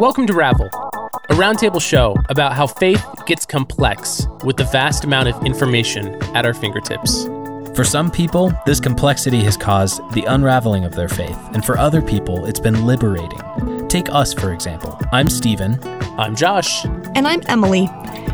Welcome 0.00 0.26
to 0.26 0.32
Ravel, 0.32 0.66
a 0.66 1.34
roundtable 1.34 1.80
show 1.80 2.16
about 2.28 2.54
how 2.54 2.66
faith 2.66 3.06
gets 3.26 3.46
complex 3.46 4.26
with 4.42 4.56
the 4.56 4.64
vast 4.64 5.04
amount 5.04 5.28
of 5.28 5.44
information 5.46 6.20
at 6.34 6.44
our 6.44 6.52
fingertips. 6.52 7.26
For 7.76 7.84
some 7.84 8.10
people, 8.10 8.52
this 8.66 8.80
complexity 8.80 9.44
has 9.44 9.56
caused 9.56 10.00
the 10.12 10.24
unraveling 10.24 10.84
of 10.84 10.96
their 10.96 11.08
faith, 11.08 11.38
and 11.52 11.64
for 11.64 11.78
other 11.78 12.02
people, 12.02 12.44
it's 12.44 12.58
been 12.58 12.86
liberating. 12.86 13.86
Take 13.86 14.10
us, 14.10 14.34
for 14.34 14.52
example. 14.52 14.98
I'm 15.12 15.28
Stephen. 15.28 15.78
I'm 16.18 16.34
Josh. 16.34 16.84
And 17.14 17.28
I'm 17.28 17.42
Emily. 17.46 17.88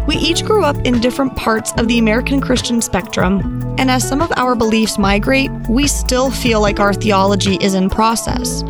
We 0.07 0.17
each 0.17 0.47
grew 0.47 0.65
up 0.65 0.79
in 0.79 1.01
different 1.01 1.37
parts 1.37 1.73
of 1.77 1.89
the 1.89 1.99
American 1.99 2.41
Christian 2.41 2.81
spectrum, 2.81 3.77
and 3.79 3.91
as 3.91 4.09
some 4.09 4.23
of 4.23 4.33
our 4.37 4.55
beliefs 4.55 4.97
migrate, 4.97 5.51
we 5.69 5.87
still 5.87 6.31
feel 6.31 6.63
like 6.63 6.81
our 6.81 6.95
theology 6.95 7.57
is 7.61 7.75
in 7.75 7.91
process. 7.91 8.63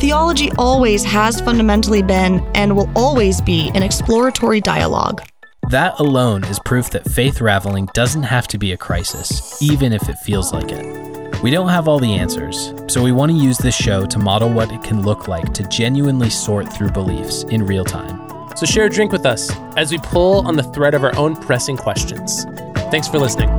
Theology 0.00 0.50
always 0.56 1.04
has 1.04 1.42
fundamentally 1.42 2.00
been 2.02 2.40
and 2.54 2.74
will 2.74 2.90
always 2.96 3.42
be 3.42 3.70
an 3.74 3.82
exploratory 3.82 4.58
dialogue. 4.62 5.20
That 5.68 6.00
alone 6.00 6.42
is 6.44 6.58
proof 6.58 6.88
that 6.92 7.04
faith 7.04 7.42
raveling 7.42 7.86
doesn't 7.92 8.22
have 8.22 8.48
to 8.48 8.56
be 8.56 8.72
a 8.72 8.78
crisis, 8.78 9.60
even 9.60 9.92
if 9.92 10.08
it 10.08 10.16
feels 10.20 10.54
like 10.54 10.72
it. 10.72 11.42
We 11.42 11.50
don't 11.50 11.68
have 11.68 11.86
all 11.86 11.98
the 11.98 12.14
answers, 12.14 12.72
so 12.88 13.02
we 13.02 13.12
want 13.12 13.30
to 13.32 13.36
use 13.36 13.58
this 13.58 13.74
show 13.74 14.06
to 14.06 14.18
model 14.18 14.50
what 14.50 14.72
it 14.72 14.82
can 14.82 15.02
look 15.02 15.28
like 15.28 15.52
to 15.52 15.64
genuinely 15.64 16.30
sort 16.30 16.72
through 16.72 16.92
beliefs 16.92 17.42
in 17.50 17.66
real 17.66 17.84
time. 17.84 18.56
So 18.56 18.64
share 18.64 18.86
a 18.86 18.90
drink 18.90 19.12
with 19.12 19.26
us 19.26 19.54
as 19.76 19.92
we 19.92 19.98
pull 19.98 20.46
on 20.46 20.56
the 20.56 20.62
thread 20.62 20.94
of 20.94 21.04
our 21.04 21.14
own 21.16 21.36
pressing 21.36 21.76
questions. 21.76 22.46
Thanks 22.90 23.06
for 23.06 23.18
listening. 23.18 23.50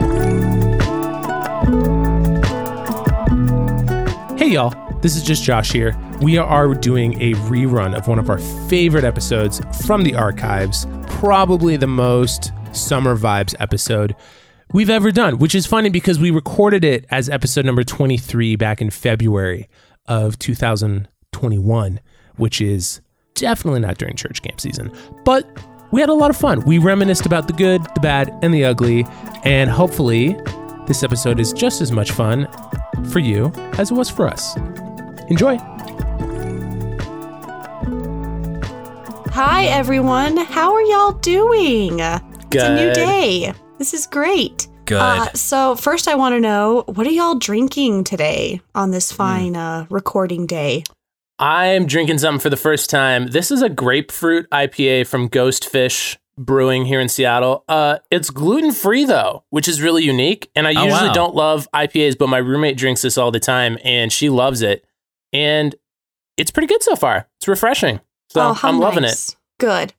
Hey, 4.39 4.47
y'all. 4.47 4.90
This 5.01 5.15
is 5.15 5.23
just 5.23 5.43
Josh 5.43 5.71
here. 5.71 5.97
We 6.21 6.37
are 6.37 6.75
doing 6.75 7.19
a 7.19 7.33
rerun 7.33 7.97
of 7.97 8.07
one 8.07 8.19
of 8.19 8.29
our 8.29 8.37
favorite 8.37 9.03
episodes 9.03 9.59
from 9.83 10.03
the 10.03 10.13
archives, 10.13 10.85
probably 11.07 11.75
the 11.75 11.87
most 11.87 12.51
summer 12.71 13.17
vibes 13.17 13.55
episode 13.59 14.15
we've 14.73 14.91
ever 14.91 15.11
done, 15.11 15.39
which 15.39 15.55
is 15.55 15.65
funny 15.65 15.89
because 15.89 16.19
we 16.19 16.29
recorded 16.29 16.83
it 16.83 17.07
as 17.09 17.29
episode 17.29 17.65
number 17.65 17.83
23 17.83 18.55
back 18.57 18.79
in 18.79 18.91
February 18.91 19.67
of 20.05 20.37
2021, 20.37 21.99
which 22.35 22.61
is 22.61 23.01
definitely 23.33 23.79
not 23.79 23.97
during 23.97 24.15
church 24.15 24.43
camp 24.43 24.61
season. 24.61 24.91
But 25.25 25.49
we 25.91 25.99
had 25.99 26.09
a 26.09 26.13
lot 26.13 26.29
of 26.29 26.37
fun. 26.37 26.61
We 26.61 26.77
reminisced 26.77 27.25
about 27.25 27.47
the 27.47 27.53
good, 27.53 27.83
the 27.95 28.01
bad, 28.01 28.31
and 28.43 28.53
the 28.53 28.65
ugly, 28.65 29.07
and 29.43 29.67
hopefully 29.67 30.37
this 30.85 31.01
episode 31.01 31.39
is 31.39 31.53
just 31.53 31.81
as 31.81 31.91
much 31.91 32.11
fun 32.11 32.47
for 33.11 33.17
you 33.17 33.51
as 33.79 33.89
it 33.89 33.95
was 33.95 34.07
for 34.07 34.27
us. 34.27 34.55
Enjoy. 35.29 35.57
Hi, 39.33 39.65
everyone. 39.65 40.37
How 40.37 40.73
are 40.73 40.81
y'all 40.81 41.13
doing? 41.13 41.97
Good. 41.97 42.21
It's 42.53 42.63
a 42.63 42.75
new 42.75 42.93
day. 42.93 43.53
This 43.77 43.93
is 43.93 44.07
great. 44.07 44.67
Good. 44.85 44.99
Uh, 44.99 45.31
so, 45.33 45.75
first, 45.75 46.07
I 46.07 46.15
want 46.15 46.33
to 46.35 46.39
know 46.39 46.83
what 46.87 47.07
are 47.07 47.11
y'all 47.11 47.35
drinking 47.35 48.03
today 48.03 48.61
on 48.75 48.91
this 48.91 49.11
fine 49.11 49.55
uh, 49.55 49.85
recording 49.89 50.45
day? 50.47 50.83
I'm 51.39 51.85
drinking 51.87 52.17
something 52.19 52.39
for 52.41 52.49
the 52.49 52.57
first 52.57 52.89
time. 52.89 53.27
This 53.27 53.51
is 53.51 53.61
a 53.61 53.69
grapefruit 53.69 54.49
IPA 54.51 55.07
from 55.07 55.29
Ghostfish 55.29 56.17
Brewing 56.37 56.85
here 56.85 56.99
in 56.99 57.09
Seattle. 57.09 57.63
Uh, 57.67 57.97
it's 58.11 58.29
gluten 58.29 58.71
free 58.71 59.05
though, 59.05 59.43
which 59.49 59.67
is 59.67 59.81
really 59.81 60.03
unique. 60.03 60.49
And 60.55 60.67
I 60.67 60.71
Oh, 60.71 60.83
usually 60.83 61.07
wow. 61.09 61.13
don't 61.13 61.35
love 61.35 61.67
IPAs, 61.73 62.17
but 62.17 62.27
my 62.27 62.37
roommate 62.37 62.77
drinks 62.77 63.01
this 63.01 63.17
all 63.17 63.31
the 63.31 63.39
time, 63.39 63.77
and 63.83 64.11
she 64.11 64.29
loves 64.29 64.61
it. 64.61 64.83
And 65.33 65.75
it's 66.37 66.51
pretty 66.51 66.67
good 66.67 66.83
so 66.83 66.95
far. 66.95 67.27
It's 67.39 67.47
refreshing. 67.47 67.99
So 68.29 68.41
oh, 68.41 68.53
how 68.53 68.69
I'm 68.69 68.79
loving 68.79 69.03
it. 69.03 69.07
nice. 69.07 69.35
Good. 69.59 69.93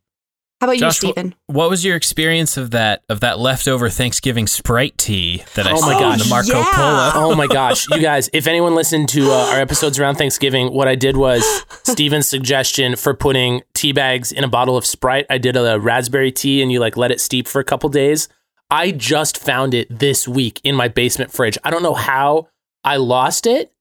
How 0.62 0.68
about 0.68 0.78
Josh, 0.78 1.02
you, 1.02 1.10
Stephen? 1.10 1.34
What 1.48 1.70
was 1.70 1.84
your 1.84 1.96
experience 1.96 2.56
of 2.56 2.70
that 2.70 3.02
of 3.08 3.18
that 3.18 3.40
leftover 3.40 3.90
Thanksgiving 3.90 4.46
Sprite 4.46 4.96
tea 4.96 5.42
that 5.56 5.66
I 5.66 5.72
Oh 5.72 5.76
saw 5.80 5.98
my 5.98 6.12
in 6.12 6.20
the 6.20 6.26
Marco 6.26 6.56
yeah. 6.56 6.70
Polo? 6.72 7.10
Oh 7.14 7.34
my 7.34 7.46
gosh, 7.48 7.90
you 7.90 8.00
guys, 8.00 8.30
if 8.32 8.46
anyone 8.46 8.76
listened 8.76 9.08
to 9.08 9.28
uh, 9.32 9.50
our 9.50 9.60
episodes 9.60 9.98
around 9.98 10.16
Thanksgiving, 10.18 10.72
what 10.72 10.86
I 10.86 10.94
did 10.94 11.16
was 11.16 11.44
Stephen's 11.82 12.28
suggestion 12.28 12.94
for 12.94 13.12
putting 13.12 13.62
tea 13.74 13.90
bags 13.90 14.30
in 14.30 14.44
a 14.44 14.48
bottle 14.48 14.76
of 14.76 14.86
Sprite. 14.86 15.26
I 15.28 15.38
did 15.38 15.56
a 15.56 15.80
raspberry 15.80 16.30
tea 16.30 16.62
and 16.62 16.70
you 16.70 16.78
like 16.78 16.96
let 16.96 17.10
it 17.10 17.20
steep 17.20 17.48
for 17.48 17.60
a 17.60 17.64
couple 17.64 17.88
days. 17.88 18.28
I 18.70 18.92
just 18.92 19.38
found 19.38 19.74
it 19.74 19.98
this 19.98 20.28
week 20.28 20.60
in 20.62 20.76
my 20.76 20.86
basement 20.86 21.32
fridge. 21.32 21.58
I 21.64 21.72
don't 21.72 21.82
know 21.82 21.94
how 21.94 22.46
I 22.84 22.98
lost 22.98 23.48
it, 23.48 23.71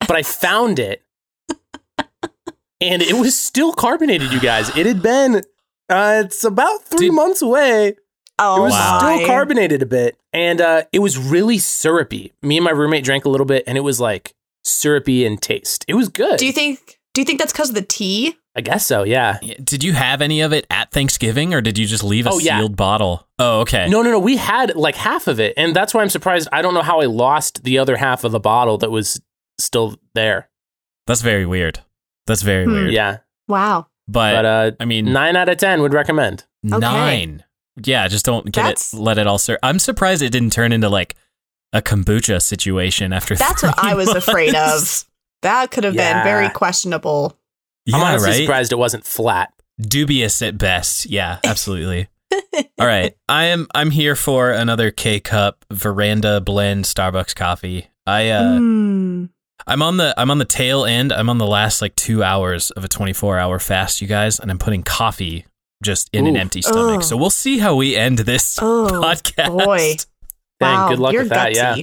but 0.00 0.16
I 0.16 0.22
found 0.22 0.78
it. 0.78 1.02
And 2.82 3.02
it 3.02 3.14
was 3.14 3.38
still 3.38 3.72
carbonated, 3.74 4.32
you 4.32 4.40
guys. 4.40 4.74
It 4.76 4.86
had 4.86 5.02
been 5.02 5.42
uh, 5.90 6.22
it's 6.24 6.44
about 6.44 6.84
3 6.84 7.08
Did- 7.08 7.12
months 7.14 7.42
away. 7.42 7.96
Oh, 8.38 8.56
It 8.56 8.60
was 8.62 8.72
Wow. 8.72 8.98
still 9.00 9.26
carbonated 9.26 9.82
a 9.82 9.86
bit, 9.86 10.16
and 10.32 10.62
uh, 10.62 10.84
it 10.92 11.00
was 11.00 11.18
really 11.18 11.58
syrupy. 11.58 12.32
Me 12.40 12.56
and 12.56 12.64
my 12.64 12.70
roommate 12.70 13.04
drank 13.04 13.26
a 13.26 13.28
little 13.28 13.44
bit, 13.44 13.64
and 13.66 13.76
it 13.76 13.82
was 13.82 14.00
like 14.00 14.32
syrupy 14.64 15.26
in 15.26 15.36
taste. 15.36 15.84
It 15.88 15.94
was 15.94 16.08
good. 16.08 16.38
Do 16.38 16.46
you 16.46 16.52
think? 16.52 16.98
Do 17.12 17.20
you 17.20 17.26
think 17.26 17.38
that's 17.38 17.52
because 17.52 17.68
of 17.68 17.74
the 17.74 17.82
tea? 17.82 18.36
I 18.56 18.62
guess 18.62 18.86
so. 18.86 19.02
Yeah. 19.02 19.38
Did 19.62 19.84
you 19.84 19.92
have 19.92 20.22
any 20.22 20.40
of 20.40 20.52
it 20.54 20.66
at 20.70 20.90
Thanksgiving, 20.90 21.52
or 21.52 21.60
did 21.60 21.76
you 21.76 21.86
just 21.86 22.02
leave 22.02 22.26
a 22.26 22.30
Oh, 22.30 22.38
yeah. 22.38 22.58
sealed 22.60 22.76
bottle? 22.76 23.28
Oh, 23.38 23.60
okay. 23.60 23.88
No, 23.90 24.00
no, 24.00 24.10
no. 24.10 24.18
We 24.18 24.38
had 24.38 24.74
like 24.74 24.94
half 24.96 25.26
of 25.28 25.38
it, 25.38 25.52
and 25.58 25.76
that's 25.76 25.92
why 25.92 26.00
I'm 26.00 26.08
surprised. 26.08 26.48
I 26.50 26.62
don't 26.62 26.72
know 26.72 26.82
how 26.82 27.00
I 27.00 27.06
lost 27.06 27.64
the 27.64 27.76
other 27.78 27.96
half 27.98 28.24
of 28.24 28.32
the 28.32 28.40
bottle 28.40 28.78
that 28.78 28.90
was 28.90 29.20
still 29.60 29.96
there. 30.14 30.48
That's 31.06 31.22
very 31.22 31.46
weird. 31.46 31.80
That's 32.26 32.42
very 32.42 32.64
Hmm. 32.64 32.72
weird. 32.72 32.92
Yeah, 32.92 33.18
Wow. 33.48 33.86
but 34.08 34.44
uh, 34.44 34.70
I 34.80 34.84
mean, 34.84 35.12
nine 35.12 35.36
out 35.36 35.48
of 35.48 35.58
ten 35.58 35.80
would 35.82 35.92
recommend. 35.94 36.44
nine. 36.62 37.44
Yeah, 37.82 38.06
just 38.08 38.24
don't 38.26 38.46
get 38.46 38.62
That's- 38.62 38.92
it. 38.92 38.98
Let 38.98 39.18
it 39.18 39.26
all 39.26 39.38
sir. 39.38 39.58
I'm 39.62 39.78
surprised 39.78 40.22
it 40.22 40.30
didn't 40.30 40.52
turn 40.52 40.72
into 40.72 40.88
like 40.88 41.14
a 41.72 41.80
kombucha 41.80 42.42
situation 42.42 43.12
after. 43.12 43.34
That's 43.36 43.62
what 43.62 43.78
three 43.80 43.90
I 43.90 43.94
was 43.94 44.08
afraid 44.10 44.54
of. 44.54 45.04
That 45.42 45.70
could 45.70 45.84
have 45.84 45.94
Yeah. 45.94 46.14
been 46.18 46.24
very 46.24 46.50
questionable. 46.50 47.36
Yeah, 47.86 47.96
I'm 47.96 48.02
honestly 48.02 48.30
right. 48.30 48.36
surprised 48.40 48.72
it 48.72 48.76
wasn't 48.78 49.06
flat. 49.06 49.52
Dubious 49.80 50.42
at 50.42 50.58
best. 50.58 51.06
Yeah, 51.06 51.38
absolutely. 51.44 52.08
all 52.78 52.86
right, 52.86 53.16
I 53.28 53.44
am. 53.46 53.66
I'm 53.74 53.90
here 53.90 54.14
for 54.14 54.50
another 54.50 54.90
K 54.90 55.18
cup 55.20 55.64
veranda 55.72 56.40
blend 56.40 56.84
Starbucks 56.84 57.34
coffee. 57.34 57.88
I 58.06 58.28
uh, 58.30 58.56
Hmm. 58.58 59.24
I'm 59.66 59.82
on 59.82 59.96
the 59.96 60.14
I'm 60.18 60.30
on 60.30 60.38
the 60.38 60.44
tail 60.44 60.84
end. 60.84 61.12
I'm 61.12 61.28
on 61.30 61.38
the 61.38 61.46
last 61.46 61.80
like 61.82 61.94
two 61.96 62.22
hours 62.22 62.70
of 62.72 62.84
a 62.84 62.88
24 62.88 63.38
hour 63.38 63.58
fast, 63.58 64.00
you 64.00 64.06
guys, 64.08 64.38
and 64.40 64.50
I'm 64.50 64.58
putting 64.58 64.82
coffee 64.82 65.46
just 65.82 66.10
in 66.12 66.26
an 66.26 66.36
empty 66.36 66.62
stomach. 66.62 66.96
Ugh. 66.98 67.02
So 67.02 67.16
we'll 67.16 67.30
see 67.30 67.58
how 67.58 67.74
we 67.76 67.96
end 67.96 68.18
this 68.18 68.58
Oh, 68.60 68.88
podcast. 68.92 69.64
boy. 69.64 69.94
Dang, 70.60 70.74
wow. 70.76 70.88
good 70.90 70.98
luck 70.98 71.12
You're 71.12 71.22
with 71.22 71.30
that. 71.30 71.52
gutsy. 71.52 71.76
Yeah. 71.78 71.82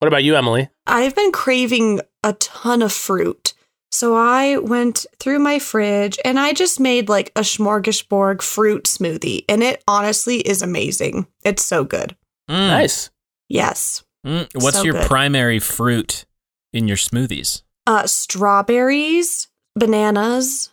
What 0.00 0.08
about 0.08 0.24
you, 0.24 0.36
Emily? 0.36 0.68
I've 0.86 1.14
been 1.14 1.30
craving 1.32 2.00
a 2.24 2.32
ton 2.34 2.82
of 2.82 2.92
fruit. 2.92 3.54
So 3.92 4.14
I 4.16 4.58
went 4.58 5.06
through 5.20 5.38
my 5.38 5.58
fridge 5.60 6.18
and 6.24 6.38
I 6.40 6.52
just 6.52 6.80
made 6.80 7.08
like 7.08 7.30
a 7.36 7.40
smorgasbord 7.40 8.42
fruit 8.42 8.84
smoothie. 8.84 9.44
And 9.48 9.62
it 9.62 9.82
honestly 9.86 10.38
is 10.40 10.60
amazing. 10.60 11.26
It's 11.44 11.64
so 11.64 11.84
good. 11.84 12.16
Mm, 12.50 12.68
Nice. 12.68 13.10
Yes. 13.48 14.02
mm. 14.26 14.48
What's 14.60 14.78
So 14.78 14.82
your 14.82 14.94
good. 14.94 15.06
primary 15.06 15.60
fruit 15.60 16.26
in 16.76 16.86
your 16.88 16.96
smoothies? 16.96 17.62
Uh, 17.86 18.06
strawberries, 18.06 19.48
bananas, 19.74 20.70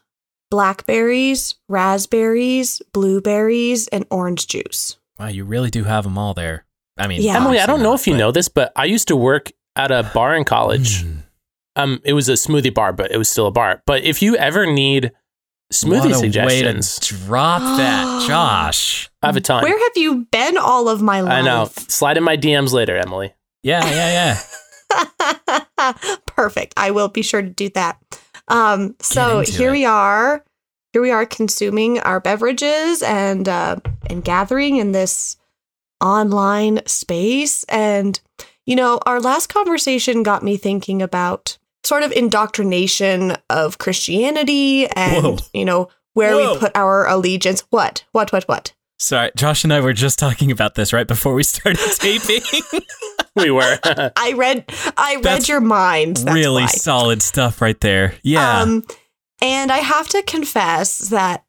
blackberries, 0.51 1.55
raspberries, 1.69 2.81
blueberries, 2.93 3.87
and 3.89 4.05
orange 4.11 4.47
juice. 4.47 4.97
Wow, 5.19 5.27
you 5.27 5.45
really 5.45 5.69
do 5.69 5.83
have 5.83 6.03
them 6.03 6.17
all 6.17 6.33
there. 6.33 6.65
I 6.97 7.07
mean, 7.07 7.21
Yeah. 7.21 7.37
Emily, 7.37 7.59
I 7.59 7.65
don't 7.65 7.81
know 7.81 7.91
not, 7.91 7.99
if 8.01 8.07
you 8.07 8.13
but- 8.13 8.19
know 8.19 8.31
this, 8.31 8.49
but 8.49 8.71
I 8.75 8.85
used 8.85 9.07
to 9.07 9.15
work 9.15 9.51
at 9.75 9.91
a 9.91 10.03
bar 10.13 10.35
in 10.35 10.43
college. 10.43 11.03
Mm. 11.03 11.17
Um, 11.75 12.01
it 12.03 12.13
was 12.13 12.29
a 12.29 12.33
smoothie 12.33 12.73
bar, 12.73 12.93
but 12.93 13.11
it 13.11 13.17
was 13.17 13.29
still 13.29 13.47
a 13.47 13.51
bar. 13.51 13.81
But 13.87 14.03
if 14.03 14.21
you 14.21 14.35
ever 14.35 14.67
need 14.71 15.11
smoothie 15.73 16.01
What 16.01 16.11
a 16.11 16.15
suggestions, 16.15 16.99
Way 17.01 17.07
to 17.17 17.25
drop 17.25 17.61
that, 17.77 18.25
Josh. 18.27 19.09
I 19.23 19.25
have 19.27 19.35
a 19.37 19.41
ton. 19.41 19.63
Where 19.63 19.77
have 19.79 19.91
you 19.97 20.25
been 20.31 20.57
all 20.57 20.87
of 20.87 21.01
my 21.01 21.21
life? 21.21 21.31
I 21.33 21.41
know. 21.41 21.65
Slide 21.75 22.17
in 22.17 22.23
my 22.23 22.37
DMs 22.37 22.73
later, 22.73 22.95
Emily. 22.95 23.33
Yeah, 23.63 23.83
yeah, 23.89 24.37
yeah. 24.91 25.59
Perfect. 26.25 26.73
I 26.77 26.91
will 26.91 27.09
be 27.09 27.21
sure 27.21 27.41
to 27.41 27.49
do 27.49 27.69
that. 27.69 27.97
Um, 28.47 28.95
so 28.99 29.41
here 29.41 29.69
it. 29.69 29.73
we 29.73 29.85
are. 29.85 30.43
Here 30.91 31.01
we 31.01 31.11
are 31.11 31.25
consuming 31.25 31.99
our 31.99 32.19
beverages 32.19 33.01
and 33.01 33.47
uh, 33.49 33.77
and 34.09 34.23
gathering 34.23 34.77
in 34.77 34.91
this 34.91 35.37
online 36.01 36.81
space. 36.85 37.63
And 37.65 38.19
you 38.65 38.75
know, 38.75 38.99
our 39.05 39.19
last 39.19 39.47
conversation 39.47 40.23
got 40.23 40.43
me 40.43 40.57
thinking 40.57 41.01
about 41.01 41.57
sort 41.83 42.03
of 42.03 42.11
indoctrination 42.11 43.35
of 43.49 43.77
Christianity 43.77 44.87
and 44.87 45.23
Whoa. 45.23 45.37
you 45.53 45.65
know 45.65 45.89
where 46.13 46.35
Whoa. 46.35 46.53
we 46.53 46.59
put 46.59 46.75
our 46.75 47.07
allegiance. 47.07 47.61
What? 47.69 48.03
What? 48.11 48.31
What? 48.31 48.43
What? 48.43 48.73
Sorry, 48.99 49.31
Josh 49.35 49.63
and 49.63 49.73
I 49.73 49.81
were 49.81 49.93
just 49.93 50.19
talking 50.19 50.51
about 50.51 50.75
this 50.75 50.93
right 50.93 51.07
before 51.07 51.33
we 51.33 51.43
started 51.43 51.79
taping. 51.99 52.41
We 53.43 53.49
were. 53.49 53.79
I 54.15 54.33
read. 54.37 54.65
I 54.95 55.15
read 55.15 55.23
That's 55.23 55.49
your 55.49 55.59
mind. 55.61 56.17
That's 56.17 56.35
really 56.35 56.63
why. 56.63 56.67
solid 56.67 57.21
stuff 57.23 57.61
right 57.61 57.79
there. 57.81 58.13
Yeah. 58.21 58.61
Um, 58.61 58.83
And 59.41 59.71
I 59.71 59.79
have 59.79 60.07
to 60.09 60.21
confess 60.23 60.99
that 61.09 61.43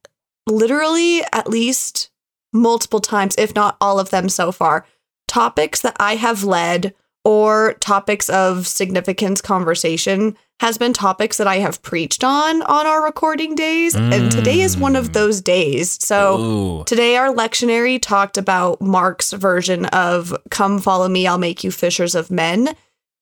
literally 0.47 1.23
at 1.33 1.49
least 1.49 2.11
multiple 2.53 3.01
times, 3.01 3.35
if 3.37 3.55
not 3.55 3.77
all 3.81 3.99
of 4.01 4.11
them 4.11 4.29
so 4.29 4.51
far, 4.51 4.87
topics 5.29 5.83
that 5.83 5.97
I 6.01 6.17
have 6.17 6.43
led 6.45 6.95
or 7.25 7.75
topics 7.81 8.29
of 8.31 8.67
significance 8.67 9.41
conversation 9.41 10.37
has 10.61 10.79
been 10.79 10.93
topics 10.93 11.37
that 11.39 11.47
I 11.49 11.56
have 11.56 11.83
preached 11.83 12.23
on 12.25 12.62
on 12.62 12.87
our 12.87 13.05
recording 13.05 13.55
days. 13.55 13.95
And 13.95 14.31
today 14.31 14.61
is 14.61 14.77
one 14.77 14.97
of 14.97 15.09
Mm. 15.11 15.12
those 15.12 15.41
days. 15.41 15.99
So 16.05 16.39
Ooh. 16.41 16.85
today 16.85 17.17
our 17.17 17.29
lectionary 17.35 18.01
talked 18.01 18.39
about 18.39 18.81
Mark's 18.81 19.33
version 19.33 19.87
of 19.87 20.35
Come 20.51 20.79
Follow 20.81 21.09
Me, 21.09 21.27
I'll 21.27 21.39
Make 21.39 21.65
You 21.65 21.71
Fishers 21.73 22.15
of 22.15 22.31
Men. 22.31 22.75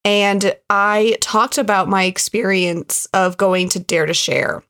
And 0.05 0.55
I 0.69 1.17
talked 1.21 1.59
about 1.59 1.89
my 1.89 2.05
experience 2.05 3.07
of 3.15 3.37
going 3.39 3.69
to 3.71 3.79
Dare 3.81 4.07
to 4.07 4.15
Share. 4.15 4.63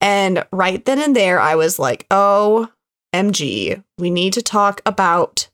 And 0.00 0.44
right 0.50 0.84
then 0.84 0.98
and 1.00 1.14
there, 1.14 1.38
I 1.38 1.54
was 1.54 1.78
like, 1.78 2.06
oh, 2.10 2.68
MG, 3.14 3.82
we 3.98 4.10
need 4.10 4.32
to 4.32 4.42
talk 4.42 4.80
about 4.84 5.48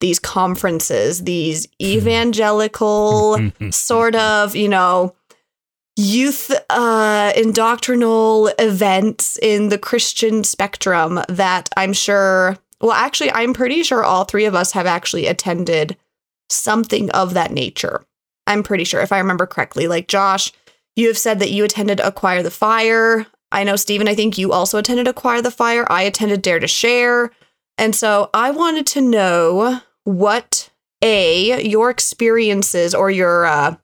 these 0.00 0.18
conferences, 0.18 1.24
these 1.24 1.66
evangelical 1.82 3.38
sort 3.70 4.14
of, 4.14 4.54
you 4.54 4.68
know, 4.68 5.14
youth 6.00 6.52
uh 6.70 7.32
indoctrinal 7.34 8.52
events 8.60 9.36
in 9.42 9.68
the 9.68 9.78
Christian 9.78 10.44
spectrum 10.44 11.20
that 11.28 11.68
I'm 11.76 11.92
sure 11.92 12.56
well 12.80 12.92
actually 12.92 13.32
I'm 13.32 13.52
pretty 13.52 13.82
sure 13.82 14.04
all 14.04 14.24
three 14.24 14.44
of 14.44 14.54
us 14.54 14.70
have 14.72 14.86
actually 14.86 15.26
attended 15.26 15.96
something 16.48 17.10
of 17.10 17.34
that 17.34 17.50
nature. 17.50 18.04
I'm 18.46 18.62
pretty 18.62 18.84
sure 18.84 19.00
if 19.00 19.10
I 19.10 19.18
remember 19.18 19.44
correctly. 19.44 19.88
Like 19.88 20.06
Josh, 20.06 20.52
you 20.94 21.08
have 21.08 21.18
said 21.18 21.40
that 21.40 21.50
you 21.50 21.64
attended 21.64 21.98
Acquire 21.98 22.42
the 22.44 22.50
Fire. 22.50 23.26
I 23.50 23.64
know 23.64 23.76
Stephen, 23.76 24.08
I 24.08 24.14
think 24.14 24.38
you 24.38 24.52
also 24.52 24.78
attended 24.78 25.08
Acquire 25.08 25.42
the 25.42 25.50
Fire. 25.50 25.90
I 25.90 26.02
attended 26.02 26.42
Dare 26.42 26.60
to 26.60 26.68
Share. 26.68 27.32
And 27.76 27.94
so 27.94 28.30
I 28.32 28.50
wanted 28.50 28.86
to 28.88 29.00
know 29.00 29.80
what 30.04 30.70
a 31.02 31.62
your 31.68 31.90
experiences 31.90 32.94
or 32.94 33.10
your 33.10 33.46
uh, 33.46 33.76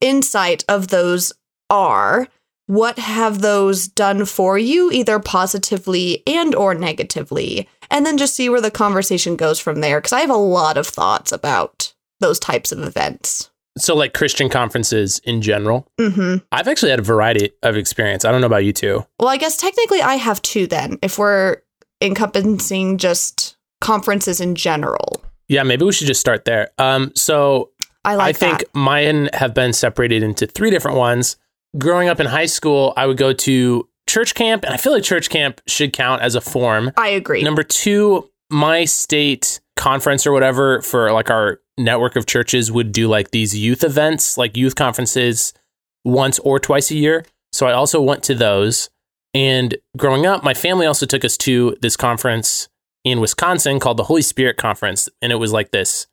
insight 0.00 0.64
of 0.68 0.88
those 0.88 1.32
are. 1.70 2.28
What 2.66 2.98
have 2.98 3.42
those 3.42 3.86
done 3.86 4.24
for 4.24 4.58
you, 4.58 4.90
either 4.90 5.20
positively 5.20 6.22
and 6.26 6.54
or 6.54 6.74
negatively? 6.74 7.68
And 7.90 8.04
then 8.04 8.18
just 8.18 8.34
see 8.34 8.48
where 8.48 8.60
the 8.60 8.72
conversation 8.72 9.36
goes 9.36 9.60
from 9.60 9.80
there. 9.80 9.98
Because 10.00 10.12
I 10.12 10.20
have 10.20 10.30
a 10.30 10.36
lot 10.36 10.76
of 10.76 10.86
thoughts 10.86 11.30
about 11.30 11.94
those 12.18 12.40
types 12.40 12.72
of 12.72 12.82
events. 12.82 13.50
So, 13.78 13.94
like 13.94 14.14
Christian 14.14 14.48
conferences 14.48 15.20
in 15.20 15.42
general, 15.42 15.86
hmm 15.98 16.36
I've 16.50 16.66
actually 16.66 16.90
had 16.90 16.98
a 16.98 17.02
variety 17.02 17.50
of 17.62 17.76
experience. 17.76 18.24
I 18.24 18.32
don't 18.32 18.40
know 18.40 18.46
about 18.46 18.64
you 18.64 18.72
two. 18.72 19.04
Well, 19.20 19.28
I 19.28 19.36
guess 19.36 19.56
technically 19.56 20.00
I 20.00 20.14
have 20.14 20.40
two 20.42 20.66
then, 20.66 20.98
if 21.02 21.18
we're 21.18 21.58
encompassing 22.00 22.98
just 22.98 23.56
conferences 23.80 24.40
in 24.40 24.54
general. 24.54 25.22
Yeah, 25.48 25.62
maybe 25.62 25.84
we 25.84 25.92
should 25.92 26.06
just 26.06 26.20
start 26.20 26.44
there. 26.46 26.70
Um, 26.78 27.12
so 27.14 27.70
I 28.04 28.14
like 28.16 28.28
I 28.28 28.32
think 28.32 28.58
that. 28.60 28.74
mine 28.74 29.28
have 29.34 29.54
been 29.54 29.72
separated 29.72 30.22
into 30.22 30.46
three 30.46 30.70
different 30.70 30.96
ones. 30.96 31.36
Growing 31.78 32.08
up 32.08 32.20
in 32.20 32.26
high 32.26 32.46
school, 32.46 32.92
I 32.96 33.06
would 33.06 33.16
go 33.16 33.32
to 33.32 33.88
church 34.08 34.34
camp, 34.34 34.64
and 34.64 34.72
I 34.72 34.76
feel 34.76 34.92
like 34.92 35.02
church 35.02 35.30
camp 35.30 35.60
should 35.66 35.92
count 35.92 36.22
as 36.22 36.34
a 36.34 36.40
form. 36.40 36.92
I 36.96 37.08
agree. 37.08 37.42
Number 37.42 37.62
two, 37.62 38.30
my 38.50 38.84
state 38.84 39.60
conference 39.76 40.26
or 40.26 40.32
whatever 40.32 40.80
for 40.82 41.12
like 41.12 41.30
our 41.30 41.60
network 41.78 42.16
of 42.16 42.26
churches 42.26 42.72
would 42.72 42.92
do 42.92 43.08
like 43.08 43.30
these 43.30 43.56
youth 43.56 43.84
events, 43.84 44.38
like 44.38 44.56
youth 44.56 44.74
conferences 44.74 45.52
once 46.04 46.38
or 46.40 46.58
twice 46.58 46.90
a 46.90 46.94
year. 46.94 47.24
So 47.52 47.66
I 47.66 47.72
also 47.72 48.00
went 48.00 48.22
to 48.24 48.34
those. 48.34 48.90
And 49.34 49.76
growing 49.96 50.24
up, 50.24 50.42
my 50.42 50.54
family 50.54 50.86
also 50.86 51.04
took 51.04 51.24
us 51.24 51.36
to 51.38 51.76
this 51.82 51.96
conference 51.96 52.68
in 53.04 53.20
Wisconsin 53.20 53.78
called 53.78 53.98
the 53.98 54.04
Holy 54.04 54.22
Spirit 54.22 54.56
Conference. 54.56 55.08
And 55.20 55.30
it 55.30 55.36
was 55.36 55.52
like 55.52 55.72
this 55.72 56.06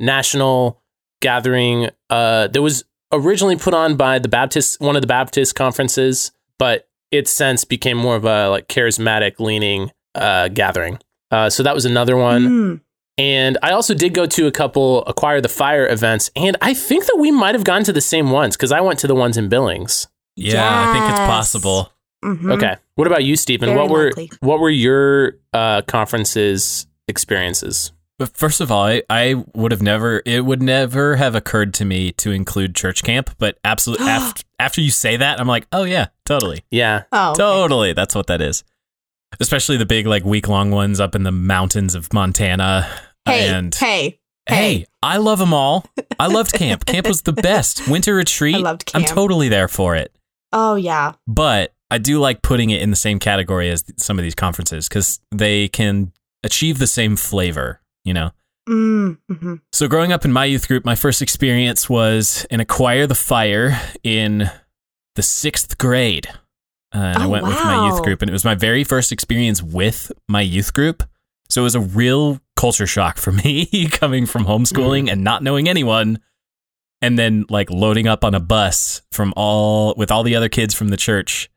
national 0.00 0.80
gathering 1.20 1.90
uh, 2.08 2.48
that 2.48 2.62
was 2.62 2.84
originally 3.12 3.56
put 3.56 3.74
on 3.74 3.96
by 3.96 4.18
the 4.18 4.28
Baptist, 4.28 4.80
one 4.80 4.96
of 4.96 5.02
the 5.02 5.06
Baptist 5.08 5.54
conferences, 5.54 6.32
but 6.58 6.88
it 7.10 7.28
since 7.28 7.64
became 7.64 7.96
more 7.96 8.16
of 8.16 8.24
a 8.24 8.48
like 8.48 8.68
charismatic 8.68 9.38
leaning 9.38 9.90
uh, 10.14 10.48
gathering. 10.48 10.98
Uh, 11.30 11.48
so 11.50 11.62
that 11.62 11.74
was 11.74 11.84
another 11.84 12.16
one. 12.16 12.48
Mm. 12.48 12.80
And 13.18 13.58
I 13.62 13.72
also 13.72 13.94
did 13.94 14.14
go 14.14 14.24
to 14.26 14.46
a 14.46 14.50
couple 14.50 15.04
Acquire 15.04 15.40
the 15.40 15.48
Fire 15.48 15.86
events. 15.86 16.30
And 16.34 16.56
I 16.62 16.72
think 16.74 17.04
that 17.06 17.16
we 17.18 17.30
might 17.30 17.54
have 17.54 17.64
gone 17.64 17.84
to 17.84 17.92
the 17.92 18.00
same 18.00 18.30
ones 18.30 18.56
because 18.56 18.72
I 18.72 18.80
went 18.80 18.98
to 19.00 19.06
the 19.06 19.14
ones 19.14 19.36
in 19.36 19.48
Billings. 19.50 20.08
Yeah, 20.34 20.62
I 20.64 20.92
think 20.94 21.04
it's 21.10 21.18
Yes. 21.18 21.28
possible. 21.28 21.92
Mhm. 22.24 22.52
Okay. 22.52 22.76
What 22.94 23.06
about 23.06 23.24
you, 23.24 23.36
Stephen? 23.36 23.68
Very 23.68 23.78
what 23.80 23.90
were 23.90 24.06
likely. 24.06 24.30
what 24.40 24.60
were 24.60 24.70
your 24.70 25.34
uh, 25.52 25.82
conferences 25.82 26.86
experiences? 27.08 27.92
But 28.22 28.36
first 28.36 28.60
of 28.60 28.70
all, 28.70 28.84
I, 28.84 29.02
I 29.10 29.44
would 29.52 29.72
have 29.72 29.82
never, 29.82 30.22
it 30.24 30.44
would 30.44 30.62
never 30.62 31.16
have 31.16 31.34
occurred 31.34 31.74
to 31.74 31.84
me 31.84 32.12
to 32.12 32.30
include 32.30 32.76
church 32.76 33.02
camp. 33.02 33.30
But 33.38 33.58
absolutely, 33.64 34.06
after, 34.08 34.44
after 34.60 34.80
you 34.80 34.92
say 34.92 35.16
that, 35.16 35.40
I'm 35.40 35.48
like, 35.48 35.66
oh, 35.72 35.82
yeah, 35.82 36.06
totally. 36.24 36.62
Yeah. 36.70 37.02
Oh, 37.10 37.30
okay. 37.30 37.38
Totally. 37.38 37.92
That's 37.94 38.14
what 38.14 38.28
that 38.28 38.40
is. 38.40 38.62
Especially 39.40 39.76
the 39.76 39.86
big, 39.86 40.06
like, 40.06 40.24
week 40.24 40.46
long 40.46 40.70
ones 40.70 41.00
up 41.00 41.16
in 41.16 41.24
the 41.24 41.32
mountains 41.32 41.96
of 41.96 42.12
Montana. 42.12 42.88
Hey, 43.24 43.48
and 43.48 43.74
hey, 43.74 44.20
hey, 44.48 44.54
hey. 44.54 44.86
I 45.02 45.16
love 45.16 45.40
them 45.40 45.52
all. 45.52 45.84
I 46.20 46.28
loved 46.28 46.52
camp. 46.52 46.84
Camp 46.86 47.08
was 47.08 47.22
the 47.22 47.32
best. 47.32 47.88
Winter 47.88 48.14
retreat. 48.14 48.54
I 48.54 48.58
loved 48.58 48.88
I'm 48.94 49.02
totally 49.02 49.48
there 49.48 49.66
for 49.66 49.96
it. 49.96 50.14
Oh 50.52 50.76
yeah. 50.76 51.14
But 51.26 51.74
I 51.90 51.98
do 51.98 52.20
like 52.20 52.42
putting 52.42 52.70
it 52.70 52.82
in 52.82 52.90
the 52.90 52.96
same 52.96 53.18
category 53.18 53.68
as 53.68 53.84
some 53.96 54.18
of 54.18 54.22
these 54.22 54.34
conferences 54.34 54.88
because 54.88 55.18
they 55.30 55.68
can 55.68 56.12
achieve 56.44 56.78
the 56.78 56.86
same 56.86 57.16
flavor, 57.16 57.80
you 58.04 58.14
know? 58.14 58.30
Mm, 58.68 59.18
hmm 59.28 59.54
So, 59.72 59.88
growing 59.88 60.12
up 60.12 60.24
in 60.24 60.32
my 60.32 60.44
youth 60.44 60.68
group, 60.68 60.84
my 60.84 60.94
first 60.94 61.20
experience 61.20 61.90
was 61.90 62.46
in 62.50 62.60
Acquire 62.60 63.06
the 63.06 63.14
Fire 63.14 63.80
in 64.04 64.50
the 65.16 65.22
sixth 65.22 65.78
grade. 65.78 66.28
Uh, 66.94 66.98
and 66.98 67.22
I 67.22 67.26
Oh, 67.26 67.28
went 67.30 67.46
with 67.46 67.56
my 67.64 67.74
youth 67.86 68.02
group, 68.02 68.22
and 68.22 68.28
it 68.28 68.32
was 68.32 68.44
my 68.44 68.54
very 68.54 68.84
first 68.84 69.10
experience 69.12 69.62
with 69.62 70.12
my 70.28 70.42
youth 70.42 70.72
group. 70.74 71.02
So, 71.48 71.62
it 71.62 71.64
was 71.64 71.74
a 71.74 71.80
real 71.80 72.40
culture 72.54 72.86
shock 72.86 73.18
for 73.18 73.32
me 73.44 73.88
coming 73.90 74.26
from 74.26 74.44
homeschooling 74.44 75.10
and 75.10 75.24
not 75.24 75.42
knowing 75.42 75.68
anyone. 75.68 76.20
And 77.00 77.18
then, 77.18 77.46
like, 77.50 77.68
loading 77.68 78.06
up 78.06 78.24
on 78.24 78.32
a 78.32 78.38
bus 78.40 79.02
from 79.10 79.32
all 79.36 79.92
with 79.96 80.12
all 80.12 80.22
the 80.22 80.36
other 80.36 80.48
kids 80.48 80.72
from 80.72 80.88
the 80.90 80.96
church 80.96 81.50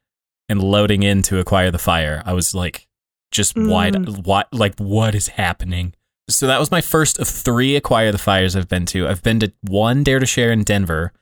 and 0.50 0.60
loading 0.64 1.04
in 1.04 1.22
to 1.24 1.38
acquire 1.38 1.70
the 1.70 1.78
fire. 1.78 2.24
I 2.26 2.34
was 2.34 2.56
like, 2.56 2.88
just 3.32 3.56
wide, 3.56 4.26
wide, 4.26 4.46
like, 4.52 4.74
what 4.80 5.14
is 5.14 5.28
happening? 5.28 5.94
So 6.28 6.48
that 6.48 6.60
was 6.60 6.72
my 6.72 6.82
first 6.82 7.20
of 7.20 7.28
three 7.28 7.76
Acquire 7.76 8.12
the 8.12 8.18
Fires 8.18 8.56
I've 8.56 8.68
been 8.68 8.86
to. 8.88 9.08
I've 9.08 9.22
been 9.22 9.40
to 9.42 9.52
one 9.62 10.04
Dare 10.04 10.20
to 10.20 10.26
Share 10.26 10.52
in 10.52 10.64
Denver, 10.64 11.14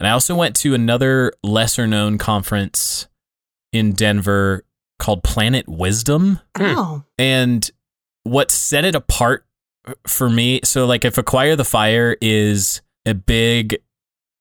and 0.00 0.06
I 0.06 0.10
also 0.10 0.34
went 0.34 0.56
to 0.56 0.74
another 0.74 1.32
lesser 1.44 1.86
known 1.86 2.18
conference 2.18 3.06
in 3.72 3.92
Denver 3.92 4.64
called 4.98 5.22
Planet 5.22 5.68
Wisdom. 5.68 6.40
Hmm. 6.56 6.64
Oh. 6.76 7.04
And 7.18 7.70
what 8.24 8.50
set 8.50 8.84
it 8.84 8.94
apart 8.94 9.44
for 10.06 10.28
me, 10.28 10.60
so 10.64 10.86
like 10.86 11.04
if 11.04 11.18
Acquire 11.18 11.56
the 11.56 11.64
Fire 11.64 12.16
is 12.20 12.82
a 13.06 13.14
big 13.14 13.78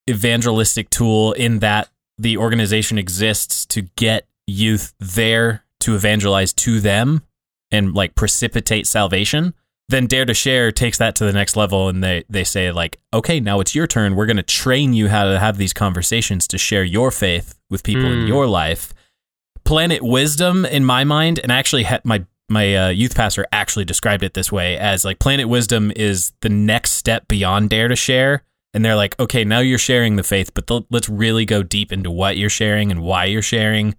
evangelistic 0.09 0.89
tool 0.89 1.33
in 1.33 1.59
that 1.59 1.89
the 2.17 2.37
organization 2.37 2.97
exists 2.97 3.65
to 3.67 3.83
get 3.95 4.27
youth 4.47 4.93
there 4.99 5.63
to 5.81 5.95
evangelize 5.95 6.53
to 6.53 6.79
them 6.79 7.21
and 7.71 7.93
like 7.93 8.15
precipitate 8.15 8.87
salvation 8.87 9.53
then 9.89 10.05
dare 10.07 10.25
to 10.25 10.33
share 10.33 10.71
takes 10.71 10.97
that 10.97 11.15
to 11.15 11.23
the 11.25 11.31
next 11.33 11.55
level 11.55 11.87
and 11.89 12.03
they 12.03 12.23
they 12.29 12.43
say 12.43 12.71
like 12.71 12.99
okay 13.13 13.39
now 13.39 13.59
it's 13.59 13.73
your 13.73 13.87
turn 13.87 14.15
we're 14.15 14.25
going 14.25 14.37
to 14.37 14.43
train 14.43 14.93
you 14.93 15.07
how 15.07 15.23
to 15.25 15.39
have 15.39 15.57
these 15.57 15.73
conversations 15.73 16.47
to 16.47 16.57
share 16.57 16.83
your 16.83 17.09
faith 17.11 17.55
with 17.69 17.83
people 17.83 18.05
in 18.05 18.21
Hmm. 18.21 18.27
your 18.27 18.47
life 18.47 18.93
planet 19.63 20.01
wisdom 20.01 20.65
in 20.65 20.83
my 20.85 21.03
mind 21.03 21.39
and 21.39 21.51
actually 21.51 21.83
ha- 21.83 21.99
my 22.03 22.25
my 22.49 22.75
uh, 22.75 22.89
youth 22.89 23.13
pastor 23.15 23.45
actually 23.51 23.83
described 23.83 24.23
it 24.23 24.33
this 24.33 24.51
way 24.51 24.77
as 24.77 25.03
like 25.03 25.19
planet 25.19 25.49
wisdom 25.49 25.91
is 25.95 26.31
the 26.41 26.49
next 26.49 26.91
step 26.91 27.27
beyond 27.27 27.69
dare 27.69 27.89
to 27.89 27.95
share 27.95 28.43
and 28.73 28.83
they're 28.85 28.95
like 28.95 29.17
okay 29.19 29.43
now 29.43 29.59
you're 29.59 29.77
sharing 29.77 30.15
the 30.15 30.23
faith 30.23 30.53
but 30.53 30.67
th- 30.67 30.83
let's 30.89 31.09
really 31.09 31.45
go 31.45 31.63
deep 31.63 31.91
into 31.91 32.09
what 32.11 32.37
you're 32.37 32.49
sharing 32.49 32.89
and 32.91 33.01
why 33.01 33.25
you're 33.25 33.41
sharing 33.41 33.95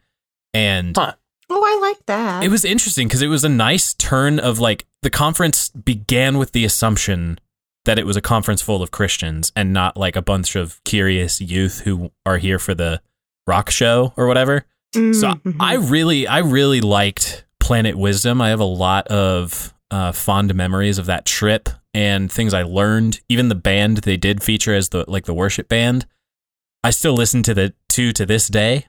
and 0.54 0.96
Huh. 0.96 1.12
Oh, 1.50 1.62
I 1.64 1.78
like 1.88 2.04
that. 2.06 2.44
it 2.44 2.50
was 2.50 2.64
interesting 2.64 3.08
because 3.08 3.22
it 3.22 3.28
was 3.28 3.44
a 3.44 3.48
nice 3.48 3.94
turn 3.94 4.38
of 4.38 4.58
like 4.58 4.86
the 5.02 5.10
conference 5.10 5.70
began 5.70 6.36
with 6.38 6.52
the 6.52 6.64
assumption 6.64 7.38
that 7.84 7.98
it 7.98 8.04
was 8.06 8.16
a 8.16 8.20
conference 8.20 8.60
full 8.60 8.82
of 8.82 8.90
Christians 8.90 9.50
and 9.56 9.72
not 9.72 9.96
like 9.96 10.14
a 10.16 10.20
bunch 10.22 10.56
of 10.56 10.82
curious 10.84 11.40
youth 11.40 11.80
who 11.80 12.10
are 12.26 12.36
here 12.38 12.58
for 12.58 12.74
the 12.74 13.00
rock 13.46 13.70
show 13.70 14.12
or 14.16 14.26
whatever. 14.26 14.66
So 14.94 15.00
Mhm. 15.00 15.56
I 15.60 15.74
really, 15.76 16.26
I 16.26 16.38
really 16.38 16.80
liked 16.82 17.44
Planet 17.60 17.96
Wisdom. 17.96 18.40
I 18.42 18.48
have 18.50 18.60
a 18.60 18.64
lot 18.64 19.06
of 19.08 19.72
uh, 19.90 20.12
fond 20.12 20.54
memories 20.54 20.98
of 20.98 21.06
that 21.06 21.24
trip 21.24 21.70
and 21.94 22.30
things 22.30 22.52
I 22.52 22.62
learned. 22.62 23.20
Even 23.30 23.48
the 23.48 23.54
band 23.54 23.98
they 23.98 24.18
did 24.18 24.42
feature 24.42 24.74
as 24.74 24.90
the 24.90 25.04
like 25.08 25.24
the 25.24 25.32
worship 25.34 25.68
band, 25.68 26.04
I 26.84 26.90
still 26.90 27.14
listen 27.14 27.42
to 27.44 27.54
the 27.54 27.72
two 27.88 28.12
to 28.12 28.26
this 28.26 28.48
day. 28.48 28.86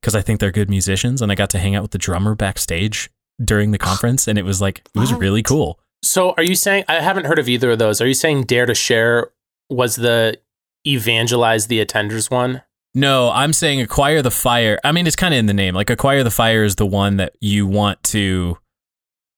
Because 0.00 0.14
I 0.14 0.22
think 0.22 0.40
they're 0.40 0.50
good 0.50 0.70
musicians, 0.70 1.20
and 1.20 1.30
I 1.30 1.34
got 1.34 1.50
to 1.50 1.58
hang 1.58 1.74
out 1.74 1.82
with 1.82 1.90
the 1.90 1.98
drummer 1.98 2.34
backstage 2.34 3.10
during 3.42 3.70
the 3.70 3.78
oh. 3.80 3.84
conference, 3.84 4.26
and 4.26 4.38
it 4.38 4.44
was 4.44 4.60
like 4.60 4.82
it 4.94 4.98
was 4.98 5.12
What? 5.12 5.20
really 5.20 5.42
cool. 5.42 5.78
So 6.02 6.32
are 6.36 6.42
you 6.42 6.54
saying 6.54 6.84
I 6.88 7.00
haven't 7.00 7.26
heard 7.26 7.38
of 7.38 7.48
either 7.48 7.72
of 7.72 7.78
those? 7.78 8.00
Are 8.00 8.06
you 8.06 8.14
saying 8.14 8.44
Dare 8.44 8.66
to 8.66 8.74
Share 8.74 9.30
was 9.68 9.96
the 9.96 10.38
evangelize 10.86 11.66
the 11.66 11.84
attenders 11.84 12.30
one? 12.30 12.62
No, 12.94 13.30
I'm 13.30 13.52
saying 13.52 13.80
acquire 13.80 14.22
the 14.22 14.30
fire. 14.30 14.78
I 14.82 14.92
mean, 14.92 15.06
it's 15.06 15.16
kind 15.16 15.32
of 15.32 15.38
in 15.38 15.46
the 15.46 15.54
name. 15.54 15.74
Like 15.74 15.90
acquire 15.90 16.24
the 16.24 16.30
fire 16.30 16.64
is 16.64 16.76
the 16.76 16.86
one 16.86 17.18
that 17.18 17.36
you 17.40 17.66
want 17.66 18.02
to 18.04 18.58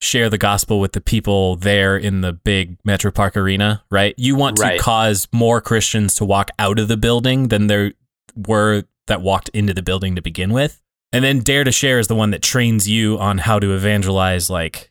share 0.01 0.31
the 0.31 0.39
gospel 0.39 0.81
with 0.81 0.93
the 0.93 1.01
people 1.01 1.57
there 1.57 1.97
in 1.97 2.23
the 2.23 2.33
big 2.33 2.83
MetraPark 2.83 3.37
arena, 3.37 3.85
right? 3.91 4.15
You 4.17 4.35
want 4.37 4.57
to 4.57 4.79
cause 4.79 5.29
more 5.33 5.61
Christians 5.61 6.15
to 6.17 6.25
walk 6.25 6.51
out 6.59 6.79
of 6.79 6.89
the 6.89 6.97
building 6.97 7.49
than 7.49 7.67
there 7.67 7.93
were 8.35 8.85
that 9.07 9.21
walked 9.21 9.49
into 9.51 9.75
the 9.75 9.83
building 9.83 10.15
to 10.17 10.23
begin 10.23 10.53
with. 10.53 10.81
And 11.13 11.25
then 11.25 11.41
Dare 11.41 11.65
to 11.65 11.73
Share 11.73 11.99
is 11.99 12.09
the 12.09 12.15
one 12.15 12.31
that 12.31 12.43
trains 12.43 12.89
you 12.89 13.19
on 13.19 13.39
how 13.39 13.59
to 13.59 13.75
evangelize 13.75 14.49
like 14.49 14.91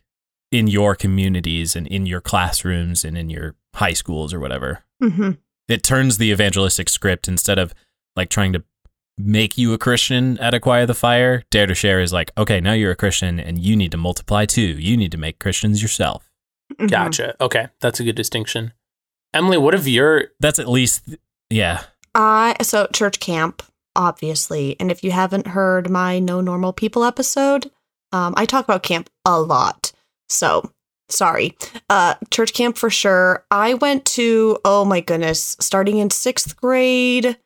in 0.50 0.68
your 0.68 0.94
communities 0.94 1.74
and 1.74 1.86
in 1.86 2.06
your 2.06 2.20
classrooms 2.20 3.04
and 3.04 3.16
in 3.16 3.30
your 3.30 3.56
high 3.74 3.94
schools 3.94 4.34
or 4.34 4.38
whatever 4.38 4.84
hmm 5.00 5.30
it 5.68 5.82
turns 5.82 6.18
the 6.18 6.30
evangelistic 6.30 6.88
script 6.88 7.28
instead 7.28 7.58
of 7.58 7.72
like 8.14 8.28
trying 8.28 8.52
to 8.52 8.62
make 9.16 9.56
you 9.56 9.72
a 9.72 9.78
Christian 9.78 10.38
at 10.38 10.54
Acquire 10.54 10.86
the 10.86 10.94
Fire. 10.94 11.44
Dare 11.50 11.66
to 11.66 11.74
Share 11.74 12.00
is 12.00 12.12
like, 12.12 12.30
okay, 12.36 12.60
now 12.60 12.72
you're 12.72 12.90
a 12.90 12.96
Christian 12.96 13.38
and 13.38 13.58
you 13.58 13.76
need 13.76 13.92
to 13.92 13.96
multiply 13.96 14.44
too. 14.44 14.60
You 14.60 14.96
need 14.96 15.12
to 15.12 15.18
make 15.18 15.38
Christians 15.38 15.82
yourself. 15.82 16.30
Mm-hmm. 16.72 16.86
Gotcha. 16.86 17.36
Okay, 17.40 17.68
that's 17.80 18.00
a 18.00 18.04
good 18.04 18.16
distinction. 18.16 18.72
Emily, 19.34 19.58
what 19.58 19.74
have 19.74 19.88
your 19.88 20.28
That's 20.40 20.58
at 20.58 20.68
least, 20.68 21.16
yeah. 21.48 21.84
I 22.14 22.56
so 22.62 22.86
church 22.92 23.20
camp, 23.20 23.62
obviously, 23.96 24.76
and 24.80 24.90
if 24.90 25.02
you 25.02 25.10
haven't 25.10 25.48
heard 25.48 25.90
my 25.90 26.18
No 26.18 26.40
Normal 26.40 26.72
People 26.72 27.04
episode, 27.04 27.70
um, 28.12 28.34
I 28.36 28.46
talk 28.46 28.64
about 28.64 28.82
camp 28.82 29.10
a 29.24 29.40
lot. 29.40 29.92
So 30.28 30.70
sorry, 31.08 31.56
uh, 31.90 32.14
church 32.30 32.52
camp 32.52 32.76
for 32.78 32.90
sure. 32.90 33.44
I 33.50 33.74
went 33.74 34.04
to 34.06 34.58
oh 34.64 34.84
my 34.84 35.00
goodness, 35.00 35.56
starting 35.60 35.98
in 35.98 36.10
sixth 36.10 36.56
grade. 36.56 37.36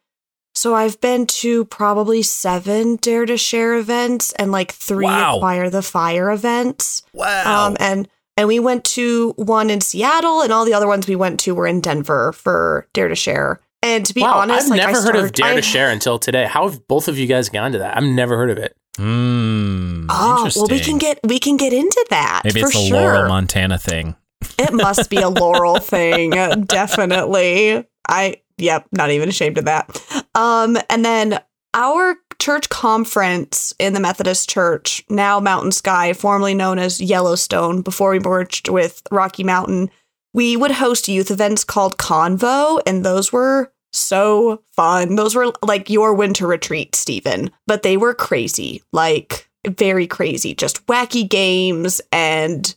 So 0.54 0.74
I've 0.74 0.98
been 1.02 1.26
to 1.26 1.66
probably 1.66 2.22
seven 2.22 2.96
Dare 2.96 3.26
to 3.26 3.36
Share 3.36 3.76
events 3.76 4.32
and 4.38 4.50
like 4.50 4.72
three 4.72 5.04
Wow. 5.04 5.36
Acquire 5.36 5.68
the 5.68 5.82
Fire 5.82 6.30
events. 6.30 7.02
Wow. 7.12 7.66
Um, 7.66 7.76
and 7.78 8.08
and 8.38 8.48
we 8.48 8.58
went 8.58 8.84
to 8.84 9.32
one 9.36 9.70
in 9.70 9.80
Seattle, 9.80 10.42
and 10.42 10.52
all 10.52 10.64
the 10.64 10.74
other 10.74 10.86
ones 10.86 11.06
we 11.06 11.16
went 11.16 11.40
to 11.40 11.54
were 11.54 11.66
in 11.66 11.80
Denver 11.80 12.32
for 12.32 12.86
Dare 12.92 13.08
to 13.08 13.14
Share. 13.14 13.60
And 13.82 14.04
to 14.06 14.14
be 14.14 14.22
wow? 14.22 14.38
honest, 14.38 14.64
I've 14.64 14.70
like, 14.70 14.80
I 14.82 14.86
never 14.92 15.02
heard 15.02 15.16
of 15.16 15.32
Dare 15.32 15.46
I- 15.52 15.56
to 15.56 15.62
Share 15.62 15.90
until 15.90 16.18
today. 16.18 16.46
How 16.46 16.68
have 16.68 16.86
both 16.88 17.08
of 17.08 17.18
you 17.18 17.26
guys 17.26 17.48
gone 17.48 17.72
to 17.72 17.78
that? 17.78 17.96
I've 17.96 18.04
never 18.04 18.36
heard 18.36 18.50
of 18.50 18.58
it. 18.58 18.76
Hmm. 18.96 20.06
Oh, 20.08 20.50
well, 20.56 20.66
we 20.68 20.80
can 20.80 20.96
get 20.98 21.20
we 21.22 21.38
can 21.38 21.56
get 21.56 21.72
into 21.72 22.06
that. 22.10 22.42
Maybe 22.44 22.60
for 22.60 22.68
it's 22.68 22.76
a 22.76 22.86
sure. 22.86 23.00
Laurel, 23.00 23.28
Montana 23.28 23.78
thing. 23.78 24.16
It 24.58 24.72
must 24.72 25.10
be 25.10 25.16
a 25.18 25.28
Laurel 25.28 25.78
thing, 25.80 26.30
definitely. 26.64 27.84
I 28.08 28.36
yep, 28.58 28.86
not 28.92 29.10
even 29.10 29.28
ashamed 29.28 29.58
of 29.58 29.66
that. 29.66 30.02
Um, 30.34 30.78
and 30.88 31.04
then 31.04 31.40
our 31.74 32.16
church 32.38 32.68
conference 32.70 33.74
in 33.78 33.92
the 33.92 34.00
Methodist 34.00 34.48
Church, 34.48 35.04
now 35.10 35.40
Mountain 35.40 35.72
Sky, 35.72 36.12
formerly 36.12 36.54
known 36.54 36.78
as 36.78 37.00
Yellowstone, 37.00 37.82
before 37.82 38.10
we 38.10 38.18
merged 38.18 38.68
with 38.68 39.02
Rocky 39.10 39.44
Mountain, 39.44 39.90
we 40.36 40.54
would 40.54 40.70
host 40.70 41.08
youth 41.08 41.30
events 41.30 41.64
called 41.64 41.96
Convo, 41.96 42.78
and 42.86 43.04
those 43.04 43.32
were 43.32 43.72
so 43.94 44.62
fun. 44.74 45.16
Those 45.16 45.34
were 45.34 45.50
like 45.62 45.88
your 45.88 46.12
winter 46.12 46.46
retreat, 46.46 46.94
Stephen, 46.94 47.50
but 47.66 47.82
they 47.82 47.96
were 47.96 48.12
crazy, 48.12 48.82
like 48.92 49.48
very 49.66 50.06
crazy, 50.06 50.54
just 50.54 50.86
wacky 50.86 51.26
games 51.26 52.02
and 52.12 52.76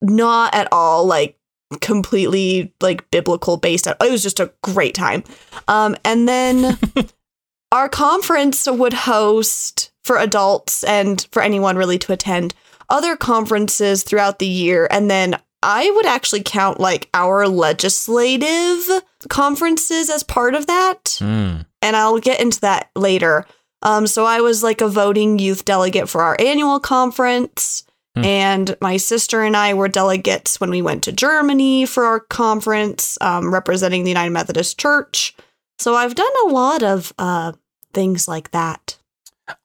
not 0.00 0.54
at 0.54 0.68
all 0.70 1.04
like 1.04 1.36
completely 1.80 2.72
like 2.80 3.10
biblical 3.10 3.56
based. 3.56 3.88
It 3.88 3.96
was 4.00 4.22
just 4.22 4.38
a 4.38 4.52
great 4.62 4.94
time. 4.94 5.24
Um, 5.66 5.96
and 6.04 6.28
then 6.28 6.78
our 7.72 7.88
conference 7.88 8.68
would 8.70 8.92
host 8.92 9.90
for 10.04 10.16
adults 10.16 10.84
and 10.84 11.26
for 11.32 11.42
anyone 11.42 11.76
really 11.76 11.98
to 11.98 12.12
attend 12.12 12.54
other 12.88 13.16
conferences 13.16 14.04
throughout 14.04 14.38
the 14.38 14.46
year. 14.46 14.86
And 14.92 15.10
then 15.10 15.40
I 15.64 15.90
would 15.90 16.06
actually 16.06 16.42
count 16.44 16.78
like 16.78 17.08
our 17.14 17.48
legislative 17.48 19.02
conferences 19.28 20.10
as 20.10 20.22
part 20.22 20.54
of 20.54 20.66
that 20.66 21.16
Hmm. 21.18 21.62
and 21.82 21.96
I'll 21.96 22.18
get 22.18 22.40
into 22.40 22.60
that 22.60 22.90
later. 22.94 23.46
Um, 23.82 24.06
so 24.06 24.24
I 24.24 24.40
was 24.40 24.62
like 24.62 24.80
a 24.80 24.88
voting 24.88 25.38
youth 25.38 25.64
delegate 25.64 26.08
for 26.08 26.22
our 26.22 26.36
annual 26.40 26.80
conference, 26.80 27.84
Hmm. 28.16 28.24
and 28.24 28.76
my 28.80 28.96
sister 28.96 29.42
and 29.42 29.56
I 29.56 29.74
were 29.74 29.88
delegates 29.88 30.60
when 30.60 30.70
we 30.70 30.80
went 30.82 31.02
to 31.04 31.12
Germany 31.12 31.84
for 31.84 32.04
our 32.04 32.20
conference, 32.20 33.18
um, 33.20 33.52
representing 33.52 34.04
the 34.04 34.10
United 34.10 34.30
Methodist 34.30 34.78
Church. 34.78 35.34
So 35.78 35.96
I've 35.96 36.14
done 36.14 36.32
a 36.46 36.48
lot 36.50 36.82
of 36.84 37.12
uh, 37.18 37.52
things 37.92 38.28
like 38.28 38.52
that. 38.52 38.96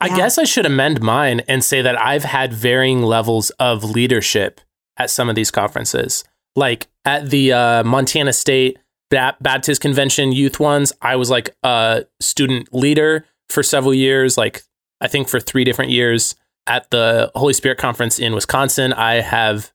I 0.02 0.08
Yeah. 0.08 0.16
guess 0.18 0.38
I 0.38 0.44
should 0.46 0.66
amend 0.66 1.00
mine 1.02 1.42
and 1.48 1.64
say 1.64 1.82
that 1.82 2.00
I've 2.02 2.24
had 2.26 2.52
varying 2.54 3.04
levels 3.04 3.52
of 3.52 3.84
leadership 3.84 4.60
at 5.00 5.10
some 5.10 5.30
of 5.30 5.36
these 5.36 5.50
conferences. 5.52 6.24
Like 6.56 6.88
at 7.06 7.30
the 7.30 7.54
uh, 7.54 7.84
Montana 7.84 8.34
State 8.34 8.78
ba- 9.10 9.38
Baptist 9.42 9.82
Convention 9.82 10.32
youth 10.32 10.60
ones, 10.60 10.94
I 11.02 11.16
was 11.16 11.30
like 11.30 11.56
a 11.64 12.06
student 12.20 12.74
leader 12.74 13.26
for 13.50 13.64
several 13.64 13.94
years, 13.94 14.38
like 14.38 14.64
I 15.02 15.08
think 15.08 15.28
for 15.30 15.40
three 15.40 15.64
different 15.64 15.92
years. 15.92 16.36
At 16.68 16.92
the 16.92 17.32
Holy 17.34 17.54
Spirit 17.54 17.80
Conference 17.80 18.20
in 18.20 18.36
Wisconsin, 18.36 18.94
I 18.94 19.22
have 19.22 19.72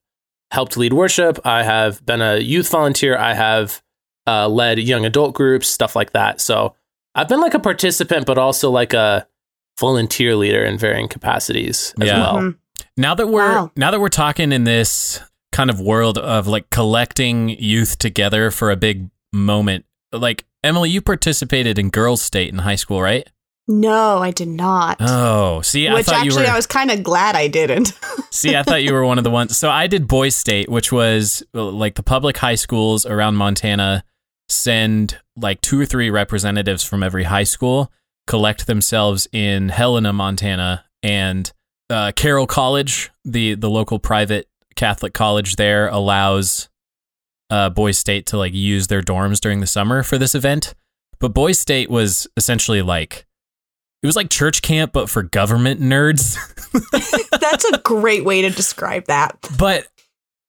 helped 0.52 0.76
lead 0.76 0.92
worship. 0.92 1.40
I 1.44 1.64
have 1.64 2.04
been 2.06 2.22
a 2.22 2.36
youth 2.38 2.68
volunteer. 2.70 3.18
I 3.18 3.34
have 3.34 3.82
uh, 4.28 4.46
led 4.48 4.78
young 4.78 5.04
adult 5.04 5.34
groups, 5.34 5.66
stuff 5.66 5.96
like 5.96 6.12
that. 6.12 6.40
So 6.40 6.76
I've 7.16 7.26
been 7.28 7.40
like 7.40 7.54
a 7.54 7.58
participant, 7.58 8.26
but 8.26 8.38
also 8.38 8.70
like 8.70 8.92
a 8.92 9.26
volunteer 9.80 10.36
leader 10.36 10.62
in 10.64 10.78
varying 10.78 11.08
capacities 11.08 11.94
as 12.00 12.06
Yeah. 12.08 12.18
well. 12.20 12.34
Mhm. 12.36 12.56
Now 12.96 13.14
that 13.14 13.28
we're 13.28 13.48
Wow. 13.48 13.70
now 13.76 13.90
that 13.90 14.00
we're 14.00 14.08
talking 14.08 14.52
in 14.52 14.64
this 14.64 15.20
kind 15.52 15.70
of 15.70 15.80
world 15.80 16.18
of 16.18 16.46
like 16.46 16.70
collecting 16.70 17.48
youth 17.48 17.98
together 17.98 18.50
for 18.50 18.70
a 18.70 18.76
big 18.76 19.08
moment, 19.32 19.84
like 20.12 20.44
Emily, 20.62 20.90
you 20.90 21.00
participated 21.02 21.78
in 21.78 21.90
Girls 21.90 22.22
State 22.22 22.52
in 22.52 22.58
high 22.60 22.74
school, 22.76 23.02
right? 23.02 23.28
No, 23.66 24.18
I 24.18 24.30
did 24.30 24.48
not. 24.48 24.98
Oh, 25.00 25.62
see, 25.62 25.88
I 25.88 25.94
Which 25.94 26.04
thought 26.06 26.24
you 26.24 26.30
actually, 26.32 26.44
were. 26.46 26.52
I 26.52 26.56
was 26.56 26.66
kind 26.66 26.90
of 26.90 27.02
glad 27.02 27.34
I 27.34 27.48
didn't. 27.48 27.98
See, 28.30 28.54
I 28.54 28.62
thought 28.62 28.82
you 28.82 28.92
were 28.92 29.06
one 29.06 29.16
of 29.16 29.24
the 29.24 29.30
ones. 29.30 29.56
So 29.56 29.70
I 29.70 29.86
did 29.86 30.06
Boys 30.06 30.36
State, 30.36 30.68
which 30.68 30.92
was 30.92 31.42
like 31.54 31.94
the 31.94 32.02
public 32.02 32.36
high 32.36 32.56
schools 32.56 33.06
around 33.06 33.36
Montana 33.36 34.04
send 34.50 35.18
like 35.36 35.62
two 35.62 35.80
or 35.80 35.86
three 35.86 36.10
representatives 36.10 36.84
from 36.84 37.02
every 37.02 37.24
high 37.24 37.44
school, 37.44 37.90
collect 38.26 38.66
themselves 38.66 39.26
in 39.32 39.70
Helena, 39.70 40.12
Montana, 40.12 40.84
and 41.02 41.50
uh, 41.90 42.12
Carroll 42.16 42.46
College, 42.46 43.10
the 43.24 43.54
the 43.54 43.70
local 43.70 43.98
private 43.98 44.48
Catholic 44.76 45.14
college 45.14 45.56
there, 45.56 45.88
allows 45.88 46.68
uh, 47.50 47.70
Boys 47.70 47.98
State 47.98 48.26
to 48.26 48.38
like 48.38 48.54
use 48.54 48.86
their 48.86 49.02
dorms 49.02 49.40
during 49.40 49.60
the 49.60 49.66
summer 49.66 50.02
for 50.02 50.18
this 50.18 50.34
event. 50.34 50.74
But 51.20 51.34
Boys 51.34 51.58
State 51.58 51.90
was 51.90 52.26
essentially 52.36 52.82
like 52.82 53.26
it 54.02 54.06
was 54.06 54.16
like 54.16 54.28
church 54.28 54.60
camp, 54.60 54.92
but 54.92 55.08
for 55.08 55.22
government 55.22 55.80
nerds. 55.80 56.36
That's 57.40 57.64
a 57.64 57.78
great 57.78 58.24
way 58.24 58.42
to 58.42 58.50
describe 58.50 59.06
that. 59.06 59.38
But 59.58 59.86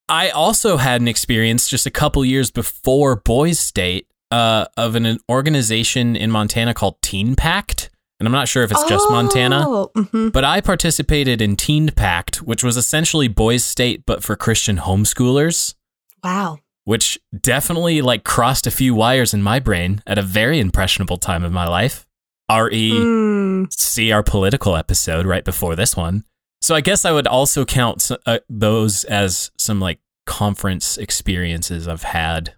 I 0.09 0.29
also 0.29 0.77
had 0.77 1.01
an 1.01 1.07
experience 1.07 1.69
just 1.69 1.85
a 1.85 1.91
couple 1.91 2.23
years 2.25 2.51
before 2.51 3.15
Boys 3.15 3.59
State 3.59 4.07
uh, 4.29 4.65
of 4.75 4.95
an, 4.95 5.05
an 5.05 5.19
organization 5.29 6.15
in 6.15 6.31
Montana 6.31 6.73
called 6.73 6.99
TeenPact. 7.01 7.89
And 8.19 8.27
I'm 8.27 8.31
not 8.33 8.47
sure 8.47 8.63
if 8.63 8.71
it's 8.71 8.83
just 8.87 9.09
Montana, 9.09 9.65
Oh, 9.67 9.91
mhm. 9.95 10.31
but 10.31 10.43
I 10.45 10.61
participated 10.61 11.41
in 11.41 11.55
TeenPact, 11.57 12.37
which 12.37 12.63
was 12.63 12.77
essentially 12.77 13.27
Boys 13.27 13.63
State, 13.65 14.03
but 14.05 14.23
for 14.23 14.35
Christian 14.37 14.77
homeschoolers, 14.77 15.75
Wow. 16.23 16.59
which 16.85 17.19
definitely 17.41 18.01
like 18.01 18.23
crossed 18.23 18.65
a 18.67 18.71
few 18.71 18.95
wires 18.95 19.33
in 19.33 19.43
my 19.43 19.59
brain 19.59 20.01
at 20.07 20.17
a 20.17 20.21
very 20.21 20.59
impressionable 20.61 21.17
time 21.17 21.43
of 21.43 21.51
my 21.51 21.67
life. 21.67 22.05
RE 22.49 22.91
Mm. 22.91 23.73
see 23.73 24.11
our 24.11 24.23
political 24.23 24.75
episode 24.77 25.25
right 25.25 25.43
before 25.43 25.75
this 25.75 25.97
one. 25.97 26.23
So 26.61 26.73
I 26.73 26.81
guess 26.81 27.03
I 27.03 27.11
would 27.11 27.27
also 27.27 27.65
count 27.65 28.09
uh, 28.25 28.39
those 28.49 29.03
as 29.05 29.51
some 29.57 29.79
like 29.81 29.99
conference 30.25 30.97
experiences 30.97 31.87
I've 31.87 32.03
had. 32.03 32.53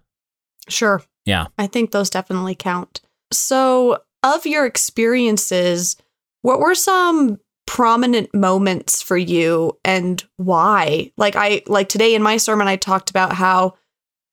Sure. 0.68 1.02
Yeah. 1.24 1.46
I 1.58 1.66
think 1.66 1.90
those 1.90 2.10
definitely 2.10 2.54
count. 2.54 3.00
So, 3.32 3.98
of 4.22 4.46
your 4.46 4.66
experiences, 4.66 5.96
what 6.42 6.60
were 6.60 6.74
some 6.74 7.38
prominent 7.66 8.34
moments 8.34 9.02
for 9.02 9.16
you 9.16 9.78
and 9.84 10.24
why? 10.36 11.12
Like 11.16 11.36
I 11.36 11.62
like 11.66 11.88
today 11.88 12.14
in 12.14 12.22
my 12.22 12.38
sermon 12.38 12.66
I 12.66 12.76
talked 12.76 13.10
about 13.10 13.32
how 13.32 13.74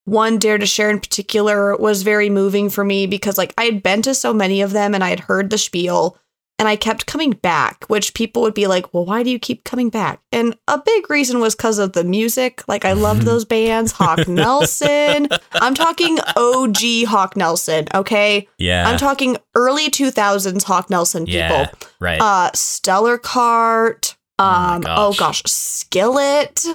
one 0.05 0.37
dare 0.37 0.57
to 0.57 0.65
share 0.65 0.89
in 0.89 0.99
particular 0.99 1.75
was 1.75 2.03
very 2.03 2.29
moving 2.29 2.69
for 2.69 2.83
me 2.83 3.07
because 3.07 3.37
like 3.37 3.53
I 3.57 3.65
had 3.65 3.83
been 3.83 4.01
to 4.03 4.13
so 4.15 4.33
many 4.33 4.61
of 4.61 4.71
them 4.71 4.95
and 4.95 5.03
I 5.03 5.09
had 5.09 5.19
heard 5.19 5.49
the 5.49 5.57
spiel, 5.57 6.17
and 6.57 6.67
I 6.69 6.75
kept 6.77 7.05
coming 7.05 7.31
back, 7.31 7.83
which 7.87 8.13
people 8.13 8.41
would 8.43 8.53
be 8.53 8.67
like, 8.67 8.93
well, 8.93 9.05
why 9.05 9.23
do 9.23 9.29
you 9.29 9.39
keep 9.39 9.63
coming 9.65 9.89
back? 9.89 10.21
And 10.31 10.55
a 10.67 10.77
big 10.83 11.09
reason 11.09 11.39
was 11.41 11.53
because 11.55 11.79
of 11.79 11.91
the 11.93 12.03
music. 12.05 12.63
Like, 12.67 12.85
I 12.85 12.93
loved 12.93 13.23
those 13.23 13.43
bands, 13.45 13.91
Hawk 13.91 14.27
Nelson. 14.27 15.27
I'm 15.53 15.73
talking 15.75 16.17
OG 16.37 16.77
Hawk 17.07 17.35
Nelson, 17.35 17.87
okay? 17.93 18.47
Yeah. 18.57 18.87
I'm 18.87 18.97
talking 18.97 19.37
early 19.53 19.89
2000s 19.89 20.63
Hawk 20.63 20.89
Nelson 20.89 21.25
people. 21.25 21.37
yeah. 21.39 21.71
Right. 21.99 22.21
Uh, 22.21 22.51
Stellar 22.53 23.17
Kart. 23.17 24.15
Oh 24.39 24.43
Um, 24.45 24.81
gosh. 24.81 24.97
oh 24.99 25.13
gosh, 25.17 25.43
Skillet. 25.45 26.65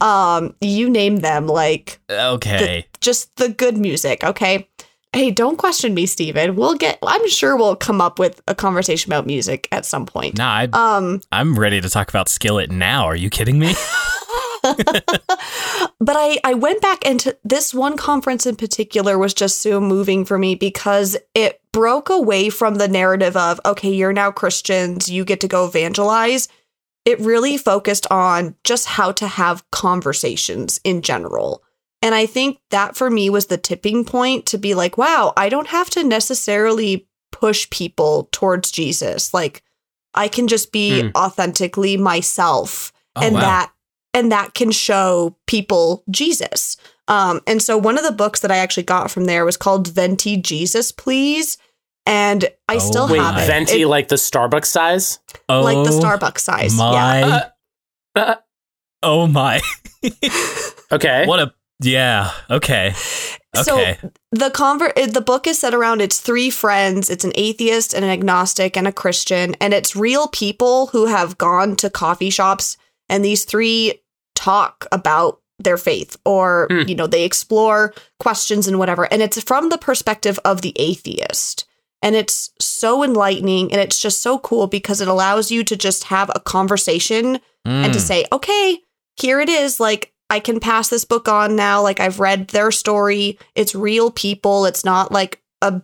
Um, 0.00 0.54
you 0.60 0.90
name 0.90 1.16
them, 1.16 1.46
like 1.46 1.98
okay. 2.10 2.86
just 3.00 3.34
the 3.36 3.48
good 3.48 3.78
music, 3.78 4.22
okay? 4.24 4.68
Hey, 5.16 5.30
don't 5.30 5.56
question 5.56 5.94
me, 5.94 6.04
Stephen. 6.04 6.56
We'll 6.56 6.74
get 6.74 6.98
I'm 7.02 7.26
sure 7.26 7.56
we'll 7.56 7.74
come 7.74 8.02
up 8.02 8.18
with 8.18 8.42
a 8.46 8.54
conversation 8.54 9.10
about 9.10 9.24
music 9.24 9.66
at 9.72 9.86
some 9.86 10.04
point. 10.04 10.36
nah, 10.36 10.46
I, 10.46 10.68
Um, 10.74 11.22
I'm 11.32 11.58
ready 11.58 11.80
to 11.80 11.88
talk 11.88 12.10
about 12.10 12.28
Skillet 12.28 12.70
now. 12.70 13.06
Are 13.06 13.16
you 13.16 13.30
kidding 13.30 13.58
me? 13.58 13.68
but 14.62 16.16
I 16.18 16.38
I 16.44 16.52
went 16.52 16.82
back 16.82 17.06
into 17.06 17.34
this 17.44 17.72
one 17.72 17.96
conference 17.96 18.44
in 18.44 18.56
particular 18.56 19.16
was 19.16 19.32
just 19.32 19.62
so 19.62 19.80
moving 19.80 20.26
for 20.26 20.36
me 20.36 20.54
because 20.54 21.16
it 21.34 21.62
broke 21.72 22.10
away 22.10 22.50
from 22.50 22.74
the 22.74 22.86
narrative 22.86 23.38
of 23.38 23.58
okay, 23.64 23.94
you're 23.94 24.12
now 24.12 24.30
Christians, 24.30 25.08
you 25.08 25.24
get 25.24 25.40
to 25.40 25.48
go 25.48 25.64
evangelize. 25.64 26.48
It 27.06 27.18
really 27.20 27.56
focused 27.56 28.06
on 28.10 28.54
just 28.64 28.84
how 28.84 29.12
to 29.12 29.26
have 29.26 29.64
conversations 29.70 30.78
in 30.84 31.00
general. 31.00 31.62
And 32.02 32.14
I 32.14 32.26
think 32.26 32.58
that 32.70 32.96
for 32.96 33.10
me 33.10 33.30
was 33.30 33.46
the 33.46 33.56
tipping 33.58 34.04
point 34.04 34.46
to 34.46 34.58
be 34.58 34.74
like, 34.74 34.96
wow, 34.98 35.32
I 35.36 35.48
don't 35.48 35.68
have 35.68 35.90
to 35.90 36.04
necessarily 36.04 37.08
push 37.32 37.68
people 37.70 38.28
towards 38.32 38.70
Jesus. 38.70 39.32
Like 39.34 39.62
I 40.14 40.28
can 40.28 40.48
just 40.48 40.72
be 40.72 41.02
Hmm. 41.02 41.08
authentically 41.16 41.96
myself 41.96 42.92
Oh, 43.16 43.22
and 43.22 43.34
wow. 43.34 43.40
that 43.40 43.72
and 44.14 44.32
that 44.32 44.54
can 44.54 44.70
show 44.70 45.36
people 45.46 46.02
Jesus. 46.10 46.76
Um, 47.08 47.40
and 47.46 47.60
so 47.62 47.76
one 47.76 47.98
of 47.98 48.04
the 48.04 48.12
books 48.12 48.40
that 48.40 48.50
I 48.50 48.56
actually 48.56 48.82
got 48.84 49.10
from 49.10 49.26
there 49.26 49.44
was 49.44 49.56
called 49.58 49.88
Venti 49.88 50.36
Jesus, 50.38 50.90
please. 50.92 51.58
And 52.06 52.48
I 52.68 52.76
Oh, 52.76 52.78
still 52.78 53.08
Wait, 53.08 53.18
have 53.20 53.36
it. 53.36 53.46
venti 53.46 53.82
It- 53.82 53.88
like 53.88 54.08
the 54.08 54.14
Starbucks 54.16 54.66
size? 54.66 55.18
oh, 55.48 55.60
like 55.62 55.76
the 55.84 55.90
Starbucks 55.90 56.38
size. 56.40 56.74
Yeah. 56.78 56.80
My. 56.80 57.22
Uh, 57.22 57.40
uh, 58.16 58.34
oh 59.02 59.26
my. 59.26 59.60
okay. 60.92 61.26
what 61.26 61.40
a. 61.40 61.52
Yeah. 61.80 62.30
Okay. 62.50 62.94
Okay. 63.56 63.98
So 64.00 64.10
the 64.32 64.50
convert 64.50 64.94
the 64.96 65.20
book 65.20 65.46
is 65.46 65.58
set 65.58 65.74
around 65.74 66.00
it's 66.02 66.20
three 66.20 66.50
friends 66.50 67.08
it's 67.08 67.24
an 67.24 67.32
atheist 67.36 67.94
and 67.94 68.04
an 68.04 68.10
agnostic 68.10 68.76
and 68.76 68.86
a 68.86 68.92
christian 68.92 69.54
and 69.62 69.72
it's 69.72 69.96
real 69.96 70.28
people 70.28 70.88
who 70.88 71.06
have 71.06 71.38
gone 71.38 71.74
to 71.76 71.88
coffee 71.88 72.28
shops 72.28 72.76
and 73.08 73.24
these 73.24 73.44
three 73.46 74.02
talk 74.34 74.86
about 74.92 75.40
their 75.58 75.78
faith 75.78 76.18
or 76.26 76.66
Hmm. 76.70 76.82
you 76.86 76.94
know 76.94 77.06
they 77.06 77.24
explore 77.24 77.94
questions 78.20 78.68
and 78.68 78.78
whatever 78.78 79.04
and 79.10 79.22
it's 79.22 79.40
from 79.42 79.70
the 79.70 79.78
perspective 79.78 80.38
of 80.44 80.60
the 80.60 80.74
atheist 80.76 81.64
and 82.02 82.14
it's 82.14 82.50
so 82.60 83.02
enlightening 83.02 83.72
and 83.72 83.80
it's 83.80 83.98
just 83.98 84.22
so 84.22 84.38
cool 84.38 84.66
because 84.66 85.00
it 85.00 85.08
allows 85.08 85.50
you 85.50 85.64
to 85.64 85.76
just 85.76 86.04
have 86.04 86.30
a 86.34 86.40
conversation 86.40 87.38
and 87.64 87.92
to 87.94 87.98
Mm. 87.98 88.02
say, 88.02 88.24
okay, 88.30 88.78
here 89.16 89.40
it 89.40 89.48
is. 89.48 89.80
Like, 89.80 90.12
I 90.28 90.40
can 90.40 90.60
pass 90.60 90.88
this 90.88 91.04
book 91.04 91.28
on 91.28 91.56
now. 91.56 91.82
Like, 91.82 92.00
I've 92.00 92.20
read 92.20 92.48
their 92.48 92.70
story. 92.70 93.38
It's 93.54 93.74
real 93.74 94.10
people. 94.10 94.66
It's 94.66 94.84
not 94.84 95.12
like 95.12 95.40
a 95.62 95.82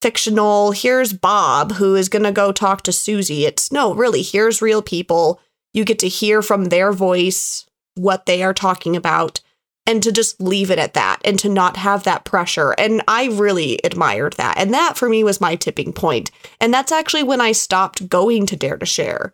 fictional, 0.00 0.72
here's 0.72 1.12
Bob 1.12 1.72
who 1.72 1.94
is 1.94 2.08
going 2.08 2.22
to 2.22 2.32
go 2.32 2.52
talk 2.52 2.82
to 2.82 2.92
Susie. 2.92 3.44
It's 3.44 3.70
no, 3.70 3.94
really, 3.94 4.22
here's 4.22 4.62
real 4.62 4.82
people. 4.82 5.40
You 5.74 5.84
get 5.84 5.98
to 6.00 6.08
hear 6.08 6.42
from 6.42 6.66
their 6.66 6.92
voice 6.92 7.66
what 7.94 8.26
they 8.26 8.42
are 8.42 8.54
talking 8.54 8.96
about 8.96 9.40
and 9.86 10.02
to 10.02 10.12
just 10.12 10.40
leave 10.40 10.70
it 10.70 10.78
at 10.78 10.94
that 10.94 11.20
and 11.24 11.38
to 11.40 11.48
not 11.48 11.76
have 11.76 12.04
that 12.04 12.24
pressure. 12.24 12.72
And 12.72 13.02
I 13.08 13.26
really 13.26 13.78
admired 13.84 14.34
that. 14.34 14.56
And 14.56 14.72
that 14.72 14.96
for 14.96 15.08
me 15.08 15.22
was 15.22 15.40
my 15.40 15.54
tipping 15.54 15.92
point. 15.92 16.30
And 16.60 16.72
that's 16.72 16.92
actually 16.92 17.24
when 17.24 17.40
I 17.40 17.52
stopped 17.52 18.08
going 18.08 18.46
to 18.46 18.56
Dare 18.56 18.78
to 18.78 18.86
Share 18.86 19.32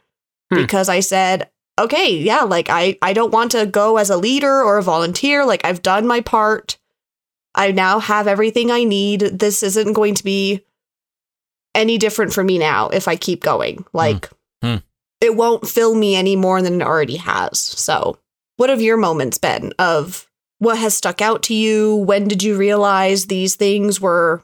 Hmm. 0.50 0.56
because 0.60 0.88
I 0.88 1.00
said, 1.00 1.50
okay, 1.78 2.16
yeah, 2.16 2.42
like 2.42 2.68
I, 2.70 2.98
I 3.02 3.12
don't 3.12 3.32
want 3.32 3.52
to 3.52 3.66
go 3.66 3.96
as 3.96 4.10
a 4.10 4.16
leader 4.16 4.62
or 4.62 4.78
a 4.78 4.82
volunteer. 4.82 5.44
Like 5.44 5.64
I've 5.64 5.82
done 5.82 6.06
my 6.06 6.20
part. 6.20 6.78
I 7.54 7.72
now 7.72 7.98
have 8.00 8.26
everything 8.26 8.70
I 8.70 8.84
need. 8.84 9.20
This 9.20 9.62
isn't 9.62 9.94
going 9.94 10.14
to 10.16 10.24
be 10.24 10.62
any 11.74 11.98
different 11.98 12.32
for 12.32 12.42
me 12.44 12.58
now 12.58 12.88
if 12.88 13.08
I 13.08 13.16
keep 13.16 13.42
going. 13.42 13.84
Like 13.92 14.30
Hmm. 14.62 14.76
it 15.20 15.36
won't 15.36 15.68
fill 15.68 15.94
me 15.94 16.14
any 16.16 16.34
more 16.36 16.62
than 16.62 16.80
it 16.80 16.84
already 16.86 17.16
has. 17.16 17.58
So, 17.60 18.18
what 18.56 18.70
have 18.70 18.80
your 18.80 18.96
moments 18.96 19.36
been 19.36 19.74
of 19.78 20.26
what 20.58 20.78
has 20.78 20.96
stuck 20.96 21.20
out 21.20 21.42
to 21.44 21.54
you? 21.54 21.94
When 21.96 22.26
did 22.26 22.42
you 22.42 22.56
realize 22.56 23.26
these 23.26 23.54
things 23.54 24.00
were 24.00 24.42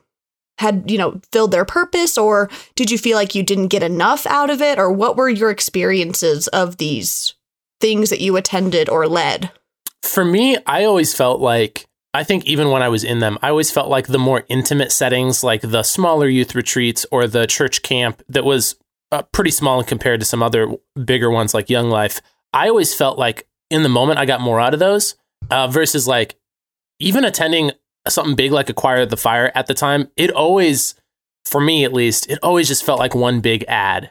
had, 0.59 0.91
you 0.91 0.99
know, 0.99 1.21
filled 1.33 1.51
their 1.51 1.65
purpose 1.65 2.17
or 2.17 2.49
did 2.75 2.91
you 2.91 2.99
feel 2.99 3.17
like 3.17 3.35
you 3.35 3.43
didn't 3.43 3.69
get 3.69 3.83
enough 3.83 4.27
out 4.27 4.51
of 4.51 4.61
it 4.61 4.79
or 4.79 4.93
what 4.93 5.17
were 5.17 5.29
your 5.29 5.51
experiences 5.51 6.49
of 6.49 6.77
these 6.77 7.35
things 7.81 8.11
that 8.11 8.21
you 8.21 8.37
attended 8.37 8.89
or 8.89 9.07
led? 9.09 9.51
For 10.03 10.25
me, 10.25 10.59
I 10.67 10.85
always 10.85 11.15
felt 11.15 11.41
like 11.41 11.87
I 12.15 12.25
think 12.25 12.45
even 12.45 12.71
when 12.71 12.83
I 12.83 12.89
was 12.89 13.05
in 13.05 13.21
them, 13.21 13.39
I 13.43 13.49
always 13.49 13.71
felt 13.71 13.89
like 13.89 14.07
the 14.07 14.19
more 14.19 14.45
intimate 14.49 14.93
settings, 14.93 15.43
like 15.43 15.63
the 15.63 15.83
smaller 15.83 16.29
youth 16.29 16.55
retreats 16.55 17.07
or 17.11 17.27
the 17.27 17.47
church 17.47 17.83
camp 17.83 18.23
that 18.29 18.45
was 18.45 18.77
uh, 19.11 19.23
pretty 19.33 19.51
small 19.51 19.83
compared 19.83 20.21
to 20.21 20.27
some 20.27 20.43
other 20.43 20.69
bigger 21.05 21.31
ones 21.31 21.55
like 21.55 21.71
Young 21.71 21.89
Life. 21.89 22.21
I 22.53 22.69
always 22.69 22.95
felt 22.95 23.19
like 23.19 23.47
in 23.71 23.83
the 23.83 23.89
moment 23.89 24.19
I 24.19 24.27
got 24.27 24.43
more 24.43 24.61
out 24.61 24.75
of 24.75 24.81
those 24.81 25.17
uh, 25.51 25.69
versus 25.69 26.07
like 26.07 26.37
even 26.99 27.25
attending 27.25 27.73
something 28.09 28.35
big 28.35 28.53
like 28.53 28.69
Acquire 28.69 29.07
the 29.07 29.17
Fire 29.17 29.53
at 29.55 29.67
the 29.67 29.75
time. 29.75 30.09
It 30.17 30.31
always, 30.31 30.95
for 31.45 31.61
me 31.61 31.85
at 31.85 31.93
least, 31.93 32.29
it 32.31 32.39
always 32.43 32.69
just 32.69 32.85
felt 32.85 32.99
like 32.99 33.15
one 33.15 33.41
big 33.41 33.65
ad, 33.69 34.11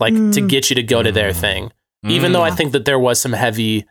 like 0.00 0.14
to 0.14 0.20
Mm. 0.40 0.48
get 0.48 0.70
you 0.70 0.76
to 0.76 0.82
go 0.82 1.02
to 1.02 1.12
their 1.12 1.30
Mm. 1.32 1.36
thing 1.40 1.72
even 2.08 2.30
though 2.32 2.44
I 2.44 2.50
Mm. 2.52 2.56
think 2.56 2.72
that 2.72 2.84
there 2.84 2.98
was 2.98 3.20
some 3.20 3.32
heavy 3.32 3.84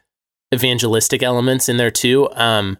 evangelistic 0.54 1.21
elements 1.21 1.67
in 1.67 1.76
there 1.76 1.91
too. 1.91 2.30
Um, 2.32 2.78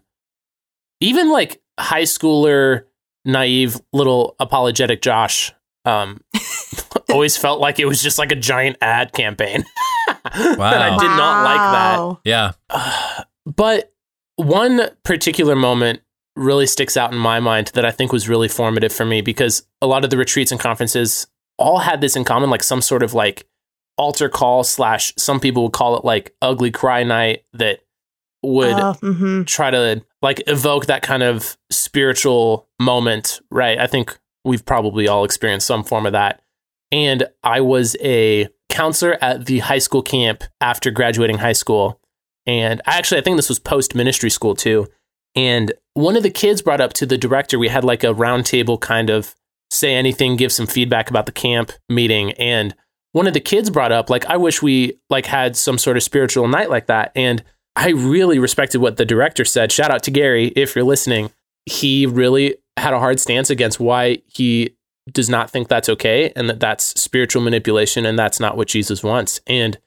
even 1.00 1.30
like 1.30 1.60
high 1.78 2.02
schooler, 2.04 2.84
naive 3.26 3.78
little 3.92 4.34
apologetic 4.40 5.02
Josh, 5.02 5.52
um, 5.84 6.22
always 7.10 7.36
felt 7.36 7.60
like 7.60 7.78
it 7.78 7.84
was 7.84 8.02
just 8.02 8.18
like 8.18 8.32
a 8.32 8.36
giant 8.36 8.78
ad 8.80 9.12
campaign. 9.12 9.64
Wow. 10.08 10.24
and 10.34 10.62
I 10.62 10.90
Wow. 10.90 10.98
did 10.98 11.08
not 11.10 11.44
like 11.44 11.60
that. 11.72 11.98
Wow. 11.98 12.20
yeah. 12.24 12.52
But 13.44 13.92
one 14.36 14.88
particular 15.04 15.54
moment 15.54 16.00
really 16.38 16.66
sticks 16.66 16.96
out 16.96 17.12
in 17.12 17.18
my 17.18 17.40
mind 17.40 17.68
that 17.74 17.84
I 17.84 17.90
think 17.90 18.12
was 18.12 18.28
really 18.28 18.48
formative 18.48 18.92
for 18.92 19.04
me 19.04 19.20
because 19.20 19.62
a 19.82 19.86
lot 19.86 20.04
of 20.04 20.10
the 20.10 20.16
retreats 20.16 20.52
and 20.52 20.60
conferences 20.60 21.26
all 21.58 21.78
had 21.80 22.00
this 22.00 22.16
in 22.16 22.24
common, 22.24 22.50
like 22.50 22.62
some 22.62 22.80
sort 22.80 23.02
of 23.02 23.14
like 23.14 23.46
altar 23.96 24.28
call 24.28 24.62
slash 24.64 25.12
some 25.18 25.40
people 25.40 25.64
would 25.64 25.72
call 25.72 25.96
it 25.96 26.04
like 26.04 26.34
ugly 26.40 26.70
cry 26.70 27.02
night 27.02 27.44
that 27.52 27.80
would 28.42 28.74
Oh, 28.78 28.94
mhm. 29.02 29.44
try 29.46 29.70
to 29.70 30.02
like 30.22 30.40
evoke 30.46 30.86
that 30.86 31.02
kind 31.02 31.22
of 31.24 31.56
spiritual 31.70 32.68
moment, 32.80 33.40
right? 33.50 33.78
I 33.78 33.86
think 33.88 34.16
we've 34.44 34.64
probably 34.64 35.08
all 35.08 35.24
experienced 35.24 35.66
some 35.66 35.82
form 35.82 36.06
of 36.06 36.12
that. 36.12 36.40
And 36.92 37.24
I 37.42 37.60
was 37.60 37.96
a 38.00 38.48
counselor 38.68 39.18
at 39.20 39.46
the 39.46 39.58
high 39.58 39.78
school 39.78 40.02
camp 40.02 40.44
after 40.60 40.90
graduating 40.90 41.38
high 41.38 41.52
school. 41.52 42.00
And 42.46 42.80
I 42.86 42.96
actually, 42.96 43.18
I 43.18 43.24
think 43.24 43.36
this 43.36 43.48
was 43.48 43.58
post 43.58 43.94
ministry 43.94 44.30
school 44.30 44.54
too. 44.54 44.86
And 45.34 45.72
one 45.94 46.16
of 46.16 46.22
the 46.22 46.30
kids 46.30 46.62
brought 46.62 46.80
up 46.80 46.92
to 46.94 47.06
the 47.06 47.18
director, 47.18 47.58
we 47.58 47.68
had 47.68 47.84
like 47.84 48.04
a 48.04 48.14
roundtable 48.14 48.80
kind 48.80 49.10
of 49.10 49.34
say 49.70 49.94
anything, 49.94 50.36
give 50.36 50.52
some 50.52 50.66
feedback 50.66 51.10
about 51.10 51.26
the 51.26 51.32
camp 51.32 51.72
meeting. 51.88 52.32
And 52.32 52.74
one 53.12 53.26
of 53.26 53.34
the 53.34 53.40
kids 53.40 53.70
brought 53.70 53.92
up, 53.92 54.10
like, 54.10 54.24
I 54.26 54.36
wish 54.36 54.62
we 54.62 54.98
like 55.10 55.26
had 55.26 55.56
some 55.56 55.78
sort 55.78 55.96
of 55.96 56.02
spiritual 56.02 56.48
night 56.48 56.70
like 56.70 56.86
that. 56.86 57.12
And 57.14 57.42
I 57.76 57.90
really 57.90 58.38
respected 58.38 58.80
what 58.80 58.96
the 58.96 59.04
director 59.04 59.44
said. 59.44 59.72
Shout 59.72 59.90
out 59.90 60.02
to 60.04 60.10
Gary 60.10 60.48
if 60.48 60.74
you're 60.74 60.84
listening. 60.84 61.30
He 61.66 62.06
really 62.06 62.56
had 62.76 62.94
a 62.94 62.98
hard 62.98 63.20
stance 63.20 63.50
against 63.50 63.78
why 63.78 64.18
he 64.26 64.76
does 65.12 65.28
not 65.28 65.50
think 65.50 65.68
that's 65.68 65.88
okay 65.88 66.32
and 66.36 66.48
that 66.48 66.60
that's 66.60 67.00
spiritual 67.00 67.42
manipulation 67.42 68.04
and 68.04 68.18
that's 68.18 68.40
not 68.40 68.56
what 68.56 68.68
Jesus 68.68 69.02
wants. 69.02 69.40
And 69.46 69.78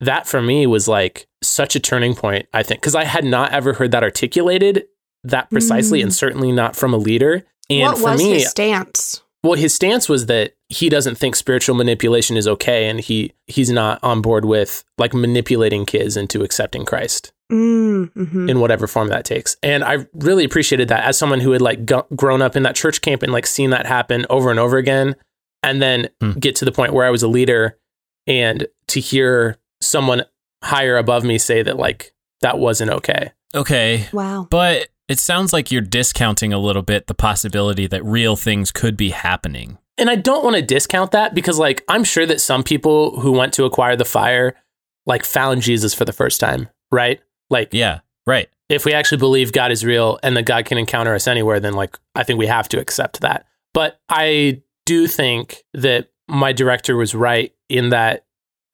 that 0.00 0.26
for 0.26 0.42
me 0.42 0.66
was 0.66 0.86
like 0.88 1.26
such 1.42 1.74
a 1.76 1.80
turning 1.80 2.14
point, 2.14 2.46
I 2.52 2.62
think, 2.62 2.80
because 2.80 2.94
I 2.94 3.04
had 3.04 3.24
not 3.24 3.52
ever 3.52 3.74
heard 3.74 3.90
that 3.92 4.02
articulated 4.02 4.84
that 5.24 5.50
precisely 5.50 6.00
Mm. 6.00 6.04
and 6.04 6.14
certainly 6.14 6.52
not 6.52 6.76
from 6.76 6.92
a 6.94 6.98
leader. 6.98 7.44
And 7.70 7.82
what 7.92 7.98
for 7.98 8.10
was 8.12 8.22
me, 8.22 8.34
his 8.34 8.50
stance? 8.50 9.22
well, 9.42 9.54
his 9.54 9.74
stance 9.74 10.08
was 10.08 10.26
that 10.26 10.52
he 10.68 10.88
doesn't 10.88 11.16
think 11.16 11.34
spiritual 11.36 11.74
manipulation 11.76 12.36
is 12.36 12.46
okay, 12.48 12.88
and 12.88 13.00
he 13.00 13.32
he's 13.46 13.70
not 13.70 13.98
on 14.02 14.20
board 14.20 14.44
with 14.44 14.84
like 14.98 15.14
manipulating 15.14 15.84
kids 15.86 16.16
into 16.16 16.42
accepting 16.42 16.84
Christ 16.84 17.32
Mm, 17.52 18.10
mhm. 18.12 18.50
in 18.50 18.58
whatever 18.60 18.86
form 18.88 19.06
that 19.08 19.24
takes. 19.24 19.56
And 19.62 19.84
I 19.84 20.06
really 20.14 20.44
appreciated 20.44 20.88
that 20.88 21.04
as 21.04 21.16
someone 21.16 21.38
who 21.40 21.52
had 21.52 21.62
like 21.62 21.86
g- 21.86 21.94
grown 22.16 22.42
up 22.42 22.56
in 22.56 22.64
that 22.64 22.74
church 22.74 23.00
camp 23.02 23.22
and 23.22 23.32
like 23.32 23.46
seen 23.46 23.70
that 23.70 23.86
happen 23.86 24.26
over 24.30 24.50
and 24.50 24.58
over 24.60 24.76
again. 24.78 25.14
and 25.62 25.80
then 25.82 26.08
Hmm. 26.20 26.32
get 26.38 26.54
to 26.56 26.64
the 26.64 26.70
point 26.70 26.92
where 26.92 27.04
I 27.06 27.10
was 27.10 27.22
a 27.24 27.28
leader 27.28 27.76
and 28.28 28.66
to 28.88 29.00
hear 29.00 29.56
someone 29.86 30.24
higher 30.62 30.96
above 30.96 31.24
me 31.24 31.38
say 31.38 31.62
that 31.62 31.76
like 31.76 32.12
that 32.40 32.58
wasn't 32.58 32.90
okay. 32.90 33.32
Okay. 33.54 34.06
Wow. 34.12 34.46
But 34.50 34.88
it 35.08 35.18
sounds 35.18 35.52
like 35.52 35.70
you're 35.70 35.80
discounting 35.80 36.52
a 36.52 36.58
little 36.58 36.82
bit 36.82 37.06
the 37.06 37.14
possibility 37.14 37.86
that 37.86 38.04
real 38.04 38.36
things 38.36 38.72
could 38.72 38.96
be 38.96 39.10
happening. 39.10 39.78
And 39.98 40.10
I 40.10 40.16
don't 40.16 40.44
want 40.44 40.56
to 40.56 40.62
discount 40.62 41.12
that 41.12 41.34
because 41.34 41.58
like 41.58 41.82
I'm 41.88 42.04
sure 42.04 42.26
that 42.26 42.40
some 42.40 42.62
people 42.62 43.20
who 43.20 43.32
went 43.32 43.52
to 43.54 43.64
acquire 43.64 43.96
the 43.96 44.04
fire 44.04 44.54
like 45.06 45.24
found 45.24 45.62
Jesus 45.62 45.94
for 45.94 46.04
the 46.04 46.12
first 46.12 46.40
time, 46.40 46.68
right? 46.90 47.20
Like 47.48 47.72
Yeah. 47.72 48.00
Right. 48.26 48.48
if 48.68 48.84
we 48.84 48.92
actually 48.92 49.18
believe 49.18 49.52
God 49.52 49.70
is 49.70 49.84
real 49.84 50.18
and 50.24 50.36
that 50.36 50.46
God 50.46 50.64
can 50.64 50.78
encounter 50.78 51.14
us 51.14 51.28
anywhere, 51.28 51.60
then 51.60 51.74
like 51.74 51.96
I 52.16 52.24
think 52.24 52.38
we 52.38 52.48
have 52.48 52.68
to 52.70 52.80
accept 52.80 53.20
that. 53.20 53.46
But 53.72 54.00
I 54.08 54.62
do 54.84 55.06
think 55.06 55.62
that 55.74 56.08
my 56.28 56.52
director 56.52 56.96
was 56.96 57.14
right 57.14 57.54
in 57.68 57.90
that 57.90 58.25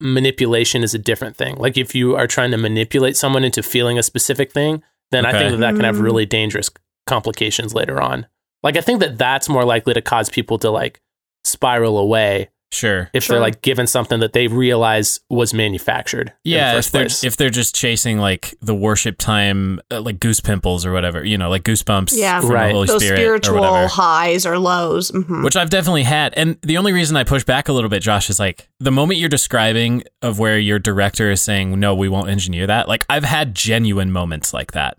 manipulation 0.03 0.83
is 0.83 0.93
a 0.93 0.99
different 0.99 1.35
thing. 1.37 1.55
Like 1.55 1.77
if 1.77 1.95
you 1.95 2.15
are 2.15 2.27
trying 2.27 2.51
to 2.51 2.57
manipulate 2.57 3.15
someone 3.17 3.43
into 3.43 3.63
feeling 3.63 3.97
a 3.97 4.03
specific 4.03 4.51
thing, 4.51 4.83
then 5.11 5.25
I 5.25 5.31
think 5.31 5.51
that 5.51 5.57
that 5.61 5.75
can 5.75 5.85
have 5.85 5.95
Mm. 5.95 6.03
really 6.03 6.25
dangerous 6.25 6.69
complications 7.07 7.73
later 7.73 8.01
on. 8.01 8.27
Like 8.63 8.75
I 8.77 8.81
think 8.81 8.99
that 8.99 9.17
that's 9.17 9.47
more 9.49 9.63
likely 9.65 9.93
to 9.93 10.01
cause 10.01 10.29
people 10.29 10.57
to 10.59 10.69
like 10.69 10.99
spiral 11.45 11.97
away 11.97 12.49
Sure. 12.73 13.09
if 13.13 13.23
Sure. 13.23 13.35
they're 13.35 13.41
like 13.41 13.61
given 13.61 13.85
something 13.85 14.19
that 14.21 14.33
they 14.33 14.47
realize 14.47 15.19
was 15.29 15.53
manufactured. 15.53 16.29
in 16.29 16.33
the 16.43 16.49
Yeah, 16.57 16.77
if 16.77 16.89
they're 16.91 17.03
place. 17.03 17.23
if 17.23 17.37
they're 17.37 17.49
just 17.51 17.75
chasing 17.75 18.17
like 18.17 18.55
the 18.61 18.73
worship 18.73 19.17
time, 19.19 19.79
uh, 19.91 20.01
like 20.01 20.19
goose 20.19 20.39
pimples 20.39 20.85
or 20.85 20.91
whatever, 20.91 21.23
you 21.23 21.37
know, 21.37 21.49
like 21.49 21.63
goosebumps 21.63 22.11
Yeah. 22.17 22.41
from 22.41 22.49
Right. 22.51 22.67
the 22.69 22.73
Holy 22.73 22.87
Those 22.87 23.01
Spirit 23.03 23.17
spiritual 23.19 23.59
whatever. 23.61 23.87
highs 23.87 24.45
or 24.45 24.57
lows. 24.57 25.11
Mhm. 25.11 25.43
Which 25.43 25.55
I've 25.55 25.69
definitely 25.69 26.03
had. 26.03 26.33
And 26.35 26.57
the 26.63 26.77
only 26.77 26.93
reason 26.93 27.15
I 27.15 27.23
push 27.23 27.43
back 27.43 27.69
a 27.69 27.73
little 27.73 27.89
bit, 27.89 28.01
Josh, 28.01 28.29
is 28.29 28.39
like 28.39 28.67
the 28.79 28.91
moment 28.91 29.19
you're 29.19 29.29
describing 29.29 30.03
of 30.23 30.39
where 30.39 30.57
your 30.57 30.79
director 30.79 31.29
is 31.29 31.41
saying, 31.41 31.79
no, 31.79 31.93
we 31.93 32.09
won't 32.09 32.29
engineer 32.29 32.65
that. 32.67 32.87
Like 32.87 33.05
I've 33.07 33.23
had 33.25 33.53
genuine 33.53 34.11
moments 34.11 34.53
like 34.53 34.71
that. 34.71 34.97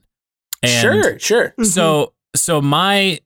And 0.63 0.71
sure, 0.81 1.19
sure. 1.19 1.55
So, 1.65 2.13
so 2.37 2.63
my 2.63 3.19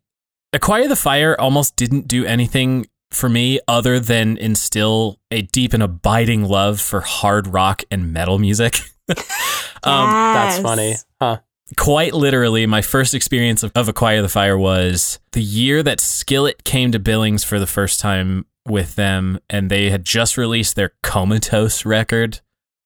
Acquire 0.55 0.89
the 0.89 0.97
Fire 0.97 1.39
almost 1.39 1.77
didn't 1.77 2.09
do 2.09 2.25
anything 2.25 2.87
for 3.11 3.29
me 3.29 3.61
other 3.67 3.99
than 3.99 4.37
instill 4.37 5.19
a 5.31 5.43
deep 5.43 5.73
and 5.73 5.83
abiding 5.83 6.45
love 6.45 6.81
for 6.81 7.01
hard 7.01 7.47
rock 7.49 7.83
and 7.91 8.13
metal 8.13 8.39
music. 8.39 8.81
um, 9.09 10.11
That's 10.11 10.59
funny. 10.59 10.95
Huh. 11.21 11.39
quite 11.77 12.15
literally, 12.15 12.67
my 12.67 12.83
first 12.83 13.15
experience 13.15 13.63
of, 13.63 13.73
of 13.75 13.89
Acquire 13.89 14.23
the 14.23 14.29
Fire 14.29 14.59
was 14.59 15.19
the 15.33 15.43
year 15.43 15.83
that 15.83 16.01
Skillet 16.01 16.65
came 16.65 16.93
to 16.93 16.99
Billings 16.99 17.45
for 17.45 17.59
the 17.59 17.67
first 17.67 18.01
time 18.01 18.47
with 18.67 18.95
them, 18.97 19.39
and 19.49 19.71
they 19.71 19.91
had 19.91 20.05
just 20.05 20.37
released 20.37 20.77
their 20.77 20.93
Comatose 21.03 21.85
record. 21.85 22.41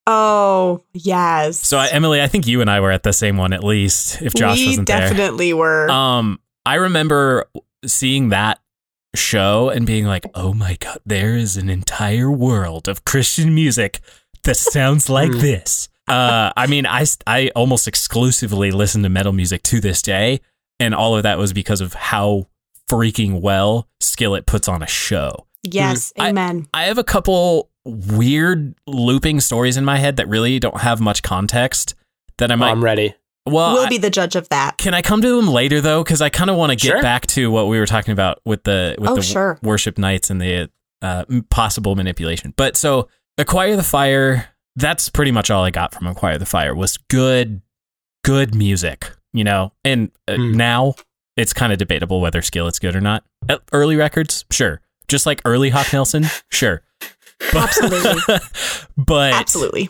Oh, 0.06 0.82
yes. 0.92 1.58
So, 1.58 1.78
I, 1.78 1.88
Emily, 1.88 2.20
I 2.20 2.26
think 2.26 2.46
you 2.46 2.60
and 2.60 2.70
I 2.70 2.80
were 2.80 2.90
at 2.90 3.02
the 3.02 3.12
same 3.12 3.36
one 3.36 3.52
at 3.52 3.62
least, 3.62 4.20
if 4.22 4.34
Josh 4.34 4.58
we 4.58 4.66
wasn't 4.66 4.88
there. 4.88 5.00
definitely 5.08 5.52
were. 5.52 5.88
Um, 5.90 6.40
I 6.66 6.76
remember 6.76 7.46
seeing 7.86 8.30
that 8.30 8.60
show 9.14 9.68
and 9.68 9.86
being 9.86 10.06
like, 10.06 10.24
"Oh 10.34 10.52
my 10.54 10.76
god, 10.80 10.98
there 11.06 11.36
is 11.36 11.56
an 11.56 11.68
entire 11.68 12.30
world 12.30 12.88
of 12.88 13.04
Christian 13.04 13.54
music 13.54 14.00
that 14.44 14.56
sounds 14.56 15.08
like 15.18 15.30
Mm. 15.30 15.40
this." 15.40 15.88
Uh, 16.08 16.52
I 16.56 16.66
mean, 16.66 16.84
I 16.86 17.04
I 17.26 17.50
almost 17.54 17.86
exclusively 17.86 18.70
listen 18.70 19.02
to 19.04 19.08
metal 19.08 19.32
music 19.32 19.62
to 19.64 19.80
this 19.80 20.02
day, 20.02 20.40
and 20.80 20.94
all 20.94 21.16
of 21.16 21.22
that 21.22 21.38
was 21.38 21.52
because 21.52 21.80
of 21.80 21.94
how 21.94 22.48
freaking 22.90 23.40
well 23.40 23.88
Skillet 24.00 24.44
puts 24.46 24.68
on 24.68 24.82
a 24.82 24.86
show. 24.86 25.46
yes. 25.62 26.12
I- 26.18 26.28
Amen. 26.30 26.66
I 26.74 26.84
have 26.84 26.98
a 26.98 27.04
couple 27.04 27.70
weird 27.84 28.74
looping 28.86 29.40
stories 29.40 29.76
in 29.76 29.84
my 29.84 29.96
head 29.98 30.16
that 30.16 30.28
really 30.28 30.58
don't 30.58 30.80
have 30.80 31.00
much 31.00 31.22
context 31.22 31.94
that 32.38 32.50
I 32.50 32.56
might. 32.56 32.70
I'm 32.70 32.82
ready. 32.82 33.14
Well, 33.46 33.74
we'll 33.74 33.86
I- 33.86 33.88
be 33.88 33.98
the 33.98 34.10
judge 34.10 34.36
of 34.36 34.48
that. 34.50 34.78
can 34.78 34.94
I 34.94 35.02
come 35.02 35.20
to 35.22 35.36
them 35.36 35.48
later 35.48 35.80
though? 35.80 36.02
Because 36.04 36.20
I 36.22 36.28
kind 36.28 36.50
of 36.50 36.56
want 36.56 36.70
to 36.70 36.76
get 36.76 36.92
Sure. 36.92 37.02
back 37.02 37.26
to 37.28 37.50
what 37.50 37.68
we 37.68 37.78
were 37.78 37.86
talking 37.86 38.12
about 38.12 38.40
with 38.44 38.64
the 38.64 38.94
with 38.98 39.10
Oh, 39.10 39.14
the 39.16 39.22
sure. 39.22 39.58
worship 39.62 39.98
nights 39.98 40.30
and 40.30 40.40
the 40.40 40.70
uh, 41.02 41.24
possible 41.50 41.94
manipulation. 41.96 42.54
But 42.56 42.76
so 42.76 43.08
acquire 43.38 43.74
the 43.76 43.82
fire. 43.82 44.48
That's 44.76 45.08
pretty 45.08 45.32
much 45.32 45.50
all 45.50 45.64
I 45.64 45.70
got 45.70 45.92
from 45.94 46.06
acquire 46.06 46.38
the 46.38 46.46
fire 46.46 46.74
was 46.74 46.96
good, 47.10 47.60
good 48.24 48.54
music. 48.54 49.10
You 49.34 49.44
know, 49.44 49.72
and 49.84 50.10
uh, 50.28 50.36
Hmm. 50.36 50.52
now 50.52 50.94
it's 51.36 51.52
kind 51.54 51.72
of 51.72 51.78
debatable 51.78 52.20
whether 52.20 52.42
Skillet's 52.42 52.78
good 52.78 52.94
or 52.94 53.00
not. 53.00 53.24
Uh, 53.48 53.56
early 53.72 53.96
records, 53.96 54.44
sure. 54.50 54.80
Just 55.08 55.24
like 55.26 55.40
early 55.46 55.70
Hawk 55.70 55.90
Nelson, 55.92 56.26
sure. 56.50 56.82
But, 57.52 57.64
Absolutely. 57.64 58.34
but 58.96 59.32
Absolutely. 59.32 59.88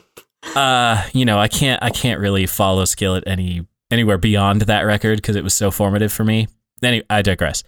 Uh, 0.55 1.02
you 1.12 1.24
know, 1.24 1.38
I 1.38 1.48
can't 1.48 1.83
I 1.83 1.90
can't 1.90 2.20
really 2.20 2.46
follow 2.46 2.85
Skillet 2.85 3.24
any 3.26 3.66
anywhere 3.90 4.18
beyond 4.18 4.62
that 4.62 4.83
record 4.83 5.18
because 5.18 5.37
it 5.37 5.44
was 5.44 5.55
so 5.55 5.70
formative 5.70 6.12
for 6.12 6.24
me. 6.24 6.48
Anyway, 6.83 7.05
I 7.09 7.22
digress. 7.22 7.62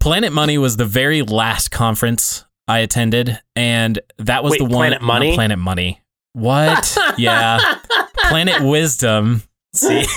Planet 0.00 0.32
Money 0.32 0.58
was 0.58 0.76
the 0.76 0.84
very 0.84 1.22
last 1.22 1.70
conference 1.70 2.44
I 2.66 2.80
attended, 2.80 3.38
and 3.54 3.98
that 4.18 4.42
was 4.42 4.52
Wait, 4.52 4.58
the 4.58 4.64
one. 4.64 4.72
Planet 4.72 5.02
Money? 5.02 5.34
Planet 5.34 5.58
Money. 5.58 6.00
What? 6.32 6.96
yeah, 7.18 7.76
Planet 8.28 8.62
Wisdom. 8.62 9.42
See, 9.74 10.04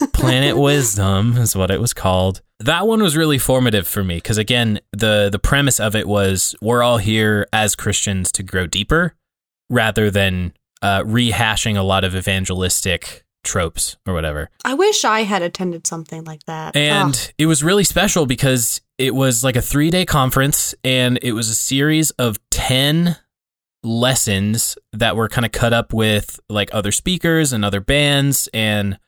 Planet 0.12 0.56
Wisdom 0.56 1.36
is 1.36 1.54
what 1.54 1.70
it 1.70 1.80
was 1.80 1.92
called. 1.92 2.42
That 2.64 2.86
one 2.86 3.02
was 3.02 3.14
really 3.14 3.38
formative 3.38 3.86
for 3.86 4.02
me 4.02 4.16
because 4.16 4.38
again, 4.38 4.80
the 4.92 5.28
the 5.30 5.38
premise 5.38 5.78
of 5.78 5.94
it 5.94 6.08
was 6.08 6.54
we're 6.62 6.82
all 6.82 6.98
here 6.98 7.46
as 7.52 7.74
Christians 7.74 8.32
to 8.32 8.42
grow 8.42 8.66
deeper 8.66 9.14
rather 9.68 10.10
than 10.10 10.54
uh, 10.80 11.02
rehashing 11.02 11.76
a 11.76 11.82
lot 11.82 12.04
of 12.04 12.14
evangelistic 12.14 13.24
tropes 13.42 13.98
or 14.06 14.14
whatever. 14.14 14.48
I 14.64 14.72
wish 14.72 15.04
I 15.04 15.24
had 15.24 15.42
attended 15.42 15.86
something 15.86 16.24
like 16.24 16.44
that. 16.46 16.74
And 16.74 17.14
Ugh. 17.14 17.32
it 17.36 17.46
was 17.46 17.62
really 17.62 17.84
special 17.84 18.24
because 18.24 18.80
it 18.96 19.14
was 19.14 19.44
like 19.44 19.56
a 19.56 19.62
three 19.62 19.90
day 19.90 20.06
conference 20.06 20.74
and 20.82 21.18
it 21.22 21.32
was 21.32 21.50
a 21.50 21.54
series 21.54 22.10
of 22.12 22.38
10 22.50 23.16
lessons 23.82 24.78
that 24.92 25.16
were 25.16 25.28
kind 25.28 25.44
of 25.44 25.52
cut 25.52 25.74
up 25.74 25.92
with 25.92 26.40
like 26.48 26.70
other 26.72 26.90
speakers 26.90 27.52
and 27.52 27.62
other 27.64 27.80
bands 27.80 28.48
and 28.54 28.98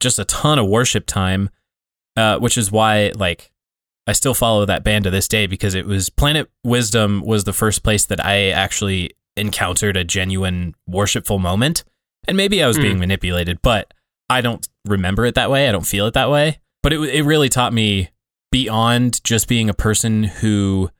just 0.00 0.18
a 0.18 0.24
ton 0.24 0.58
of 0.58 0.66
worship 0.66 1.06
time, 1.06 1.50
uh, 2.16 2.38
which 2.38 2.58
is 2.58 2.70
why 2.72 3.12
like 3.16 3.50
I 4.06 4.12
still 4.12 4.34
follow 4.34 4.64
that 4.66 4.82
band 4.84 5.04
to 5.04 5.10
this 5.10 5.28
day 5.28 5.46
because 5.46 5.74
it 5.74 5.86
was 5.86 6.10
Planet 6.10 6.50
Wisdom 6.64 7.22
was 7.24 7.44
the 7.44 7.52
first 7.52 7.82
place 7.82 8.04
that 8.06 8.24
I 8.24 8.48
actually 8.50 9.12
encountered 9.36 9.96
a 9.96 10.04
genuine 10.04 10.74
worshipful 10.86 11.38
moment. 11.38 11.84
And 12.28 12.36
maybe 12.36 12.62
I 12.62 12.66
was 12.66 12.76
Hmm. 12.76 12.82
being 12.82 12.98
manipulated, 12.98 13.60
but 13.62 13.92
I 14.28 14.40
don't 14.40 14.66
remember 14.86 15.24
it 15.26 15.34
that 15.36 15.50
way. 15.50 15.68
I 15.68 15.72
don't 15.72 15.86
feel 15.86 16.06
it 16.06 16.14
that 16.14 16.30
way. 16.30 16.58
But 16.82 16.92
it 16.92 16.98
it 17.00 17.22
really 17.22 17.48
taught 17.48 17.72
me 17.72 18.10
beyond 18.50 19.22
just 19.24 19.48
being 19.48 19.70
a 19.70 19.74
person 19.74 20.24
who 20.24 20.90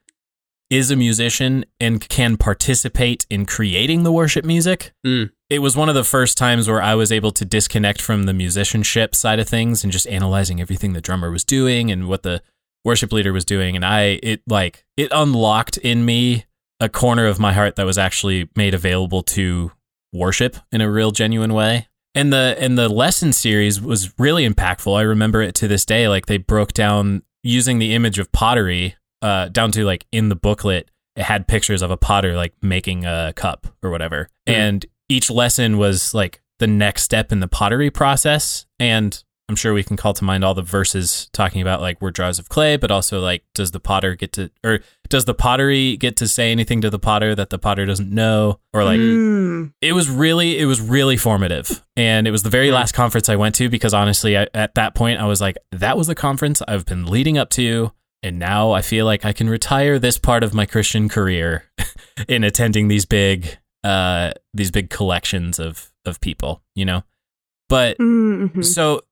is 0.71 0.91
a 0.91 0.97
musician 0.97 1.65
and 1.79 2.09
can 2.09 2.37
participate 2.39 3.27
in 3.29 3.45
creating 3.45 4.05
the 4.05 4.13
worship 4.13 4.45
music. 4.45 4.93
Mm. 5.07 5.31
It 5.53 5.61
was 5.61 5.77
one 5.77 5.91
of 5.91 5.95
the 5.95 6.03
first 6.03 6.39
times 6.39 6.67
where 6.67 6.81
I 6.81 6.95
was 6.95 7.13
able 7.13 7.31
to 7.33 7.45
disconnect 7.45 8.01
from 8.01 8.23
the 8.23 8.33
musicianship 8.33 9.15
side 9.15 9.39
of 9.39 9.47
things 9.47 9.85
and 9.85 9.93
just 9.93 10.07
analyzing 10.07 10.63
everything 10.63 10.95
the 10.95 11.03
drummer 11.03 11.31
was 11.31 11.45
doing 11.45 11.91
and 11.91 12.09
what 12.09 12.23
the 12.23 12.41
worship 12.87 13.13
leader 13.13 13.35
was 13.35 13.45
doing 13.45 13.77
and 13.77 13.85
I 13.85 14.19
it 14.23 14.41
like 14.49 14.87
it 14.97 15.13
unlocked 15.13 15.77
in 15.77 16.07
me 16.07 16.47
a 16.81 16.89
corner 16.89 17.27
of 17.27 17.39
my 17.39 17.53
heart 17.53 17.77
that 17.77 17.85
was 17.85 17.99
actually 17.99 18.49
made 18.57 18.73
available 18.73 19.23
to 19.23 19.73
worship 20.11 20.57
in 20.73 20.81
a 20.81 20.91
real 20.91 21.11
genuine 21.11 21.53
way. 21.53 21.87
And 22.15 22.33
the 22.33 22.57
and 22.59 22.79
the 22.79 22.89
lesson 22.89 23.35
series 23.35 23.79
was 23.79 24.19
really 24.19 24.49
impactful. 24.49 24.99
I 24.99 25.03
remember 25.03 25.43
it 25.43 25.55
to 25.57 25.69
this 25.69 25.85
day. 25.85 26.09
Like 26.09 26.27
they 26.27 26.39
broke 26.39 26.73
down 26.73 27.25
using 27.43 27.79
the 27.79 27.95
image 27.95 28.19
of 28.19 28.33
pottery, 28.33 28.97
uh, 29.21 29.49
down 29.49 29.71
to 29.73 29.85
like 29.85 30.07
in 30.13 30.31
the 30.31 30.35
booklet, 30.35 30.91
it 31.15 31.25
had 31.25 31.47
pictures 31.47 31.83
of 31.83 31.91
a 31.91 31.99
potter 31.99 32.37
like 32.37 32.55
making 32.63 33.05
a 33.05 33.35
cup 33.37 33.67
or 33.83 33.91
whatever. 33.91 34.31
Mhm. 34.49 34.55
And 34.55 34.87
each 35.13 35.31
lesson 35.31 35.79
was 35.79 36.15
like 36.15 36.41
the 36.59 36.67
next 36.67 37.03
step 37.03 37.33
in 37.33 37.41
the 37.41 37.49
pottery 37.49 37.91
process. 37.91 38.67
And 38.79 39.23
I'm 39.49 39.57
sure 39.57 39.75
we 39.75 39.83
can 39.83 39.97
call 39.99 40.15
to 40.15 40.25
mind 40.25 40.45
all 40.45 40.55
the 40.55 40.63
verses 40.63 41.29
talking 41.33 41.61
about 41.61 41.81
like 41.83 42.01
we're 42.01 42.13
jars 42.13 42.39
of 42.39 42.49
clay, 42.49 42.77
but 42.77 42.91
also 42.91 43.21
like 43.21 43.43
does 43.55 43.73
the 43.73 43.81
potter 43.81 44.15
get 44.15 44.33
to 44.35 44.51
or 44.65 44.79
does 45.09 45.25
the 45.27 45.35
pottery 45.35 45.97
get 45.99 46.17
to 46.19 46.29
say 46.29 46.51
anything 46.53 46.81
to 46.81 46.89
the 46.89 46.99
potter 46.99 47.35
that 47.35 47.51
the 47.51 47.59
potter 47.59 47.85
doesn't 47.85 48.11
know? 48.11 48.61
Or 48.73 48.85
like 48.85 48.99
Mm. 49.01 49.73
it 49.83 49.93
was 49.93 50.09
really 50.09 50.59
it 50.59 50.65
was 50.65 50.81
really 50.81 51.17
formative 51.19 51.85
and 51.97 52.27
it 52.27 52.31
was 52.31 52.43
the 52.45 52.51
very 52.51 52.69
Hmm. 52.69 52.75
last 52.77 52.93
conference 52.93 53.29
i 53.29 53.37
went 53.37 53.55
to 53.57 53.69
because 53.69 53.93
honestly 53.93 54.39
I, 54.39 54.47
at 54.55 54.75
that 54.77 54.95
point 54.95 55.21
i 55.21 55.27
was 55.27 55.41
like 55.41 55.57
that 55.73 55.97
was 55.99 56.07
the 56.07 56.15
conference 56.15 56.63
i've 56.67 56.87
been 56.87 57.05
leading 57.07 57.37
up 57.37 57.51
to 57.51 57.93
and 58.23 58.39
now 58.39 58.73
i 58.73 58.81
feel 58.81 59.05
like 59.05 59.25
i 59.27 59.33
can 59.35 59.51
retire 59.51 59.99
this 59.99 60.17
part 60.19 60.43
of 60.43 60.55
my 60.55 60.65
christian 60.65 61.09
career 61.11 61.65
in 62.29 62.43
attending 62.45 62.89
these 62.89 63.05
big 63.05 63.59
uh 63.85 64.33
these 64.55 64.71
big 64.71 64.91
collections 64.91 65.59
of 65.59 65.93
of 66.05 66.21
people 66.21 66.63
you 66.75 66.85
know 66.85 67.03
but 67.69 67.97
Mhm. 67.99 68.65
so 68.65 69.03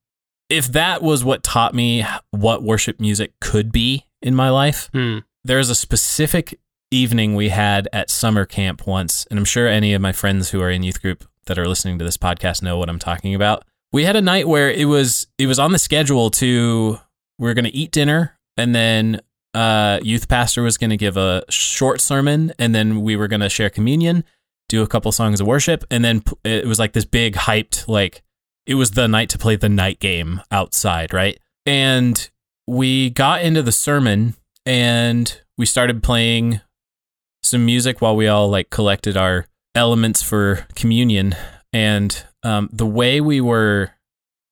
if 0.49 0.71
that 0.73 1.03
was 1.03 1.25
what 1.25 1.43
taught 1.43 1.75
me 1.75 2.05
what 2.31 2.63
worship 2.63 2.99
music 3.01 3.33
could 3.41 3.71
be 3.73 4.07
in 4.21 4.35
my 4.35 4.51
life, 4.51 4.91
Hmm. 4.93 5.19
there's 5.45 5.71
a 5.71 5.75
specific 5.77 6.59
evening 6.91 7.37
we 7.37 7.51
had 7.51 7.89
at 7.93 8.11
summer 8.11 8.45
camp 8.45 8.85
once, 8.87 9.27
and 9.31 9.39
I'm 9.39 9.45
sure 9.45 9.69
any 9.69 9.95
of 9.95 10.03
my 10.03 10.11
friends 10.13 10.51
who 10.51 10.61
are 10.61 10.71
in 10.71 10.83
youth 10.83 11.01
group 11.01 11.25
that 11.47 11.57
are 11.59 11.69
listening 11.69 11.99
to 12.01 12.05
this 12.05 12.17
podcast 12.17 12.63
know 12.63 12.77
what 12.77 12.89
I'm 12.89 12.99
talking 12.99 13.33
about. 13.35 13.65
We 13.93 14.05
had 14.05 14.17
a 14.17 14.21
night 14.21 14.49
where 14.49 14.71
it 14.71 14.87
was 14.87 15.29
it 15.39 15.47
was 15.47 15.59
on 15.61 15.71
the 15.73 15.79
schedule 15.79 16.31
to 16.33 16.99
we 17.39 17.49
are 17.49 17.55
going 17.55 17.65
to 17.65 17.75
eat 17.75 17.93
dinner 17.93 18.37
and 18.57 18.75
then 18.75 19.21
uh 19.55 20.01
youth 20.03 20.27
pastor 20.29 20.63
was 20.63 20.77
going 20.77 20.91
to 20.91 20.97
give 20.97 21.17
a 21.17 21.45
short 21.49 22.01
sermon 22.01 22.53
and 22.59 22.75
then 22.75 23.03
we 23.03 23.15
were 23.17 23.29
going 23.29 23.41
to 23.41 23.49
share 23.49 23.71
communion, 23.71 24.25
do 24.71 24.83
a 24.83 24.87
couple 24.87 25.11
songs 25.13 25.41
of 25.41 25.47
worship 25.47 25.85
and 25.91 26.05
then 26.05 26.23
it 26.45 26.65
was 26.65 26.79
like 26.79 26.93
this 26.93 27.05
big 27.05 27.35
hyped 27.35 27.87
like 27.89 28.23
it 28.67 28.75
was 28.75 28.93
the 28.93 29.09
night 29.09 29.29
to 29.31 29.39
play 29.39 29.57
the 29.57 29.69
night 29.69 29.99
game 29.99 30.41
outside, 30.53 31.13
right? 31.13 31.39
And 31.67 32.31
we 32.69 33.11
got 33.11 33.43
into 33.43 33.63
the 33.63 33.73
sermon 33.73 34.35
and 34.65 35.41
we 35.59 35.67
started 35.67 36.05
playing 36.05 36.61
some 37.43 37.67
music 37.67 38.01
while 38.01 38.15
we 38.15 38.29
all 38.29 38.49
like 38.49 38.71
collected 38.71 39.17
our 39.17 39.47
elements 39.75 40.23
for 40.23 40.67
communion. 40.77 41.35
And 41.73 42.25
um, 42.45 42.69
the 42.73 42.87
way 42.87 43.21
we 43.21 43.41
were 43.41 43.91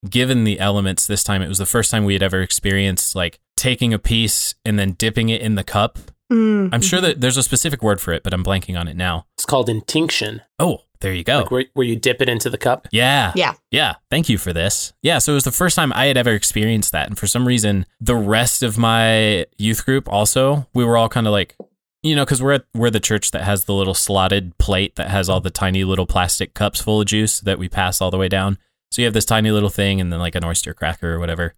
given 0.09 0.43
the 0.43 0.59
elements 0.59 1.07
this 1.07 1.23
time, 1.23 1.41
it 1.41 1.49
was 1.49 1.59
the 1.59 1.67
first 1.67 1.91
time 1.91 2.05
we 2.05 2.15
had 2.15 2.23
ever 2.23 2.41
experienced 2.41 3.15
like 3.15 3.39
taking 3.57 3.95
a 3.95 3.99
piece 4.01 4.57
and 4.65 4.81
then 4.81 4.93
dipping 4.93 5.29
it 5.29 5.41
in 5.41 5.55
the 5.55 5.65
cup. 5.65 5.99
Mm, 6.33 6.71
I'm 6.73 6.83
sure 6.83 7.01
that 7.01 7.21
there's 7.21 7.37
a 7.37 7.43
specific 7.43 7.83
word 7.83 8.01
for 8.01 8.13
it, 8.13 8.23
but 8.23 8.35
I'm 8.35 8.45
blanking 8.45 8.79
on 8.79 8.87
it 8.89 8.97
now. 8.97 9.27
It's 9.37 9.47
called 9.47 9.69
intinction, 9.69 10.43
Oh, 10.59 10.83
there 11.01 11.15
you 11.15 11.25
go. 11.25 11.39
like 11.39 11.51
where, 11.51 11.65
where 11.75 11.87
you 11.87 11.97
dip 11.97 12.21
it 12.21 12.29
into 12.29 12.51
the 12.51 12.59
cup. 12.59 12.87
Yeah. 12.93 13.33
Yeah. 13.35 13.55
Yeah. 13.71 13.95
Thank 14.11 14.29
you 14.29 14.37
for 14.37 14.53
this. 14.53 14.93
Yeah. 15.03 15.19
So 15.19 15.33
it 15.33 15.37
was 15.37 15.45
the 15.45 15.53
first 15.53 15.77
time 15.77 15.93
I 15.95 16.07
had 16.07 16.17
ever 16.17 16.33
experienced 16.33 16.93
that. 16.93 17.07
And 17.07 17.17
for 17.17 17.27
some 17.27 17.47
reason, 17.47 17.87
the 18.01 18.17
rest 18.17 18.63
of 18.63 18.77
my 18.77 19.47
youth 19.57 19.85
group 19.87 20.09
also, 20.13 20.67
we 20.75 20.85
were 20.85 20.97
all 20.97 21.09
kind 21.09 21.27
of 21.27 21.33
like, 21.33 21.57
you 22.03 22.15
know, 22.17 22.25
because 22.25 22.43
we're 22.43 22.53
at, 22.55 22.65
we're 22.75 22.91
the 22.91 23.01
church 23.01 23.31
that 23.31 23.45
has 23.45 23.65
the 23.65 23.75
little 23.75 23.95
slotted 23.95 24.59
plate 24.59 24.97
that 24.97 25.09
has 25.09 25.29
all 25.29 25.41
the 25.41 25.51
tiny 25.51 25.85
little 25.85 26.07
plastic 26.07 26.53
cups 26.53 26.81
full 26.81 27.01
of 27.01 27.07
juice 27.07 27.41
that 27.41 27.59
we 27.59 27.69
pass 27.69 28.01
all 28.01 28.11
the 28.11 28.19
way 28.19 28.29
down. 28.29 28.59
So 28.91 29.01
you 29.03 29.07
have 29.07 29.15
this 29.15 29.25
tiny 29.25 29.51
little 29.51 29.69
thing 29.71 30.01
and 30.01 30.13
then 30.13 30.19
like 30.21 30.35
an 30.35 30.45
oyster 30.45 30.75
cracker 30.75 31.15
or 31.15 31.19
whatever. 31.21 31.55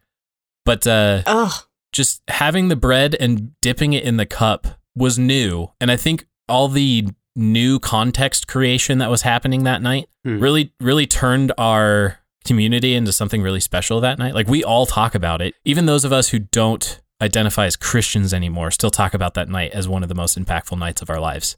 But 0.66 0.86
uh, 0.86 1.22
Ugh. 1.26 1.52
Just 1.92 2.22
having 2.28 2.68
the 2.68 2.76
bread 2.76 3.16
and 3.18 3.52
dipping 3.60 3.92
it 3.92 4.04
in 4.04 4.16
the 4.16 4.26
cup 4.26 4.66
was 4.94 5.18
new. 5.18 5.70
And 5.80 5.90
I 5.90 5.96
think 5.96 6.26
all 6.48 6.68
the 6.68 7.08
new 7.36 7.78
context 7.78 8.46
creation 8.48 8.98
that 8.98 9.10
was 9.10 9.22
happening 9.22 9.64
that 9.64 9.82
night 9.82 10.08
Hmm. 10.24 10.38
really, 10.40 10.72
really 10.80 11.06
turned 11.06 11.52
our 11.56 12.18
community 12.44 12.94
into 12.94 13.12
something 13.12 13.40
really 13.42 13.60
special 13.60 14.00
that 14.00 14.18
night. 14.18 14.34
Like 14.34 14.48
we 14.48 14.62
all 14.64 14.84
talk 14.86 15.14
about 15.14 15.40
it. 15.40 15.54
Even 15.64 15.86
those 15.86 16.04
of 16.04 16.12
us 16.12 16.28
who 16.28 16.38
don't 16.40 17.00
identify 17.22 17.66
as 17.66 17.76
Christians 17.76 18.34
anymore 18.34 18.70
still 18.70 18.90
talk 18.90 19.14
about 19.14 19.34
that 19.34 19.48
night 19.48 19.70
as 19.72 19.88
one 19.88 20.02
of 20.02 20.08
the 20.08 20.14
most 20.14 20.38
impactful 20.38 20.78
nights 20.78 21.00
of 21.02 21.08
our 21.10 21.20
lives. 21.20 21.56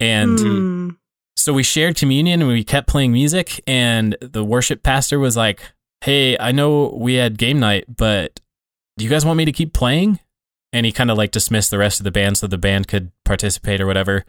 And 0.00 0.38
Mm. 0.38 0.96
so 1.36 1.52
we 1.52 1.62
shared 1.62 1.96
communion 1.96 2.40
and 2.42 2.50
we 2.50 2.62
kept 2.64 2.86
playing 2.88 3.12
music 3.12 3.60
and 3.66 4.16
the 4.20 4.44
worship 4.44 4.82
pastor 4.82 5.18
was 5.18 5.36
like, 5.36 5.72
"Hey, 6.02 6.36
I 6.38 6.52
know 6.52 6.96
we 6.98 7.14
had 7.14 7.38
game 7.38 7.58
night, 7.60 7.84
but 7.96 8.40
do 8.96 9.04
you 9.04 9.10
guys 9.10 9.24
want 9.24 9.38
me 9.38 9.44
to 9.44 9.52
keep 9.52 9.72
playing?" 9.72 10.20
And 10.72 10.84
he 10.86 10.92
kind 10.92 11.10
of 11.10 11.16
like 11.16 11.30
dismissed 11.30 11.70
the 11.70 11.78
rest 11.78 12.00
of 12.00 12.04
the 12.04 12.10
band 12.10 12.38
so 12.38 12.46
the 12.46 12.58
band 12.58 12.88
could 12.88 13.12
participate 13.24 13.80
or 13.80 13.86
whatever. 13.86 14.24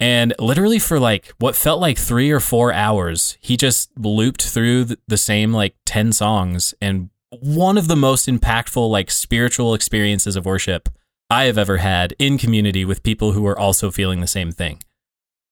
And 0.00 0.34
literally 0.38 0.78
for 0.78 0.98
like 0.98 1.32
what 1.38 1.54
felt 1.54 1.80
like 1.80 1.98
3 1.98 2.30
or 2.30 2.40
4 2.40 2.72
hours, 2.72 3.36
he 3.40 3.56
just 3.56 3.90
looped 3.96 4.42
through 4.42 4.84
the, 4.84 4.98
the 5.06 5.18
same 5.18 5.52
like 5.52 5.76
10 5.84 6.12
songs 6.12 6.74
and 6.80 7.10
one 7.38 7.78
of 7.78 7.86
the 7.86 7.96
most 7.96 8.26
impactful 8.26 8.90
like 8.90 9.10
spiritual 9.10 9.74
experiences 9.74 10.36
of 10.36 10.46
worship 10.46 10.88
I 11.28 11.44
have 11.44 11.58
ever 11.58 11.76
had 11.76 12.14
in 12.18 12.38
community 12.38 12.84
with 12.84 13.04
people 13.04 13.32
who 13.32 13.46
are 13.46 13.58
also 13.58 13.90
feeling 13.90 14.20
the 14.20 14.26
same 14.26 14.50
thing. 14.50 14.82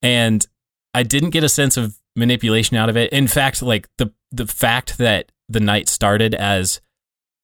And 0.02 0.44
I 0.92 1.04
didn't 1.04 1.30
get 1.30 1.44
a 1.44 1.48
sense 1.48 1.76
of 1.76 1.98
manipulation 2.16 2.76
out 2.76 2.88
of 2.88 2.96
it. 2.96 3.12
In 3.12 3.28
fact, 3.28 3.62
like 3.62 3.88
the 3.98 4.12
the 4.32 4.46
fact 4.46 4.98
that 4.98 5.30
the 5.48 5.60
night 5.60 5.88
started 5.88 6.34
as 6.34 6.80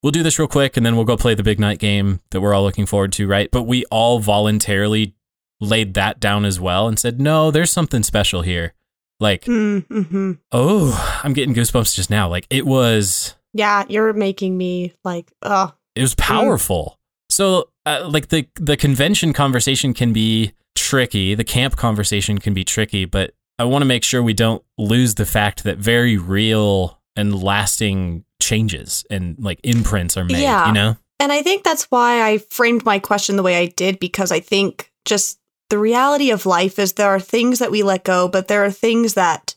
we'll 0.05 0.11
do 0.11 0.21
this 0.21 0.37
real 0.37 0.47
quick 0.47 0.77
and 0.77 0.85
then 0.85 0.95
we'll 0.95 1.03
go 1.03 1.17
play 1.17 1.33
the 1.33 1.41
big 1.41 1.59
night 1.59 1.79
game 1.79 2.21
that 2.29 2.39
we're 2.39 2.53
all 2.53 2.61
looking 2.61 2.85
forward 2.85 3.11
to, 3.11 3.25
right? 3.25 3.49
But 3.49 3.63
we 3.63 3.85
all 3.85 4.19
voluntarily 4.19 5.15
laid 5.59 5.95
that 5.95 6.19
down 6.19 6.45
as 6.45 6.59
well 6.59 6.87
and 6.87 6.99
said, 6.99 7.19
"No, 7.19 7.49
there's 7.49 7.71
something 7.71 8.03
special 8.03 8.43
here." 8.43 8.75
Like, 9.19 9.45
Mm, 9.45 9.85
hmm 9.87 10.31
oh, 10.51 11.19
I'm 11.23 11.33
getting 11.33 11.55
goosebumps 11.55 11.95
just 11.95 12.11
now. 12.11 12.29
Like 12.29 12.45
it 12.51 12.67
was 12.67 13.33
Yeah, 13.53 13.83
you're 13.89 14.13
making 14.13 14.55
me 14.55 14.93
like, 15.03 15.31
oh, 15.41 15.73
it 15.95 16.01
was 16.01 16.13
powerful. 16.13 16.99
So, 17.31 17.69
uh, 17.87 18.07
like 18.07 18.27
the 18.27 18.47
the 18.55 18.77
convention 18.77 19.33
conversation 19.33 19.95
can 19.95 20.13
be 20.13 20.53
tricky, 20.75 21.33
the 21.33 21.43
camp 21.43 21.77
conversation 21.77 22.37
can 22.37 22.53
be 22.53 22.63
tricky, 22.63 23.05
but 23.05 23.33
I 23.57 23.63
want 23.63 23.81
to 23.81 23.87
make 23.87 24.03
sure 24.03 24.21
we 24.21 24.33
don't 24.33 24.63
lose 24.77 25.15
the 25.15 25.25
fact 25.25 25.63
that 25.63 25.79
very 25.79 26.15
real 26.15 26.99
and 27.15 27.41
lasting 27.41 28.25
changes 28.45 29.03
and 29.09 29.35
like 29.39 29.59
imprints 29.63 30.15
are 30.15 30.23
made. 30.23 30.37
Yeah. 30.37 30.67
You 30.67 30.73
know, 30.73 30.97
And 31.19 31.31
I 31.31 31.41
think 31.41 31.63
that's 31.63 31.85
why 31.85 32.21
I 32.21 32.37
framed 32.37 32.85
my 32.85 32.99
question 32.99 33.35
the 33.35 33.43
way 33.43 33.57
I 33.57 33.67
did, 33.67 33.99
because 33.99 34.31
I 34.31 34.39
think 34.39 34.91
just 35.05 35.39
the 35.69 35.77
reality 35.77 36.31
of 36.31 36.45
life 36.45 36.77
is 36.77 36.93
there 36.93 37.09
are 37.09 37.19
things 37.19 37.59
that 37.59 37.71
we 37.71 37.83
let 37.83 38.03
go, 38.03 38.27
but 38.27 38.47
there 38.47 38.63
are 38.63 38.71
things 38.71 39.15
that 39.15 39.55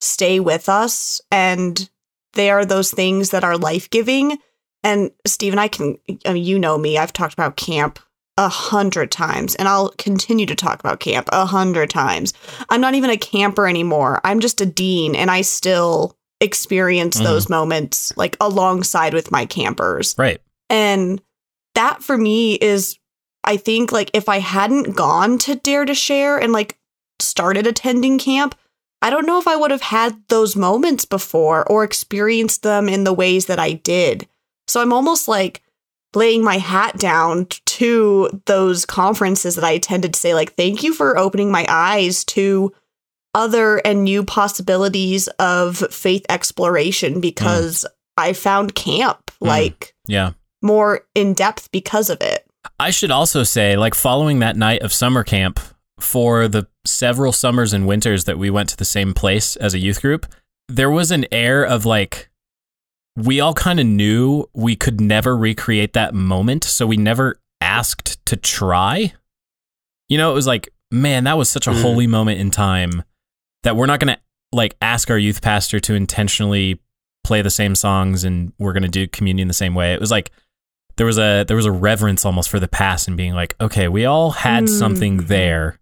stay 0.00 0.40
with 0.40 0.68
us. 0.68 1.20
And 1.30 1.88
they 2.32 2.50
are 2.50 2.64
those 2.64 2.90
things 2.90 3.30
that 3.30 3.44
are 3.44 3.58
life 3.58 3.90
giving. 3.90 4.38
And 4.82 5.10
Steve 5.26 5.52
and 5.52 5.60
I 5.60 5.68
can, 5.68 5.98
I 6.26 6.32
mean, 6.32 6.44
you 6.44 6.58
know 6.58 6.78
me, 6.78 6.98
I've 6.98 7.12
talked 7.12 7.34
about 7.34 7.56
camp 7.56 7.98
a 8.36 8.48
hundred 8.48 9.12
times, 9.12 9.54
and 9.54 9.68
I'll 9.68 9.90
continue 9.90 10.44
to 10.46 10.56
talk 10.56 10.80
about 10.80 10.98
camp 10.98 11.28
a 11.32 11.46
hundred 11.46 11.88
times. 11.88 12.32
I'm 12.68 12.80
not 12.80 12.94
even 12.94 13.10
a 13.10 13.16
camper 13.16 13.68
anymore. 13.68 14.20
I'm 14.24 14.40
just 14.40 14.60
a 14.60 14.66
dean, 14.66 15.14
and 15.14 15.30
I 15.30 15.42
still 15.42 16.16
experience 16.40 17.18
Mhm. 17.18 17.24
those 17.24 17.48
moments 17.48 18.12
like 18.16 18.36
alongside 18.40 19.14
with 19.14 19.30
my 19.30 19.46
campers. 19.46 20.14
right? 20.18 20.40
And 20.70 21.20
that 21.74 22.02
for 22.02 22.16
me 22.18 22.54
is, 22.54 22.98
I 23.44 23.56
think, 23.56 23.92
like 23.92 24.10
if 24.14 24.28
I 24.28 24.38
hadn't 24.38 24.94
gone 24.96 25.38
to 25.38 25.54
Dare 25.54 25.84
to 25.84 25.94
Share 25.94 26.38
and 26.38 26.52
like 26.52 26.78
started 27.20 27.66
attending 27.66 28.18
camp, 28.18 28.54
I 29.02 29.10
don't 29.10 29.26
know 29.26 29.38
if 29.38 29.46
I 29.46 29.56
would 29.56 29.70
have 29.70 29.82
had 29.82 30.16
those 30.28 30.56
moments 30.56 31.04
before 31.04 31.64
or 31.70 31.84
experienced 31.84 32.62
them 32.62 32.88
in 32.88 33.04
the 33.04 33.12
ways 33.12 33.46
that 33.46 33.58
I 33.58 33.72
did. 33.72 34.26
So 34.66 34.80
I'm 34.80 34.92
almost 34.92 35.28
like 35.28 35.62
laying 36.14 36.42
my 36.42 36.58
hat 36.58 36.96
down 36.98 37.46
to 37.66 38.40
those 38.46 38.86
conferences 38.86 39.56
that 39.56 39.64
I 39.64 39.72
attended 39.72 40.14
to 40.14 40.20
say, 40.20 40.32
like, 40.32 40.54
thank 40.54 40.82
you 40.82 40.94
for 40.94 41.18
opening 41.18 41.50
my 41.50 41.66
eyes 41.68 42.24
to 42.26 42.72
other 43.34 43.76
and 43.78 44.04
new 44.04 44.24
possibilities 44.24 45.28
of 45.38 45.78
faith 45.90 46.24
exploration 46.28 47.20
because 47.20 47.84
I 48.16 48.32
found 48.32 48.74
camp 48.74 49.30
Mm. 49.42 49.46
like 49.48 49.94
Yeah. 50.06 50.30
more 50.62 51.00
in 51.14 51.34
depth 51.34 51.70
because 51.72 52.10
of 52.10 52.20
it. 52.20 52.46
I 52.80 52.90
should 52.90 53.10
also 53.10 53.42
say, 53.42 53.76
like, 53.76 53.94
following 53.94 54.38
that 54.38 54.56
night 54.56 54.82
of 54.82 54.92
summer 54.92 55.22
camp, 55.24 55.60
for 56.00 56.48
the 56.48 56.66
several 56.84 57.32
summers 57.32 57.72
and 57.72 57.86
winters 57.86 58.24
that 58.24 58.38
we 58.38 58.50
went 58.50 58.68
to 58.70 58.76
the 58.76 58.84
same 58.84 59.14
place 59.14 59.56
as 59.56 59.74
a 59.74 59.78
youth 59.78 60.00
group, 60.02 60.26
there 60.68 60.90
was 60.90 61.10
an 61.10 61.24
air 61.32 61.62
of 61.64 61.84
like, 61.86 62.30
we 63.16 63.38
all 63.40 63.54
kind 63.54 63.78
of 63.80 63.86
knew 63.86 64.44
we 64.54 64.74
could 64.76 65.00
never 65.00 65.36
recreate 65.36 65.92
that 65.92 66.14
moment. 66.14 66.64
So 66.64 66.86
we 66.86 66.96
never 66.96 67.40
asked 67.60 68.24
to 68.26 68.36
try. 68.36 69.12
You 70.08 70.18
know, 70.18 70.30
it 70.32 70.34
was 70.34 70.46
like, 70.46 70.68
man, 70.90 71.24
that 71.24 71.38
was 71.38 71.48
such 71.48 71.66
a 71.66 71.70
Mm. 71.70 71.82
holy 71.82 72.06
moment 72.06 72.40
in 72.40 72.50
time 72.50 73.04
that 73.64 73.76
we're 73.76 73.86
not 73.86 73.98
going 74.00 74.14
to 74.14 74.20
like 74.52 74.76
ask 74.80 75.10
our 75.10 75.18
youth 75.18 75.42
pastor 75.42 75.80
to 75.80 75.94
intentionally 75.94 76.80
play 77.24 77.42
the 77.42 77.50
same 77.50 77.74
songs 77.74 78.22
and 78.24 78.52
we're 78.58 78.72
going 78.72 78.82
to 78.84 78.88
do 78.88 79.06
communion 79.08 79.48
the 79.48 79.54
same 79.54 79.74
way. 79.74 79.92
It 79.94 80.00
was 80.00 80.10
like, 80.10 80.30
there 80.96 81.06
was 81.06 81.18
a 81.18 81.44
there 81.48 81.56
was 81.56 81.66
a 81.66 81.72
reverence 81.72 82.24
almost 82.24 82.48
for 82.48 82.60
the 82.60 82.68
past 82.68 83.08
and 83.08 83.16
being 83.16 83.34
like, 83.34 83.56
okay, 83.60 83.88
we 83.88 84.04
all 84.04 84.30
had 84.30 84.64
Mm. 84.64 84.68
something 84.78 85.16
there 85.26 85.80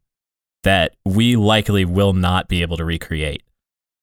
that 0.62 0.94
we 1.04 1.36
likely 1.36 1.84
will 1.84 2.14
not 2.14 2.48
be 2.48 2.62
able 2.62 2.78
to 2.78 2.84
recreate. 2.84 3.42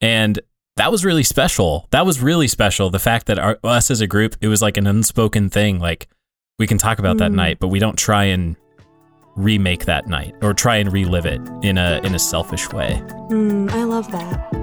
And 0.01 0.39
that 0.75 0.91
was 0.91 1.03
really 1.03 1.23
special. 1.23 1.87
That 1.91 2.05
was 2.05 2.21
really 2.21 2.47
special. 2.47 2.89
The 2.91 2.99
fact 2.99 3.25
that 3.25 3.39
our, 3.39 3.57
us 3.63 3.89
as 3.89 4.01
a 4.01 4.07
group, 4.07 4.35
it 4.39 4.47
was 4.49 4.61
like 4.61 4.77
an 4.77 4.85
unspoken 4.85 5.49
thing. 5.49 5.79
Like 5.79 6.07
we 6.59 6.67
can 6.67 6.77
talk 6.77 6.99
about 6.99 7.17
that 7.17 7.31
Mm. 7.31 7.35
night, 7.35 7.59
but 7.59 7.69
we 7.69 7.79
don't 7.79 7.97
try 7.97 8.25
and 8.25 8.55
remake 9.43 9.85
that 9.85 10.07
night 10.07 10.35
or 10.41 10.53
try 10.53 10.77
and 10.77 10.91
relive 10.91 11.25
it 11.25 11.41
in 11.63 11.77
a 11.77 11.99
in 12.03 12.15
a 12.15 12.19
selfish 12.19 12.71
way. 12.71 13.01
Mm, 13.29 13.71
I 13.71 13.83
love 13.83 14.11
that. 14.11 14.59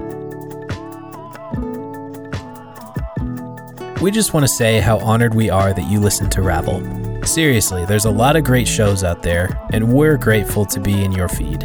We 4.01 4.11
just 4.11 4.33
want 4.33 4.43
to 4.43 4.47
say 4.47 4.79
how 4.79 4.99
honored 4.99 5.33
we 5.33 5.49
are 5.49 5.73
that 5.73 5.89
you 5.89 5.99
listen 5.99 6.29
to 6.29 6.43
Ravel. 6.43 6.83
Seriously, 7.25 7.83
there's 7.85 8.05
a 8.05 8.11
lot 8.11 8.35
of 8.35 8.43
great 8.43 8.67
shows 8.67 9.03
out 9.03 9.23
there, 9.23 9.59
and 9.73 9.91
we're 9.91 10.17
grateful 10.17 10.65
to 10.65 10.79
be 10.79 11.03
in 11.03 11.11
your 11.11 11.27
feed. 11.27 11.61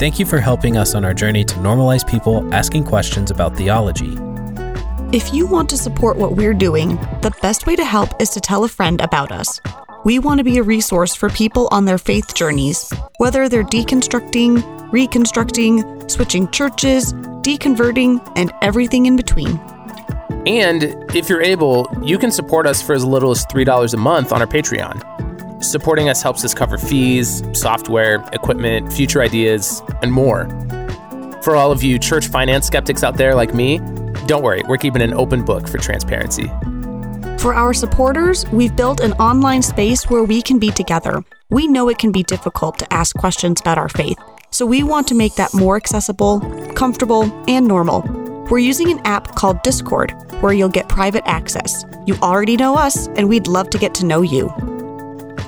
Thank 0.00 0.18
you 0.18 0.26
for 0.26 0.40
helping 0.40 0.76
us 0.76 0.94
on 0.94 1.04
our 1.04 1.14
journey 1.14 1.44
to 1.44 1.54
normalize 1.56 2.06
people 2.06 2.52
asking 2.52 2.84
questions 2.84 3.30
about 3.30 3.56
theology. 3.56 4.16
If 5.12 5.32
you 5.32 5.46
want 5.46 5.68
to 5.70 5.76
support 5.76 6.16
what 6.16 6.36
we're 6.36 6.54
doing, 6.54 6.96
the 7.20 7.32
best 7.40 7.66
way 7.66 7.76
to 7.76 7.84
help 7.84 8.20
is 8.20 8.30
to 8.30 8.40
tell 8.40 8.64
a 8.64 8.68
friend 8.68 9.00
about 9.00 9.30
us. 9.30 9.60
We 10.02 10.18
want 10.18 10.38
to 10.38 10.44
be 10.44 10.56
a 10.56 10.62
resource 10.62 11.14
for 11.14 11.28
people 11.28 11.68
on 11.70 11.84
their 11.84 11.98
faith 11.98 12.34
journeys, 12.34 12.90
whether 13.18 13.50
they're 13.50 13.62
deconstructing, 13.62 14.90
reconstructing, 14.90 16.08
switching 16.08 16.50
churches, 16.50 17.12
deconverting, 17.42 18.26
and 18.34 18.50
everything 18.62 19.04
in 19.04 19.16
between. 19.16 19.58
And 20.46 20.84
if 21.14 21.28
you're 21.28 21.42
able, 21.42 21.86
you 22.02 22.16
can 22.16 22.32
support 22.32 22.66
us 22.66 22.80
for 22.80 22.94
as 22.94 23.04
little 23.04 23.30
as 23.30 23.44
$3 23.44 23.92
a 23.92 23.96
month 23.98 24.32
on 24.32 24.40
our 24.40 24.46
Patreon. 24.46 25.62
Supporting 25.62 26.08
us 26.08 26.22
helps 26.22 26.46
us 26.46 26.54
cover 26.54 26.78
fees, 26.78 27.42
software, 27.52 28.26
equipment, 28.32 28.90
future 28.90 29.20
ideas, 29.20 29.82
and 30.00 30.10
more. 30.10 30.48
For 31.42 31.56
all 31.56 31.72
of 31.72 31.82
you 31.82 31.98
church 31.98 32.28
finance 32.28 32.66
skeptics 32.66 33.04
out 33.04 33.18
there 33.18 33.34
like 33.34 33.52
me, 33.52 33.80
don't 34.26 34.42
worry, 34.42 34.62
we're 34.66 34.78
keeping 34.78 35.02
an 35.02 35.12
open 35.12 35.44
book 35.44 35.68
for 35.68 35.76
transparency. 35.76 36.50
For 37.40 37.54
our 37.54 37.72
supporters, 37.72 38.46
we've 38.50 38.76
built 38.76 39.00
an 39.00 39.14
online 39.14 39.62
space 39.62 40.10
where 40.10 40.24
we 40.24 40.42
can 40.42 40.58
be 40.58 40.70
together. 40.70 41.24
We 41.48 41.68
know 41.68 41.88
it 41.88 41.96
can 41.96 42.12
be 42.12 42.22
difficult 42.22 42.78
to 42.80 42.92
ask 42.92 43.16
questions 43.16 43.62
about 43.62 43.78
our 43.78 43.88
faith, 43.88 44.18
so 44.50 44.66
we 44.66 44.82
want 44.82 45.08
to 45.08 45.14
make 45.14 45.36
that 45.36 45.54
more 45.54 45.76
accessible, 45.76 46.40
comfortable, 46.74 47.22
and 47.48 47.66
normal. 47.66 48.02
We're 48.50 48.58
using 48.58 48.90
an 48.90 49.00
app 49.06 49.36
called 49.36 49.62
Discord, 49.62 50.12
where 50.42 50.52
you'll 50.52 50.68
get 50.68 50.90
private 50.90 51.22
access. 51.24 51.82
You 52.04 52.14
already 52.16 52.58
know 52.58 52.74
us, 52.74 53.08
and 53.16 53.26
we'd 53.26 53.46
love 53.46 53.70
to 53.70 53.78
get 53.78 53.94
to 53.94 54.04
know 54.04 54.20
you. 54.20 54.52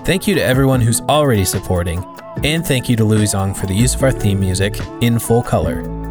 Thank 0.07 0.27
you 0.27 0.35
to 0.35 0.43
everyone 0.43 0.81
who's 0.81 1.03
already 1.03 1.45
supporting, 1.45 2.03
and 2.43 2.67
thank 2.67 2.89
you 2.89 2.97
to 2.97 3.05
Louie 3.05 3.25
Zong 3.25 3.55
for 3.55 3.67
the 3.67 3.75
use 3.75 3.95
of 3.95 4.03
our 4.03 4.13
theme 4.13 4.41
music 4.41 4.81
in 5.03 5.19
full 5.19 5.43
color. 5.43 6.02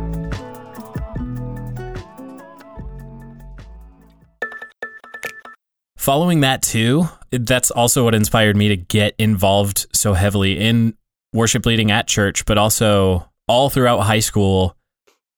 Following 6.02 6.40
that, 6.40 6.64
too, 6.64 7.08
that's 7.30 7.70
also 7.70 8.04
what 8.04 8.16
inspired 8.16 8.56
me 8.56 8.70
to 8.70 8.76
get 8.76 9.14
involved 9.20 9.86
so 9.94 10.14
heavily 10.14 10.58
in 10.58 10.96
worship 11.32 11.64
leading 11.64 11.92
at 11.92 12.08
church, 12.08 12.44
but 12.46 12.58
also 12.58 13.30
all 13.48 13.70
throughout 13.70 14.00
high 14.00 14.20
school. 14.20 14.76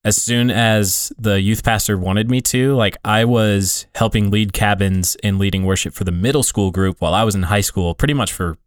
As 0.05 0.15
soon 0.15 0.49
as 0.49 1.11
the 1.17 1.41
youth 1.41 1.65
pastor 1.65 1.97
wanted 1.97 2.29
me 2.29 2.39
to, 2.43 2.75
like 2.75 2.95
I 3.03 3.25
was 3.25 3.87
helping 3.93 4.31
lead 4.31 4.53
cabins 4.53 5.17
and 5.21 5.37
leading 5.37 5.65
worship 5.65 5.93
for 5.93 6.05
the 6.05 6.13
middle 6.13 6.43
school 6.43 6.71
group 6.71 7.01
while 7.01 7.13
I 7.13 7.25
was 7.25 7.35
in 7.35 7.43
high 7.43 7.59
school, 7.59 7.93
pretty 7.93 8.13
much 8.13 8.31
for 8.31 8.57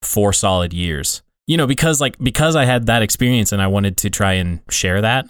four 0.00 0.32
solid 0.32 0.72
years. 0.72 1.22
You 1.46 1.58
know, 1.58 1.66
because 1.66 2.00
like 2.00 2.18
because 2.18 2.56
I 2.56 2.64
had 2.64 2.86
that 2.86 3.02
experience 3.02 3.52
and 3.52 3.60
I 3.60 3.66
wanted 3.66 3.98
to 3.98 4.08
try 4.08 4.32
and 4.32 4.60
share 4.70 5.02
that. 5.02 5.26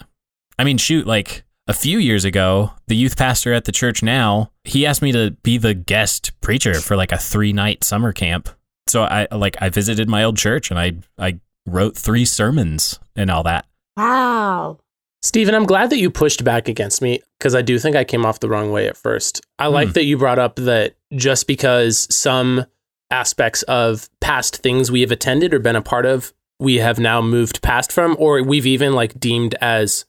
I 0.57 0.63
mean, 0.63 0.77
shoot, 0.77 1.05
like 1.05 1.43
a 1.67 1.73
few 1.73 1.97
years 1.99 2.25
ago, 2.25 2.71
the 2.87 2.95
youth 2.95 3.17
pastor 3.17 3.53
at 3.53 3.65
the 3.65 3.71
church 3.71 4.01
now, 4.01 4.51
he 4.63 4.85
asked 4.85 5.01
me 5.01 5.11
to 5.11 5.31
be 5.43 5.57
the 5.57 5.73
guest 5.73 6.31
preacher 6.41 6.75
for 6.75 6.95
like 6.95 7.11
a 7.11 7.17
three 7.17 7.53
night 7.53 7.83
summer 7.83 8.11
camp. 8.13 8.49
So 8.87 9.03
I 9.03 9.27
like 9.31 9.57
I 9.61 9.69
visited 9.69 10.07
my 10.09 10.23
old 10.23 10.37
church 10.37 10.71
and 10.71 10.79
I 10.79 10.93
I 11.17 11.39
wrote 11.65 11.97
three 11.97 12.23
sermons 12.25 12.99
and 13.15 13.29
all 13.29 13.43
that. 13.43 13.65
Wow. 13.97 14.79
Stephen, 15.21 15.55
I'm 15.55 15.65
glad 15.65 15.89
that 15.89 15.97
you 15.97 16.09
pushed 16.09 16.43
back 16.43 16.69
against 16.69 17.01
me 17.01 17.19
because 17.37 17.55
I 17.55 17.61
do 17.61 17.79
think 17.79 17.95
I 17.95 18.03
came 18.05 18.25
off 18.25 18.39
the 18.39 18.47
wrong 18.47 18.71
way 18.71 18.87
at 18.87 18.95
first. 18.95 19.41
I 19.59 19.67
like 19.67 19.89
Hmm. 19.89 19.93
that 19.93 20.05
you 20.05 20.17
brought 20.17 20.39
up 20.39 20.55
that 20.57 20.95
just 21.15 21.47
because 21.47 22.07
some 22.13 22.65
aspects 23.11 23.63
of 23.63 24.09
past 24.21 24.57
things 24.57 24.91
we 24.91 25.01
have 25.01 25.11
attended 25.11 25.53
or 25.53 25.59
been 25.59 25.75
a 25.75 25.81
part 25.81 26.05
of, 26.05 26.33
we 26.59 26.75
have 26.75 26.99
now 26.99 27.21
moved 27.21 27.61
past 27.61 27.91
from, 27.91 28.15
or 28.19 28.41
we've 28.43 28.65
even 28.67 28.93
like 28.93 29.19
deemed 29.19 29.55
as 29.59 30.05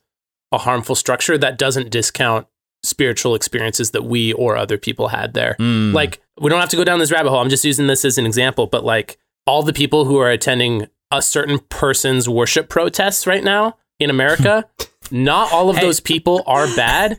a 0.51 0.57
harmful 0.59 0.95
structure, 0.95 1.37
that 1.37 1.57
doesn't 1.57 1.89
discount 1.89 2.47
spiritual 2.83 3.35
experiences 3.35 3.91
that 3.91 4.03
we 4.03 4.31
or 4.33 4.55
other 4.55 4.77
people 4.77 5.09
had 5.09 5.33
there. 5.33 5.55
Mm. 5.59 5.93
Like, 5.93 6.21
we 6.39 6.49
don't 6.49 6.59
have 6.61 6.69
to 6.69 6.77
go 6.77 6.83
down 6.83 6.99
this 6.99 7.11
rabbit 7.11 7.29
hole. 7.29 7.39
I'm 7.39 7.49
just 7.49 7.65
using 7.65 7.87
this 7.87 8.05
as 8.05 8.17
an 8.17 8.25
example, 8.25 8.67
but 8.67 8.83
like 8.85 9.17
all 9.45 9.63
the 9.63 9.73
people 9.73 10.05
who 10.05 10.17
are 10.17 10.29
attending 10.29 10.87
a 11.11 11.21
certain 11.21 11.59
person's 11.69 12.29
worship 12.29 12.69
protests 12.69 13.27
right 13.27 13.43
now 13.43 13.75
in 13.99 14.09
America, 14.09 14.65
not 15.11 15.51
all 15.51 15.69
of 15.69 15.75
Hey. 15.77 15.85
those 15.85 15.99
people 15.99 16.43
are 16.47 16.67
bad. 16.75 17.17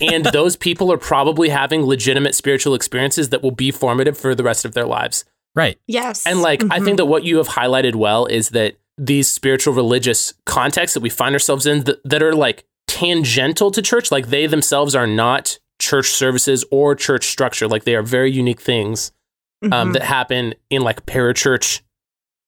and 0.00 0.24
those 0.32 0.56
people 0.56 0.92
are 0.92 0.98
probably 0.98 1.48
having 1.48 1.82
legitimate 1.86 2.34
spiritual 2.34 2.74
experiences 2.74 3.30
that 3.30 3.42
will 3.42 3.50
be 3.52 3.70
formative 3.70 4.18
for 4.18 4.34
the 4.34 4.42
rest 4.44 4.64
of 4.66 4.74
their 4.74 4.84
lives. 4.86 5.24
right. 5.54 5.78
Yes. 5.86 6.26
And 6.26 6.42
like, 6.42 6.62
I 6.70 6.80
think 6.80 6.98
that 6.98 7.06
what 7.06 7.24
you 7.24 7.38
have 7.38 7.48
highlighted 7.48 7.94
well 7.94 8.26
is 8.26 8.50
that 8.50 8.76
these 8.98 9.28
spiritual 9.28 9.72
religious 9.74 10.34
contexts 10.44 10.94
that 10.94 11.00
we 11.00 11.10
find 11.10 11.34
ourselves 11.34 11.66
in 11.66 11.84
that, 11.84 12.02
that 12.04 12.22
are 12.22 12.34
like 12.34 12.64
tangential 12.88 13.70
to 13.70 13.80
church, 13.80 14.10
like 14.10 14.28
they 14.28 14.46
themselves 14.46 14.94
are 14.94 15.06
not 15.06 15.58
church 15.80 16.08
services 16.10 16.64
or 16.70 16.94
church 16.94 17.26
structure. 17.26 17.68
Like 17.68 17.84
they 17.84 17.94
are 17.94 18.02
very 18.02 18.30
unique 18.32 18.60
things 18.60 19.12
um, 19.62 19.70
Mhm. 19.70 19.92
that 19.94 20.02
happen 20.02 20.54
in 20.70 20.82
like 20.82 21.06
parachurch 21.06 21.80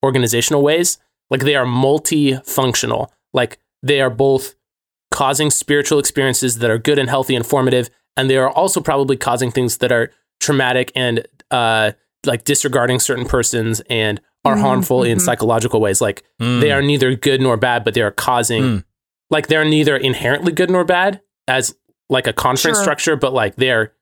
organizational 0.05 0.63
ways. 0.63 0.99
Like 1.31 1.43
they 1.43 1.55
are 1.57 1.65
multifunctional. 1.67 3.09
Like 3.33 3.59
they 3.83 4.01
are 4.01 4.11
both 4.11 4.55
causing 5.11 5.51
spiritual 5.51 5.99
experiences 5.99 6.59
that 6.59 6.71
are 6.71 6.79
good 6.79 6.99
and 6.99 7.09
healthy 7.09 7.35
and 7.35 7.47
formative, 7.47 7.91
and 8.17 8.29
they 8.31 8.37
are 8.37 8.51
also 8.51 8.81
probably 8.81 9.17
causing 9.17 9.51
things 9.51 9.79
that 9.79 9.93
are 9.93 10.11
traumatic 10.41 10.91
and 10.95 11.27
uh, 11.51 11.93
like 12.27 12.45
disregarding 12.45 12.99
certain 13.01 13.25
persons 13.25 13.81
and 13.91 14.21
are 14.45 14.57
Mhm, 14.57 14.61
harmful 14.61 15.03
in 15.03 15.19
mhm. 15.19 15.21
psychological 15.21 15.81
ways. 15.81 16.01
Like 16.01 16.23
Mm. 16.41 16.61
they 16.61 16.73
are 16.73 16.81
neither 16.83 17.15
good 17.15 17.41
nor 17.41 17.57
bad, 17.57 17.85
but 17.85 17.95
they 17.95 18.01
are 18.01 18.11
causing 18.11 18.63
Mm. 18.63 18.85
like 19.31 19.49
they're 19.49 19.65
neither 19.65 19.97
inherently 19.97 20.53
good 20.53 20.71
nor 20.71 20.85
bad 20.85 21.21
as 21.47 21.75
like 22.09 22.27
a 22.27 22.33
conference 22.33 22.79
Sure. 22.79 22.85
structure, 22.85 23.17
but 23.17 23.33
like 23.33 23.57
they're 23.57 23.93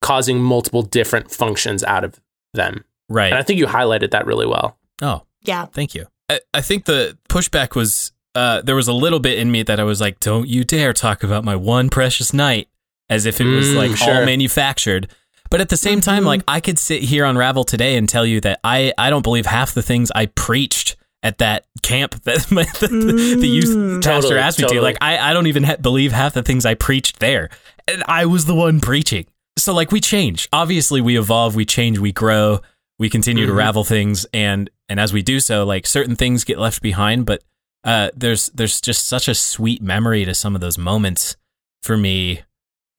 causing 0.00 0.40
multiple 0.40 0.82
different 0.82 1.30
functions 1.30 1.82
out 1.84 2.04
of 2.04 2.20
them. 2.54 2.84
right. 3.08 3.30
And 3.32 3.38
I 3.38 3.42
think 3.42 3.58
you 3.58 3.66
highlighted 3.66 4.10
that 4.12 4.26
really 4.26 4.46
well. 4.46 4.78
oh, 5.02 5.22
yeah. 5.42 5.66
Thank 5.66 5.94
you. 5.94 6.06
I, 6.30 6.40
I 6.54 6.60
think 6.62 6.84
the 6.86 7.18
pushback 7.28 7.74
was 7.74 8.12
uh, 8.34 8.62
there 8.62 8.74
was 8.76 8.88
a 8.88 8.92
little 8.94 9.20
bit 9.20 9.38
in 9.38 9.50
me 9.52 9.62
that 9.64 9.78
I 9.78 9.84
was 9.84 10.00
like, 10.00 10.18
"Don't 10.20 10.48
you 10.48 10.64
dare 10.64 10.94
talk 10.94 11.22
about 11.22 11.44
my 11.44 11.54
one 11.56 11.90
precious 11.90 12.32
night," 12.32 12.68
as 13.10 13.26
if 13.26 13.38
it 13.40 13.44
was 13.44 13.66
Mm, 13.68 13.76
like 13.76 14.00
all 14.02 14.24
manufactured. 14.24 15.08
But 15.52 15.60
at 15.60 15.68
the 15.68 15.76
same 15.76 16.00
time, 16.00 16.22
Mhm. 16.24 16.26
like 16.26 16.42
I 16.48 16.58
could 16.60 16.78
sit 16.78 17.02
here 17.02 17.24
on 17.24 17.36
Ravel 17.36 17.62
today 17.64 17.96
and 17.96 18.08
tell 18.08 18.24
you 18.26 18.40
that 18.40 18.58
I 18.64 18.92
I 18.98 19.10
don't 19.10 19.22
believe 19.22 19.46
half 19.46 19.74
the 19.74 19.82
things 19.82 20.10
I 20.14 20.26
preached 20.26 20.96
at 21.22 21.38
that 21.38 21.66
camp 21.82 22.20
that 22.24 22.50
my, 22.50 22.64
the, 22.80 22.88
the, 22.88 23.36
the 23.42 23.46
youth 23.46 23.68
Mm. 23.68 24.02
pastor 24.02 24.36
asked 24.38 24.58
me 24.58 24.62
totally. 24.64 24.78
to. 24.80 24.82
Like 24.82 24.98
I 25.00 25.30
I 25.30 25.32
don't 25.34 25.46
even 25.46 25.62
ha- 25.64 25.76
believe 25.76 26.10
half 26.12 26.32
the 26.34 26.42
things 26.42 26.64
I 26.66 26.74
preached 26.74 27.20
there, 27.20 27.50
and 27.86 28.02
I 28.08 28.24
was 28.26 28.46
the 28.46 28.54
one 28.56 28.80
preaching. 28.80 29.26
So 29.58 29.74
like 29.74 29.92
we 29.92 30.00
change. 30.00 30.48
Obviously, 30.52 31.00
we 31.02 31.18
evolve, 31.18 31.54
we 31.54 31.66
change, 31.66 31.98
we 31.98 32.10
grow, 32.12 32.60
we 32.98 33.10
continue 33.10 33.44
to 33.46 33.52
Mhm. 33.52 33.56
ravel 33.58 33.84
things, 33.84 34.24
and 34.32 34.70
and 34.88 34.98
as 34.98 35.12
we 35.12 35.20
do 35.22 35.38
so, 35.38 35.64
like 35.64 35.86
certain 35.86 36.16
things 36.16 36.44
get 36.44 36.58
left 36.58 36.80
behind. 36.82 37.26
But 37.26 37.42
uh, 37.84 38.08
there's 38.16 38.46
there's 38.54 38.80
just 38.80 39.06
such 39.06 39.28
a 39.28 39.34
sweet 39.34 39.82
memory 39.82 40.24
to 40.24 40.34
some 40.34 40.54
of 40.54 40.62
those 40.62 40.78
moments 40.78 41.36
for 41.82 41.96
me 41.98 42.40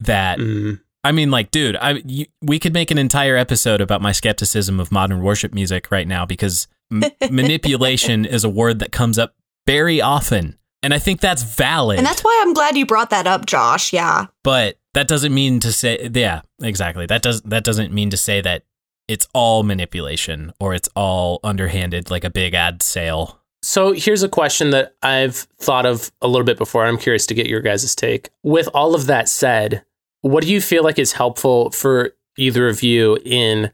that 0.00 0.38
Mm. 0.38 0.78
I 1.04 1.12
mean, 1.12 1.30
like, 1.30 1.50
dude, 1.50 1.76
I 1.76 2.02
you, 2.06 2.26
we 2.42 2.58
could 2.58 2.72
make 2.72 2.90
an 2.90 2.98
entire 2.98 3.36
episode 3.36 3.80
about 3.80 4.00
my 4.00 4.12
skepticism 4.12 4.80
of 4.80 4.90
modern 4.90 5.22
worship 5.22 5.52
music 5.54 5.90
right 5.90 6.08
now 6.08 6.24
because 6.26 6.66
m- 6.90 7.02
manipulation 7.30 8.24
is 8.24 8.42
a 8.44 8.48
word 8.48 8.78
that 8.78 8.90
comes 8.90 9.18
up 9.18 9.34
very 9.66 10.00
often, 10.00 10.58
and 10.82 10.92
I 10.94 10.98
think 10.98 11.20
that's 11.20 11.42
valid. 11.42 11.98
And 11.98 12.06
that's 12.06 12.22
why 12.22 12.42
I'm 12.44 12.54
glad 12.54 12.76
you 12.76 12.86
brought 12.86 13.10
that 13.10 13.26
up, 13.26 13.46
Josh. 13.46 13.92
Yeah. 13.92 14.26
but 14.42 14.78
that 14.94 15.08
doesn't 15.08 15.34
mean 15.34 15.58
to 15.60 15.72
say, 15.72 16.08
yeah, 16.14 16.42
exactly. 16.62 17.04
That 17.06 17.20
does 17.20 17.42
that 17.42 17.64
doesn't 17.64 17.92
mean 17.92 18.10
to 18.10 18.16
say 18.16 18.40
that 18.40 18.62
it's 19.08 19.26
all 19.34 19.62
manipulation 19.64 20.52
or 20.60 20.72
it's 20.72 20.88
all 20.94 21.40
underhanded, 21.44 22.10
like 22.10 22.24
a 22.24 22.30
big 22.30 22.54
ad 22.54 22.80
sale. 22.82 23.40
So 23.62 23.92
here's 23.92 24.22
a 24.22 24.28
question 24.28 24.70
that 24.70 24.94
I've 25.02 25.36
thought 25.58 25.84
of 25.86 26.12
a 26.22 26.28
little 26.28 26.44
bit 26.44 26.58
before. 26.58 26.84
I'm 26.86 26.96
curious 26.98 27.26
to 27.26 27.34
get 27.34 27.46
your 27.46 27.60
guys' 27.60 27.94
take. 27.94 28.30
With 28.42 28.68
all 28.72 28.94
of 28.94 29.06
that 29.06 29.28
said, 29.28 29.84
what 30.24 30.42
do 30.42 30.50
you 30.50 30.60
feel 30.60 30.82
like 30.82 30.98
is 30.98 31.12
helpful 31.12 31.70
for 31.70 32.12
either 32.38 32.66
of 32.66 32.82
you 32.82 33.18
in 33.26 33.70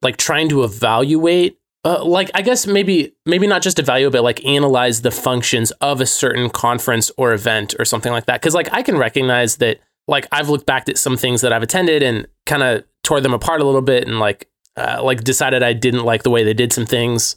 like 0.00 0.16
trying 0.16 0.48
to 0.48 0.64
evaluate 0.64 1.58
uh, 1.84 2.02
like 2.02 2.30
I 2.34 2.40
guess 2.40 2.66
maybe 2.66 3.14
maybe 3.26 3.46
not 3.46 3.60
just 3.60 3.78
evaluate 3.78 4.12
but 4.12 4.22
like 4.22 4.44
analyze 4.46 5.02
the 5.02 5.10
functions 5.10 5.72
of 5.82 6.00
a 6.00 6.06
certain 6.06 6.48
conference 6.48 7.10
or 7.18 7.32
event 7.32 7.74
or 7.78 7.84
something 7.84 8.12
like 8.12 8.26
that 8.26 8.40
cuz 8.40 8.54
like 8.54 8.72
I 8.72 8.82
can 8.82 8.96
recognize 8.96 9.56
that 9.56 9.80
like 10.08 10.26
I've 10.32 10.48
looked 10.48 10.64
back 10.64 10.88
at 10.88 10.96
some 10.96 11.18
things 11.18 11.42
that 11.42 11.52
I've 11.52 11.62
attended 11.62 12.02
and 12.02 12.26
kind 12.46 12.62
of 12.62 12.84
tore 13.04 13.20
them 13.20 13.34
apart 13.34 13.60
a 13.60 13.64
little 13.64 13.82
bit 13.82 14.06
and 14.06 14.18
like 14.18 14.48
uh, 14.76 15.02
like 15.02 15.22
decided 15.22 15.62
I 15.62 15.74
didn't 15.74 16.04
like 16.04 16.22
the 16.22 16.30
way 16.30 16.44
they 16.44 16.54
did 16.54 16.72
some 16.72 16.86
things 16.86 17.36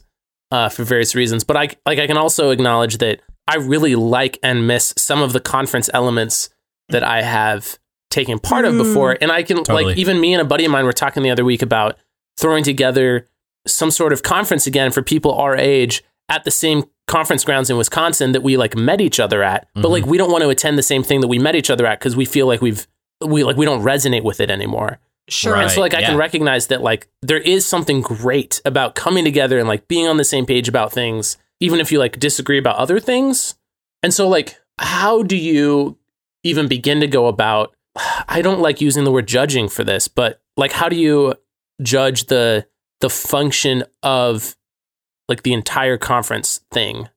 uh, 0.50 0.70
for 0.70 0.84
various 0.84 1.14
reasons. 1.14 1.44
But 1.44 1.56
I 1.58 1.68
like 1.84 1.98
I 1.98 2.06
can 2.06 2.16
also 2.16 2.50
acknowledge 2.50 2.98
that 2.98 3.20
I 3.46 3.56
really 3.56 3.94
like 3.94 4.38
and 4.42 4.66
miss 4.66 4.94
some 4.96 5.20
of 5.20 5.34
the 5.34 5.40
conference 5.40 5.90
elements 5.92 6.48
that 6.88 7.02
I 7.02 7.22
have 7.22 7.78
taken 8.14 8.38
part 8.38 8.64
of 8.64 8.72
Mm. 8.74 8.78
before. 8.78 9.18
And 9.20 9.30
I 9.30 9.42
can 9.42 9.58
Totally. 9.58 9.84
like 9.86 9.98
even 9.98 10.20
me 10.20 10.32
and 10.32 10.40
a 10.40 10.44
buddy 10.44 10.64
of 10.64 10.70
mine 10.70 10.84
were 10.86 10.92
talking 10.92 11.22
the 11.22 11.30
other 11.30 11.44
week 11.44 11.60
about 11.62 11.96
throwing 12.38 12.64
together 12.64 13.26
some 13.66 13.90
sort 13.90 14.12
of 14.12 14.22
conference 14.22 14.66
again 14.66 14.90
for 14.90 15.02
people 15.02 15.32
our 15.32 15.56
age 15.56 16.02
at 16.30 16.44
the 16.44 16.50
same 16.50 16.84
conference 17.06 17.44
grounds 17.44 17.68
in 17.68 17.76
Wisconsin 17.76 18.32
that 18.32 18.42
we 18.42 18.56
like 18.56 18.76
met 18.76 19.00
each 19.00 19.20
other 19.20 19.42
at. 19.42 19.68
But 19.74 19.84
Mhm. 19.88 19.90
like 19.90 20.06
we 20.06 20.16
don't 20.16 20.30
want 20.30 20.42
to 20.42 20.48
attend 20.48 20.78
the 20.78 20.82
same 20.82 21.02
thing 21.02 21.20
that 21.20 21.28
we 21.28 21.38
met 21.38 21.54
each 21.54 21.68
other 21.70 21.84
at 21.86 21.98
because 21.98 22.16
we 22.16 22.24
feel 22.24 22.46
like 22.46 22.62
we've 22.62 22.86
we 23.24 23.44
like 23.44 23.56
we 23.56 23.64
don't 23.66 23.82
resonate 23.82 24.22
with 24.22 24.40
it 24.40 24.50
anymore. 24.50 24.98
Sure. 25.28 25.54
Right. 25.54 25.62
And 25.62 25.70
so 25.70 25.80
like 25.80 25.94
I 25.94 26.02
can 26.02 26.16
recognize 26.16 26.66
that 26.68 26.82
like 26.82 27.08
there 27.22 27.38
is 27.38 27.66
something 27.66 28.00
great 28.02 28.60
about 28.64 28.94
coming 28.94 29.24
together 29.24 29.58
and 29.58 29.66
like 29.68 29.88
being 29.88 30.06
on 30.06 30.16
the 30.18 30.24
same 30.24 30.44
page 30.46 30.68
about 30.68 30.92
things, 30.92 31.36
even 31.60 31.80
if 31.80 31.90
you 31.90 31.98
like 31.98 32.18
disagree 32.18 32.58
about 32.58 32.76
other 32.76 33.00
things. 33.00 33.54
And 34.02 34.12
so 34.12 34.28
like 34.28 34.56
how 34.78 35.22
do 35.22 35.36
you 35.36 35.96
even 36.42 36.68
begin 36.68 37.00
to 37.00 37.06
go 37.06 37.26
about 37.26 37.73
I 38.28 38.42
don't 38.42 38.60
like 38.60 38.80
using 38.80 39.04
the 39.04 39.12
word 39.12 39.28
judging 39.28 39.68
for 39.68 39.84
this, 39.84 40.08
but 40.08 40.40
like 40.56 40.72
how 40.72 40.88
do 40.88 40.96
you 40.96 41.34
judge 41.82 42.24
the 42.24 42.66
the 43.00 43.10
function 43.10 43.84
of 44.02 44.56
like 45.28 45.42
the 45.42 45.52
entire 45.52 45.98
conference 45.98 46.60
thing? 46.70 47.08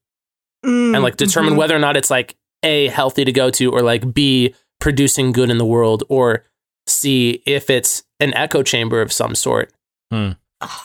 Mm, 0.66 0.96
and 0.96 1.04
like 1.04 1.18
determine 1.18 1.54
mhm. 1.54 1.58
whether 1.58 1.76
or 1.76 1.80
not 1.80 1.98
it's 1.98 2.10
like 2.10 2.36
a 2.64 2.88
healthy 2.88 3.26
to 3.26 3.32
go 3.32 3.50
to 3.52 3.72
or 3.72 3.82
like 3.82 4.14
b 4.14 4.54
producing 4.80 5.32
good 5.32 5.50
in 5.50 5.58
the 5.58 5.66
world 5.66 6.04
or 6.10 6.44
c 6.88 7.42
if 7.46 7.70
it's 7.70 8.04
an 8.20 8.34
echo 8.34 8.64
chamber 8.64 9.02
of 9.02 9.12
some 9.12 9.36
sort. 9.36 9.72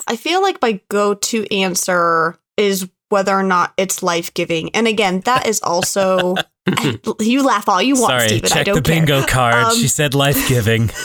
I 0.07 0.16
feel 0.16 0.43
like 0.43 0.61
my 0.61 0.80
go 0.88 1.14
to 1.14 1.55
answer 1.55 2.38
is 2.57 2.88
whether 3.13 3.33
or 3.33 3.45
not 3.45 3.73
it's 3.77 4.03
life 4.03 4.35
giving. 4.35 4.75
And 4.75 4.89
again, 4.89 5.21
that 5.21 5.47
is 5.47 5.61
also. 5.63 6.35
you 7.21 7.45
laugh 7.45 7.69
all 7.69 7.83
you 7.83 7.95
want, 7.95 8.07
Sorry, 8.11 8.29
Stephen. 8.29 8.53
I 8.53 8.55
check 8.55 8.67
don't 8.67 8.75
the 8.77 8.83
bingo 8.83 9.21
care. 9.21 9.29
card. 9.29 9.65
Um, 9.67 9.77
she 9.77 9.87
said 9.89 10.15
life 10.15 10.49
giving. 10.49 10.91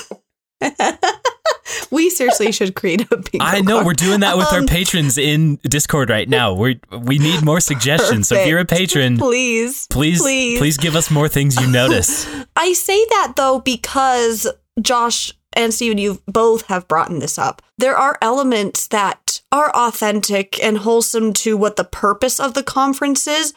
we 1.92 2.10
seriously 2.10 2.52
should 2.52 2.76
create 2.76 3.02
a 3.12 3.18
bingo. 3.18 3.40
Card. 3.40 3.56
I 3.56 3.60
know 3.62 3.76
card. 3.76 3.86
we're 3.88 3.94
doing 3.94 4.20
that 4.22 4.38
with 4.38 4.52
our 4.52 4.60
Um, 4.60 4.68
patrons 4.68 5.18
in 5.18 5.58
Discord 5.64 6.10
right 6.10 6.28
now. 6.30 6.54
We 6.54 6.80
we 6.92 7.18
need 7.20 7.44
more 7.44 7.60
suggestions. 7.60 8.28
So 8.28 8.36
if 8.36 8.48
you're 8.48 8.60
a 8.60 8.66
patron, 8.66 9.18
Please, 9.18 9.88
please 9.88 10.22
please. 10.22 10.60
please 10.60 10.78
give 10.78 10.96
us 10.96 11.10
more 11.12 11.28
things 11.28 11.60
you 11.60 11.68
notice. 11.68 12.28
I 12.56 12.74
say 12.74 13.04
that 13.10 13.34
though 13.36 13.60
because 13.60 14.48
Josh 14.82 15.34
and 15.54 15.74
Stephen, 15.74 15.98
you 15.98 16.22
both 16.28 16.68
have 16.68 16.88
brought 16.88 17.10
this 17.10 17.38
up. 17.38 17.62
There 17.78 17.98
are 17.98 18.18
elements 18.22 18.88
that 18.90 19.27
are 19.52 19.70
authentic 19.72 20.62
and 20.64 20.80
wholesome 20.80 21.34
to 21.34 21.56
what 21.56 21.76
the 21.76 21.84
purpose 21.84 22.40
of 22.40 22.54
the 22.54 22.64
conference 22.64 23.28
is, 23.28 23.54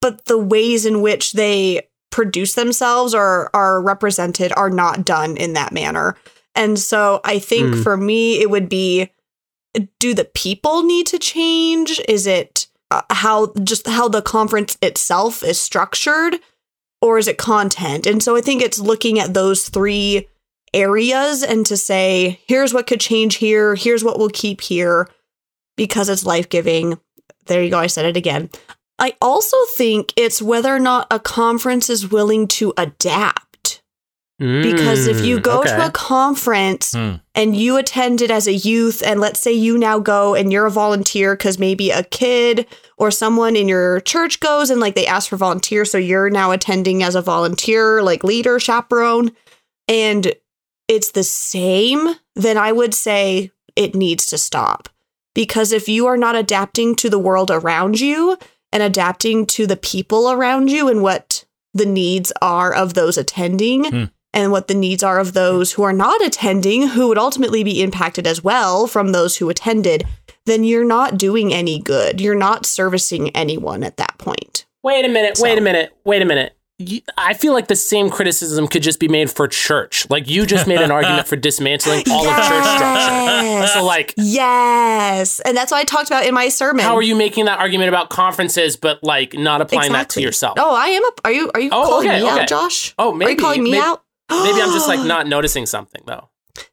but 0.00 0.24
the 0.26 0.38
ways 0.38 0.84
in 0.84 1.02
which 1.02 1.32
they 1.32 1.88
produce 2.10 2.54
themselves 2.54 3.14
or 3.14 3.48
are 3.54 3.80
represented 3.80 4.52
are 4.56 4.70
not 4.70 5.04
done 5.04 5.36
in 5.36 5.52
that 5.52 5.72
manner. 5.72 6.16
And 6.54 6.78
so 6.78 7.20
I 7.24 7.38
think 7.38 7.74
Mm. 7.74 7.82
for 7.82 7.96
me, 7.96 8.40
it 8.40 8.50
would 8.50 8.68
be 8.68 9.10
do 10.00 10.14
the 10.14 10.24
people 10.24 10.82
need 10.82 11.06
to 11.06 11.18
change? 11.18 12.00
Is 12.08 12.26
it 12.26 12.66
uh, 12.90 13.02
how 13.10 13.52
just 13.62 13.86
how 13.86 14.08
the 14.08 14.20
conference 14.22 14.76
itself 14.82 15.44
is 15.44 15.60
structured? 15.60 16.40
or 17.02 17.16
is 17.16 17.28
it 17.28 17.38
content? 17.38 18.06
And 18.06 18.22
so 18.22 18.36
I 18.36 18.42
think 18.42 18.60
it's 18.60 18.78
looking 18.78 19.18
at 19.18 19.32
those 19.32 19.70
three 19.70 20.28
areas 20.74 21.42
and 21.42 21.64
to 21.66 21.76
say, 21.76 22.40
here's 22.46 22.74
what 22.74 22.86
could 22.86 23.00
change 23.00 23.36
here, 23.36 23.74
here's 23.74 24.04
what 24.04 24.18
we'll 24.18 24.28
keep 24.28 24.60
here 24.60 25.08
because 25.80 26.10
it's 26.10 26.26
life 26.26 26.50
giving. 26.50 26.98
There 27.46 27.62
you 27.62 27.70
go, 27.70 27.78
I 27.78 27.86
said 27.86 28.04
it 28.04 28.16
again. 28.18 28.50
I 28.98 29.14
also 29.22 29.56
think 29.76 30.12
it's 30.14 30.42
whether 30.42 30.74
or 30.74 30.78
not 30.78 31.06
a 31.10 31.18
conference 31.18 31.88
is 31.88 32.10
willing 32.10 32.46
to 32.48 32.74
adapt. 32.76 33.82
Because 34.38 35.06
if 35.06 35.24
you 35.24 35.38
Mm, 35.38 35.42
go 35.42 35.60
okay. 35.60 35.70
to 35.70 35.86
a 35.86 35.90
conference 35.90 36.92
Hmm. 36.92 37.14
and 37.34 37.56
you 37.56 37.76
attended 37.78 38.30
as 38.30 38.46
a 38.46 38.52
youth, 38.54 39.02
and 39.04 39.20
let's 39.20 39.40
say 39.40 39.52
you 39.52 39.78
now 39.78 39.98
go 39.98 40.34
and 40.34 40.52
you're 40.52 40.66
a 40.66 40.70
volunteer 40.70 41.34
because 41.34 41.58
maybe 41.58 41.90
a 41.90 42.02
kid 42.04 42.66
or 42.98 43.10
someone 43.10 43.56
in 43.56 43.68
your 43.68 44.00
church 44.00 44.38
goes 44.40 44.68
and 44.70 44.80
like 44.80 44.94
they 44.94 45.06
ask 45.06 45.28
for 45.30 45.36
volunteers, 45.36 45.90
so 45.90 45.98
you're 45.98 46.28
now 46.30 46.50
attending 46.52 47.02
as 47.02 47.14
a 47.14 47.22
volunteer, 47.22 48.02
like 48.02 48.22
leader, 48.24 48.58
chaperone, 48.60 49.32
and 49.88 50.32
it's 50.88 51.12
the 51.12 51.24
same, 51.24 52.16
then 52.34 52.56
I 52.58 52.72
would 52.72 52.92
say 52.94 53.50
it 53.76 53.94
needs 53.94 54.26
to 54.26 54.36
stop. 54.38 54.88
Because 55.34 55.72
if 55.72 55.88
you 55.88 56.06
are 56.06 56.16
not 56.16 56.36
adapting 56.36 56.94
to 56.96 57.08
the 57.10 57.18
world 57.18 57.50
around 57.50 58.00
you 58.00 58.36
and 58.72 58.82
adapting 58.82 59.46
to 59.46 59.66
the 59.66 59.76
people 59.76 60.30
around 60.30 60.70
you 60.70 60.88
and 60.88 61.02
what 61.02 61.44
the 61.74 61.86
needs 61.86 62.32
are 62.42 62.72
of 62.74 62.94
those 62.94 63.16
attending, 63.16 63.84
Hmm. 63.84 64.04
and 64.32 64.52
what 64.52 64.68
the 64.68 64.74
needs 64.74 65.02
are 65.02 65.18
of 65.18 65.32
those 65.32 65.72
who 65.72 65.82
are 65.82 65.92
not 65.92 66.24
attending, 66.24 66.88
who 66.88 67.08
would 67.08 67.18
ultimately 67.18 67.64
be 67.64 67.82
impacted 67.82 68.26
as 68.26 68.42
well 68.44 68.86
from 68.86 69.10
those 69.12 69.36
who 69.38 69.48
attended, 69.50 70.04
then 70.46 70.62
you're 70.64 70.84
not 70.84 71.18
doing 71.18 71.52
any 71.52 71.80
good. 71.80 72.20
You're 72.20 72.34
not 72.36 72.64
servicing 72.66 73.30
anyone 73.30 73.82
at 73.82 73.96
that 73.98 74.18
point. 74.18 74.66
wait 74.82 75.04
a 75.04 75.08
minute 75.08 75.38
wait 75.40 75.58
a 75.58 75.60
minute 75.60 75.92
wait 76.04 76.22
a 76.22 76.24
minute 76.24 76.52
You- 76.54 76.59
I 77.18 77.34
feel 77.34 77.52
like 77.52 77.68
the 77.68 77.76
same 77.76 78.10
criticism 78.10 78.66
could 78.66 78.82
just 78.82 78.98
be 79.00 79.08
made 79.08 79.30
for 79.30 79.46
church. 79.48 80.08
Like 80.10 80.28
you 80.28 80.46
just 80.46 80.66
made 80.66 80.80
an 80.80 80.90
argument 80.90 81.28
for 81.28 81.36
dismantling 81.36 82.04
all 82.10 82.26
of 82.26 82.36
church 82.36 82.64
structure. 82.76 83.66
So 83.78 83.84
like 83.84 84.14
Yes. 84.16 85.40
And 85.40 85.56
that's 85.56 85.70
what 85.70 85.78
I 85.78 85.84
talked 85.84 86.08
about 86.08 86.24
in 86.26 86.34
my 86.34 86.48
sermon. 86.48 86.84
how 86.84 86.96
are 86.96 87.02
you 87.02 87.14
making 87.14 87.44
that 87.46 87.58
argument 87.58 87.88
about 87.88 88.10
conferences 88.10 88.76
but 88.76 89.02
like 89.02 89.34
not 89.34 89.60
applying 89.60 89.92
that 89.92 90.10
to 90.10 90.20
yourself? 90.22 90.54
Oh, 90.58 90.74
I 90.74 90.86
am. 90.86 91.04
A, 91.04 91.10
are 91.24 91.32
you? 91.32 91.50
Are 91.54 91.60
you 91.60 91.70
Oh, 91.72 91.84
calling 91.84 92.08
okay, 92.08 92.20
me 92.20 92.26
okay. 92.30 92.40
out, 92.42 92.48
Josh? 92.48 92.94
Oh, 92.98 93.12
Are 93.12 93.14
maybe- 93.16 93.32
you 93.32 93.36
calling 93.38 93.62
me 93.62 93.72
may- 93.72 93.80
out? 93.80 94.02
Maybe 94.30 94.60
I'm 94.62 94.72
just 94.72 94.88
like 94.88 95.00
not 95.06 95.26
noticing 95.26 95.66
something 95.66 96.02
though. 96.06 96.28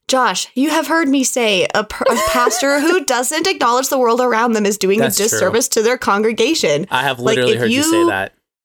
Josh, 0.08 0.48
you 0.56 0.70
have 0.70 0.88
heard 0.88 1.08
me 1.08 1.24
say 1.24 1.68
a, 1.76 1.84
per- 1.84 2.06
a 2.10 2.16
pastor 2.30 2.80
who 2.80 3.04
doesn't 3.06 3.46
acknowledge 3.48 3.90
the 3.90 4.00
world 4.00 4.22
around 4.22 4.54
them 4.54 4.66
is 4.66 4.78
doing 4.78 5.00
That's 5.00 5.16
a 5.20 5.24
true. 5.24 5.30
disservice 5.30 5.68
to 5.70 5.82
their 5.82 5.98
congregation. 5.98 6.88
I 6.90 7.04
have 7.04 7.20
Like, 7.20 7.36
literally 7.36 7.54
if 7.54 7.60
heard 7.60 7.72
you, 7.72 7.84
say 7.84 8.00
you- 8.00 8.08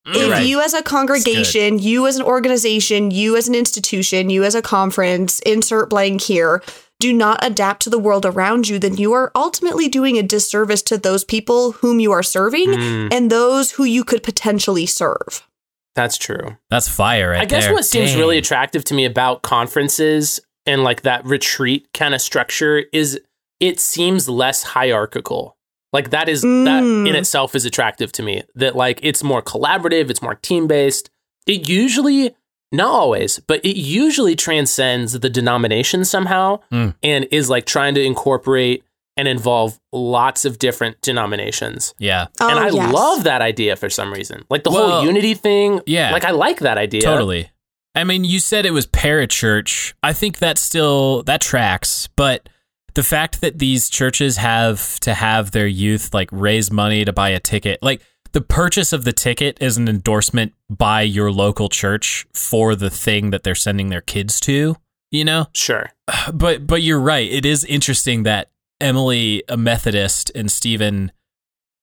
that. 0.06 0.16
if 0.16 0.30
Right. 0.30 0.46
you 0.46 0.60
as 0.60 0.74
a 0.74 0.82
congregation, 0.82 1.78
you 1.78 2.06
as 2.06 2.16
an 2.16 2.22
organization, 2.24 3.10
you 3.10 3.36
as 3.36 3.48
an 3.48 3.54
institution, 3.54 4.30
you 4.30 4.44
as 4.44 4.54
a 4.54 4.62
conference, 4.62 5.38
insert 5.40 5.90
blank 5.90 6.22
here, 6.22 6.62
do 7.00 7.12
not 7.12 7.44
adapt 7.44 7.82
to 7.82 7.90
the 7.90 7.98
world 7.98 8.24
around 8.24 8.68
you, 8.68 8.78
then 8.78 8.96
you 8.96 9.12
are 9.12 9.32
ultimately 9.34 9.88
doing 9.88 10.18
a 10.18 10.22
disservice 10.22 10.82
to 10.82 10.96
those 10.98 11.24
people 11.24 11.72
whom 11.72 11.98
you 12.00 12.12
are 12.12 12.22
serving 12.22 12.68
Mm, 12.68 13.12
and 13.12 13.30
those 13.30 13.72
who 13.72 13.84
you 13.84 14.04
could 14.04 14.22
potentially 14.22 14.86
serve. 14.86 15.46
that's 15.94 16.16
true. 16.16 16.56
That's 16.70 16.88
fire 16.88 17.30
right 17.30 17.40
I 17.42 17.44
guess 17.44 17.64
there. 17.64 17.74
what 17.74 17.84
seems 17.84 18.10
Dang. 18.12 18.18
really 18.20 18.38
attractive 18.38 18.82
to 18.84 18.94
me 18.94 19.04
about 19.04 19.42
conferences 19.42 20.40
and 20.64 20.84
like 20.84 21.02
that 21.02 21.24
retreat 21.26 21.88
kind 21.92 22.14
of 22.14 22.20
structure 22.22 22.84
is 22.92 23.20
it 23.60 23.78
seems 23.78 24.28
less 24.28 24.62
hierarchical. 24.62 25.56
Like 25.92 26.10
that 26.10 26.28
is 26.28 26.42
that 26.42 26.82
Mm. 26.82 27.08
in 27.08 27.14
itself 27.14 27.54
is 27.54 27.64
attractive 27.64 28.12
to 28.12 28.22
me. 28.22 28.42
That 28.54 28.74
like 28.76 29.00
it's 29.02 29.22
more 29.22 29.42
collaborative, 29.42 30.08
it's 30.10 30.22
more 30.22 30.34
team 30.36 30.66
based. 30.66 31.10
It 31.46 31.68
usually 31.68 32.34
not 32.72 32.88
always, 32.90 33.38
but 33.40 33.62
it 33.64 33.76
usually 33.76 34.34
transcends 34.34 35.12
the 35.20 35.28
denomination 35.28 36.04
somehow 36.04 36.60
Mm. 36.72 36.94
and 37.02 37.26
is 37.30 37.50
like 37.50 37.66
trying 37.66 37.94
to 37.96 38.02
incorporate 38.02 38.82
and 39.18 39.28
involve 39.28 39.78
lots 39.92 40.46
of 40.46 40.58
different 40.58 40.98
denominations. 41.02 41.94
Yeah. 41.98 42.28
Oh, 42.40 42.48
and 42.48 42.58
I 42.58 42.70
yes. 42.70 42.94
love 42.94 43.24
that 43.24 43.42
idea 43.42 43.76
for 43.76 43.90
some 43.90 44.10
reason. 44.10 44.44
Like 44.48 44.64
the 44.64 44.70
Well, 44.70 44.90
whole 44.90 45.04
unity 45.04 45.34
thing. 45.34 45.82
yeah. 45.86 46.12
Like 46.12 46.24
I 46.24 46.30
like 46.30 46.60
that 46.60 46.78
idea. 46.78 47.02
Totally. 47.02 47.50
I 47.94 48.04
mean, 48.04 48.24
you 48.24 48.40
said 48.40 48.64
it 48.64 48.70
was 48.70 48.86
parachurch. 48.86 49.92
I 50.02 50.14
think 50.14 50.38
that 50.38 50.56
still 50.56 51.22
that 51.24 51.42
tracks, 51.42 52.08
but 52.16 52.48
the 52.94 53.02
fact 53.02 53.40
that 53.40 53.58
these 53.58 53.88
churches 53.88 54.36
have 54.36 54.98
to 55.00 55.14
have 55.14 55.50
their 55.52 55.66
youth 55.66 56.12
like 56.12 56.28
raise 56.32 56.70
money 56.70 57.04
to 57.04 57.12
buy 57.12 57.30
a 57.30 57.40
ticket, 57.40 57.78
like 57.82 58.02
the 58.32 58.40
purchase 58.40 58.92
of 58.92 59.04
the 59.04 59.12
ticket 59.12 59.58
is 59.60 59.76
an 59.76 59.88
endorsement 59.88 60.52
by 60.70 61.02
your 61.02 61.30
local 61.30 61.68
church 61.68 62.26
for 62.34 62.74
the 62.74 62.90
thing 62.90 63.30
that 63.30 63.42
they're 63.42 63.54
sending 63.54 63.88
their 63.88 64.00
kids 64.00 64.40
to, 64.40 64.76
you 65.10 65.24
know? 65.24 65.46
Sure. 65.54 65.90
But 66.32 66.66
but 66.66 66.82
you're 66.82 67.00
right. 67.00 67.30
It 67.30 67.44
is 67.46 67.64
interesting 67.64 68.22
that 68.24 68.50
Emily, 68.80 69.42
a 69.48 69.56
Methodist, 69.56 70.30
and 70.34 70.50
Stephen, 70.50 71.12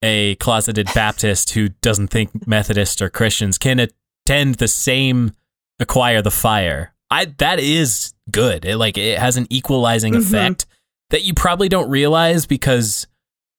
a 0.03 0.36
closeted 0.36 0.88
Baptist 0.95 1.51
who 1.51 1.70
doesn't 1.82 2.10
think 2.10 2.47
Methodists 2.47 3.01
are 3.01 3.10
Christians, 3.10 3.57
can 3.57 3.80
attend 3.80 4.55
the 4.55 4.68
same 4.68 5.32
Acquire 5.80 6.22
the 6.22 6.32
Fire. 6.32 6.93
I 7.12 7.26
that 7.38 7.60
is 7.60 8.14
good. 8.30 8.66
It 8.66 8.78
like 8.78 8.97
it 8.97 9.18
has 9.18 9.38
an 9.38 9.47
equalizing 9.49 10.14
Mhm. 10.14 10.20
effect 10.20 10.66
that 11.10 11.24
you 11.24 11.34
probably 11.34 11.70
don't 11.70 11.89
realize 11.89 12.45
because 12.45 13.07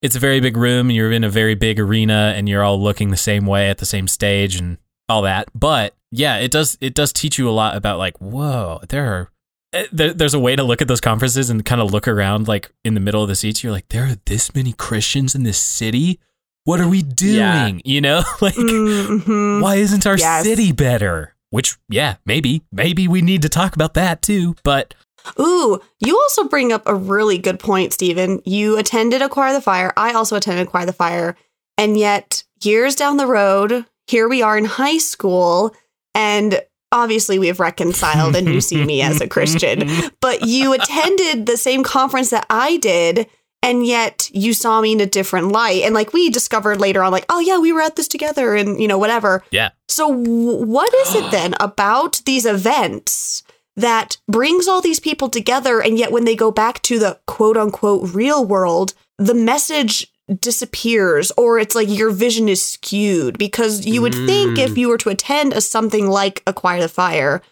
it's 0.02 0.16
a 0.16 0.20
very 0.20 0.40
big 0.40 0.56
room 0.56 0.88
and 0.88 0.96
you're 0.96 1.12
in 1.12 1.24
a 1.24 1.28
very 1.30 1.54
big 1.54 1.78
arena 1.78 2.32
and 2.36 2.48
you're 2.48 2.62
all 2.62 2.80
looking 2.80 3.10
the 3.10 3.16
same 3.16 3.44
way 3.46 3.68
at 3.68 3.78
the 3.78 3.86
same 3.86 4.08
stage 4.08 4.56
and 4.56 4.78
all 5.08 5.22
that. 5.22 5.48
But 5.54 5.94
yeah, 6.10 6.36
it 6.38 6.50
does 6.50 6.78
it 6.80 6.94
does 6.94 7.12
teach 7.12 7.38
you 7.38 7.48
a 7.48 7.52
lot 7.52 7.76
about 7.76 7.98
like, 7.98 8.16
whoa, 8.18 8.80
there 8.88 9.12
are 9.12 9.30
eh, 9.72 9.86
there, 9.92 10.12
there's 10.14 10.34
a 10.34 10.38
way 10.40 10.56
to 10.56 10.62
look 10.62 10.80
at 10.80 10.88
those 10.88 11.00
conferences 11.00 11.50
and 11.50 11.64
kind 11.64 11.80
of 11.80 11.92
look 11.92 12.08
around 12.08 12.48
like 12.48 12.70
in 12.84 12.94
the 12.94 13.00
middle 13.00 13.22
of 13.22 13.28
the 13.28 13.34
seats. 13.36 13.62
You're 13.62 13.72
like, 13.72 13.88
there 13.90 14.04
are 14.04 14.16
this 14.26 14.54
many 14.54 14.72
Christians 14.72 15.34
in 15.34 15.42
this 15.42 15.58
city. 15.58 16.18
What 16.64 16.80
are 16.80 16.88
we 16.88 17.02
doing? 17.02 17.36
Yeah. 17.36 17.70
You 17.84 18.00
know, 18.00 18.22
like 18.40 18.54
Mhm. 18.54 19.60
why 19.62 19.76
isn't 19.76 20.06
our 20.06 20.16
Yes. 20.16 20.44
city 20.44 20.72
better? 20.72 21.34
Which, 21.50 21.76
yeah, 21.88 22.16
maybe, 22.24 22.62
maybe 22.70 23.08
we 23.08 23.22
need 23.22 23.42
to 23.42 23.48
talk 23.48 23.74
about 23.74 23.94
that 23.94 24.22
too. 24.22 24.54
But 24.62 24.94
Ooh, 25.38 25.80
you 25.98 26.16
also 26.16 26.44
bring 26.44 26.72
up 26.72 26.82
a 26.86 26.94
really 26.94 27.38
good 27.38 27.58
point, 27.58 27.92
Stephen. 27.92 28.40
You 28.44 28.78
attended 28.78 29.22
Acquire 29.22 29.52
the 29.52 29.60
Fire. 29.60 29.92
I 29.96 30.12
also 30.12 30.36
attended 30.36 30.66
Acquire 30.66 30.86
the 30.86 30.92
Fire. 30.92 31.36
And 31.78 31.96
yet, 31.96 32.44
years 32.62 32.94
down 32.94 33.16
the 33.16 33.26
road, 33.26 33.86
here 34.06 34.28
we 34.28 34.42
are 34.42 34.58
in 34.58 34.64
high 34.64 34.98
school, 34.98 35.74
and 36.14 36.60
obviously 36.92 37.38
we 37.38 37.46
have 37.46 37.60
reconciled 37.60 38.34
and 38.34 38.48
you 38.48 38.60
see 38.60 38.84
me 38.84 39.00
as 39.00 39.20
a 39.20 39.28
Christian, 39.28 39.88
but 40.20 40.46
you 40.46 40.72
attended 40.72 41.46
the 41.46 41.56
same 41.56 41.82
conference 41.84 42.30
that 42.30 42.46
I 42.50 42.76
did. 42.78 43.28
And 43.62 43.86
yet 43.86 44.30
you 44.32 44.54
saw 44.54 44.80
me 44.80 44.92
in 44.92 45.00
a 45.00 45.06
different 45.06 45.52
light. 45.52 45.82
And 45.82 45.94
like 45.94 46.14
we 46.14 46.30
discovered 46.30 46.80
later 46.80 47.02
on, 47.02 47.12
like, 47.12 47.26
oh, 47.28 47.40
yeah, 47.40 47.58
we 47.58 47.74
were 47.74 47.82
at 47.82 47.94
this 47.94 48.08
together 48.08 48.54
and, 48.54 48.80
you 48.80 48.88
know, 48.88 48.96
whatever. 48.96 49.44
Yeah. 49.50 49.68
So, 49.86 50.08
what 50.08 50.92
is 50.94 51.14
it 51.14 51.30
then 51.30 51.54
about 51.60 52.22
these 52.24 52.46
events 52.46 53.42
that 53.76 54.18
brings 54.28 54.68
all 54.68 54.80
these 54.80 55.00
people 55.00 55.28
together? 55.28 55.80
And 55.80 55.98
yet, 55.98 56.12
when 56.12 56.24
they 56.24 56.36
go 56.36 56.50
back 56.50 56.82
to 56.82 56.98
the 56.98 57.18
quote 57.26 57.56
unquote 57.56 58.14
real 58.14 58.44
world, 58.44 58.94
the 59.18 59.34
message 59.34 60.06
disappears 60.38 61.32
or 61.36 61.58
it's 61.58 61.74
like 61.74 61.88
your 61.88 62.10
vision 62.10 62.48
is 62.48 62.64
skewed 62.64 63.36
because 63.36 63.84
you 63.84 64.00
would 64.00 64.14
think 64.14 64.58
if 64.58 64.78
you 64.78 64.88
were 64.88 64.98
to 64.98 65.08
attend 65.08 65.52
a 65.52 65.60
something 65.60 66.06
like 66.08 66.40
Acquire 66.46 66.80
the 66.80 66.88
Fire 66.88 67.42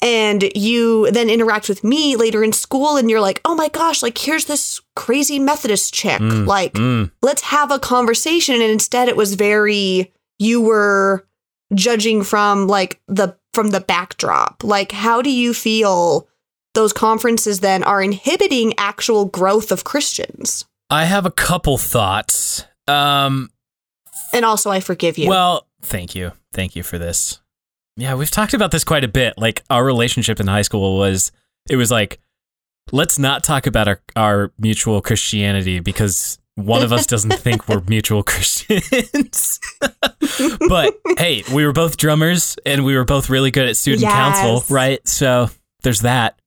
and 0.00 0.44
you 0.54 1.10
then 1.10 1.28
interact 1.28 1.68
with 1.68 1.82
me 1.82 2.14
later 2.14 2.44
in 2.44 2.52
school 2.52 2.96
and 2.96 3.10
you're 3.10 3.20
like 3.20 3.40
oh 3.44 3.56
my 3.56 3.68
gosh 3.68 4.04
like 4.04 4.18
here's 4.18 4.44
this 4.44 4.80
crazy 4.94 5.40
methodist 5.40 5.92
chick 5.92 6.20
Mm, 6.20 6.46
like 6.46 6.74
mm. 6.74 7.10
let's 7.22 7.42
have 7.42 7.72
a 7.72 7.80
conversation 7.80 8.54
and 8.54 8.70
instead 8.70 9.08
it 9.08 9.16
was 9.16 9.34
very 9.34 10.12
you 10.38 10.60
were 10.60 11.26
judging 11.74 12.22
from 12.22 12.68
like 12.68 13.00
the 13.08 13.36
from 13.54 13.70
the 13.70 13.80
backdrop 13.80 14.62
like 14.64 14.92
how 14.92 15.22
do 15.22 15.30
you 15.30 15.52
feel 15.54 16.28
those 16.74 16.92
conferences 16.92 17.60
then 17.60 17.82
are 17.82 18.02
inhibiting 18.02 18.72
actual 18.78 19.26
growth 19.26 19.70
of 19.70 19.84
christians 19.84 20.64
I 20.92 21.06
have 21.06 21.24
a 21.24 21.30
couple 21.30 21.78
thoughts. 21.78 22.66
Um, 22.86 23.48
and 24.34 24.44
also 24.44 24.70
i 24.70 24.80
forgive 24.80 25.16
you 25.16 25.28
Well, 25.28 25.66
thank 25.80 26.14
you. 26.14 26.32
Thank 26.52 26.76
you 26.76 26.82
for 26.82 26.98
this. 26.98 27.40
Yeah, 27.96 28.14
we've 28.14 28.30
talked 28.30 28.52
about 28.52 28.72
this 28.72 28.84
quite 28.84 29.02
a 29.02 29.08
bit. 29.08 29.38
Like 29.38 29.62
our 29.70 29.84
relationship 29.84 30.38
in 30.38 30.46
high 30.48 30.62
school 30.62 30.98
was 30.98 31.32
it 31.70 31.76
was 31.76 31.90
like 31.90 32.20
let's 32.90 33.18
not 33.18 33.42
talk 33.42 33.66
about 33.66 33.88
our 33.88 34.00
our 34.16 34.52
mutual 34.58 35.00
Christianity 35.00 35.80
because 35.80 36.38
one 36.56 36.82
of 36.82 36.92
us 36.92 37.06
doesn't 37.06 37.32
think 37.34 37.68
we're 37.68 37.82
mutual 37.88 38.22
Christians. 38.24 39.58
but 40.68 40.94
hey, 41.18 41.42
we 41.52 41.64
were 41.64 41.72
both 41.72 41.96
drummers 41.96 42.56
and 42.66 42.84
we 42.84 42.96
were 42.96 43.04
both 43.04 43.30
really 43.30 43.50
good 43.50 43.68
at 43.68 43.76
student 43.76 44.02
Yes. 44.02 44.12
council, 44.12 44.74
right? 44.74 45.06
So 45.08 45.48
there's 45.82 46.00
that. 46.00 46.38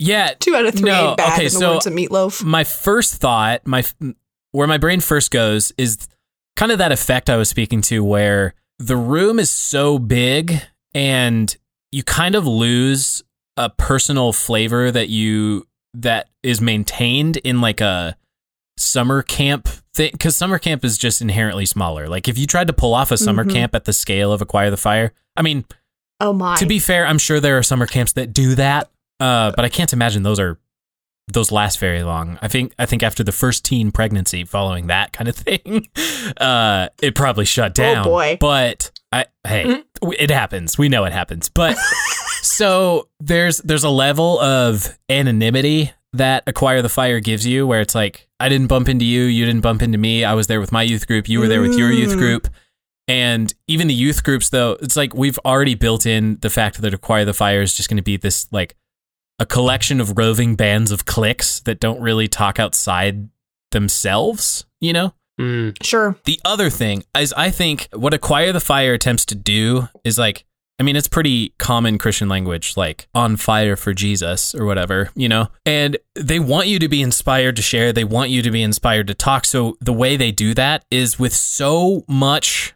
Yeah, 0.00 0.32
two 0.38 0.54
out 0.54 0.64
of 0.64 0.74
three 0.74 0.88
no, 0.90 1.16
okay, 1.18 1.38
in 1.38 1.44
the 1.46 1.50
so 1.50 1.72
words 1.74 1.86
of 1.88 1.92
Meat 1.92 2.12
Loaf 2.12 2.44
my 2.44 2.62
first 2.62 3.14
thought, 3.14 3.66
my 3.66 3.82
where 4.52 4.68
my 4.68 4.78
brain 4.78 5.00
first 5.00 5.32
goes 5.32 5.72
is 5.76 6.06
kind 6.54 6.70
of 6.70 6.78
that 6.78 6.92
effect 6.92 7.28
I 7.28 7.36
was 7.36 7.48
speaking 7.48 7.80
to 7.82 8.04
where 8.04 8.54
the 8.78 8.96
room 8.96 9.40
is 9.40 9.50
so 9.50 9.98
big 9.98 10.60
and 10.94 11.56
you 11.90 12.04
kind 12.04 12.36
of 12.36 12.46
lose 12.46 13.24
a 13.56 13.70
personal 13.70 14.32
flavor 14.32 14.92
that 14.92 15.08
you 15.08 15.66
that 15.94 16.28
is 16.44 16.60
maintained 16.60 17.38
in 17.38 17.60
like 17.60 17.80
a 17.80 18.16
summer 18.78 19.22
camp 19.22 19.68
thing 19.94 20.12
cuz 20.18 20.36
summer 20.36 20.58
camp 20.58 20.84
is 20.84 20.96
just 20.98 21.20
inherently 21.20 21.66
smaller. 21.66 22.06
Like 22.08 22.28
if 22.28 22.38
you 22.38 22.46
tried 22.46 22.66
to 22.68 22.72
pull 22.72 22.94
off 22.94 23.10
a 23.10 23.16
summer 23.16 23.44
Mhm. 23.44 23.52
camp 23.52 23.74
at 23.74 23.84
the 23.84 23.92
scale 23.92 24.32
of 24.32 24.40
Acquire 24.42 24.70
the 24.70 24.76
Fire, 24.76 25.12
I 25.36 25.42
mean, 25.42 25.64
oh 26.20 26.32
my 26.32 26.56
to 26.56 26.66
be 26.66 26.78
fair, 26.78 27.06
I'm 27.06 27.18
sure 27.18 27.40
there 27.40 27.58
are 27.58 27.62
summer 27.62 27.86
camps 27.86 28.12
that 28.12 28.32
do 28.32 28.54
that, 28.54 28.90
uh, 29.20 29.52
but 29.56 29.64
I 29.64 29.68
can't 29.68 29.92
imagine 29.92 30.22
those 30.22 30.40
are 30.40 30.58
those 31.30 31.52
last 31.52 31.78
very 31.78 32.02
long. 32.02 32.38
I 32.40 32.48
think 32.48 32.72
I 32.78 32.86
think 32.86 33.02
after 33.02 33.22
the 33.22 33.32
first 33.32 33.62
teen 33.64 33.90
pregnancy, 33.92 34.44
following 34.44 34.86
that 34.86 35.12
kind 35.12 35.28
of 35.28 35.36
thing, 35.36 35.86
uh, 36.38 36.88
it 37.02 37.14
probably 37.14 37.44
shut 37.44 37.74
down. 37.74 37.98
Oh, 37.98 38.04
boy. 38.10 38.38
But 38.40 38.90
I, 39.12 39.26
hey, 39.46 39.82
w 40.00 40.16
it 40.18 40.30
happens. 40.30 40.78
We 40.78 40.88
know 40.88 41.04
it 41.04 41.12
happens. 41.12 41.48
But 41.50 41.76
so 42.42 43.08
there's 43.20 43.58
there's 43.58 43.84
a 43.84 43.90
level 43.90 44.40
of 44.40 44.96
anonymity 45.10 45.92
that 46.18 46.44
Acquire 46.46 46.82
the 46.82 46.88
Fire 46.88 47.18
gives 47.20 47.44
you, 47.46 47.66
where 47.66 47.80
it's 47.80 47.94
like 47.94 48.28
I 48.38 48.48
didn't 48.48 48.68
bump 48.68 48.88
into 48.88 49.04
you, 49.04 49.22
you 49.22 49.44
didn't 49.46 49.62
bump 49.62 49.82
into 49.82 49.98
me. 49.98 50.24
I 50.24 50.34
was 50.34 50.46
there 50.46 50.60
with 50.60 50.70
my 50.72 50.82
youth 50.82 51.06
group, 51.06 51.28
you 51.28 51.40
were 51.40 51.48
there 51.48 51.60
with 51.62 51.76
your 51.76 51.90
youth 51.90 52.14
Mm. 52.14 52.18
group. 52.18 52.48
And 53.08 53.54
even 53.66 53.88
the 53.88 53.94
youth 53.94 54.22
groups, 54.22 54.50
though, 54.50 54.76
it's 54.82 54.94
like 54.96 55.14
we've 55.14 55.38
already 55.44 55.74
built 55.74 56.04
in 56.04 56.36
the 56.42 56.50
fact 56.50 56.82
that 56.82 56.92
Acquire 56.92 57.24
the 57.24 57.32
Fire 57.32 57.62
is 57.62 57.74
just 57.74 57.88
going 57.88 57.96
to 57.96 58.02
be 58.02 58.18
this 58.18 58.46
like 58.52 58.76
a 59.38 59.46
collection 59.46 60.00
of 60.00 60.18
roving 60.18 60.56
bands 60.56 60.92
of 60.92 61.06
cliques 61.06 61.60
that 61.60 61.80
don't 61.80 62.00
really 62.02 62.28
talk 62.28 62.58
outside 62.60 63.28
themselves, 63.70 64.66
you 64.80 64.92
know? 64.92 65.14
Mm. 65.40 65.76
sure 65.84 66.16
The 66.24 66.40
other 66.44 66.68
thing 66.68 67.04
is, 67.16 67.32
I 67.34 67.50
think 67.50 67.88
what 67.92 68.12
Acquire 68.12 68.52
the 68.52 68.60
Fire 68.60 68.92
attempts 68.92 69.24
to 69.26 69.34
do 69.36 69.88
is 70.04 70.18
like, 70.18 70.44
I 70.80 70.84
mean, 70.84 70.94
it's 70.94 71.08
pretty 71.08 71.54
common 71.58 71.98
Christian 71.98 72.28
language, 72.28 72.76
like 72.76 73.08
on 73.12 73.36
fire 73.36 73.74
for 73.74 73.92
Jesus 73.92 74.54
or 74.54 74.64
whatever, 74.64 75.10
you 75.16 75.28
know? 75.28 75.48
And 75.66 75.96
they 76.14 76.38
want 76.38 76.68
you 76.68 76.78
to 76.78 76.88
be 76.88 77.02
inspired 77.02 77.56
to 77.56 77.62
share. 77.62 77.92
They 77.92 78.04
want 78.04 78.30
you 78.30 78.42
to 78.42 78.50
be 78.52 78.62
inspired 78.62 79.08
to 79.08 79.14
talk. 79.14 79.44
So 79.44 79.76
the 79.80 79.92
way 79.92 80.16
they 80.16 80.30
do 80.30 80.54
that 80.54 80.84
is 80.90 81.18
with 81.18 81.34
so 81.34 82.04
much. 82.08 82.74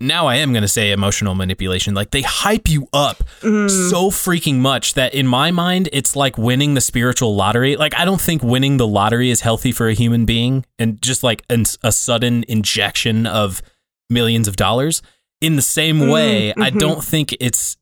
Now 0.00 0.26
I 0.26 0.36
am 0.36 0.52
going 0.52 0.62
to 0.62 0.68
say 0.68 0.90
emotional 0.92 1.34
manipulation. 1.36 1.94
Like 1.94 2.10
they 2.10 2.22
hype 2.22 2.68
you 2.68 2.88
up 2.92 3.22
Mm. 3.42 3.70
so 3.90 4.10
freaking 4.10 4.56
much 4.56 4.94
that 4.94 5.14
in 5.14 5.26
my 5.28 5.52
mind 5.52 5.88
it's 5.92 6.16
like 6.16 6.36
winning 6.38 6.74
the 6.74 6.80
spiritual 6.80 7.36
lottery. 7.36 7.76
Like 7.76 7.96
I 7.96 8.04
don't 8.04 8.20
think 8.20 8.42
winning 8.42 8.78
the 8.78 8.86
lottery 8.86 9.30
is 9.30 9.42
healthy 9.42 9.70
for 9.70 9.88
a 9.88 9.94
human 9.94 10.24
being 10.24 10.64
and 10.78 11.00
just 11.00 11.22
like 11.22 11.44
an, 11.50 11.64
a 11.84 11.92
sudden 11.92 12.44
injection 12.48 13.26
of 13.26 13.62
millions 14.10 14.48
of 14.48 14.56
dollars. 14.56 15.02
In 15.40 15.56
the 15.56 15.62
same 15.62 16.00
Mm, 16.00 16.12
way, 16.12 16.52
I 16.52 16.70
mhm. 16.70 16.78
don't 16.80 17.04
think 17.04 17.36
it's 17.40 17.76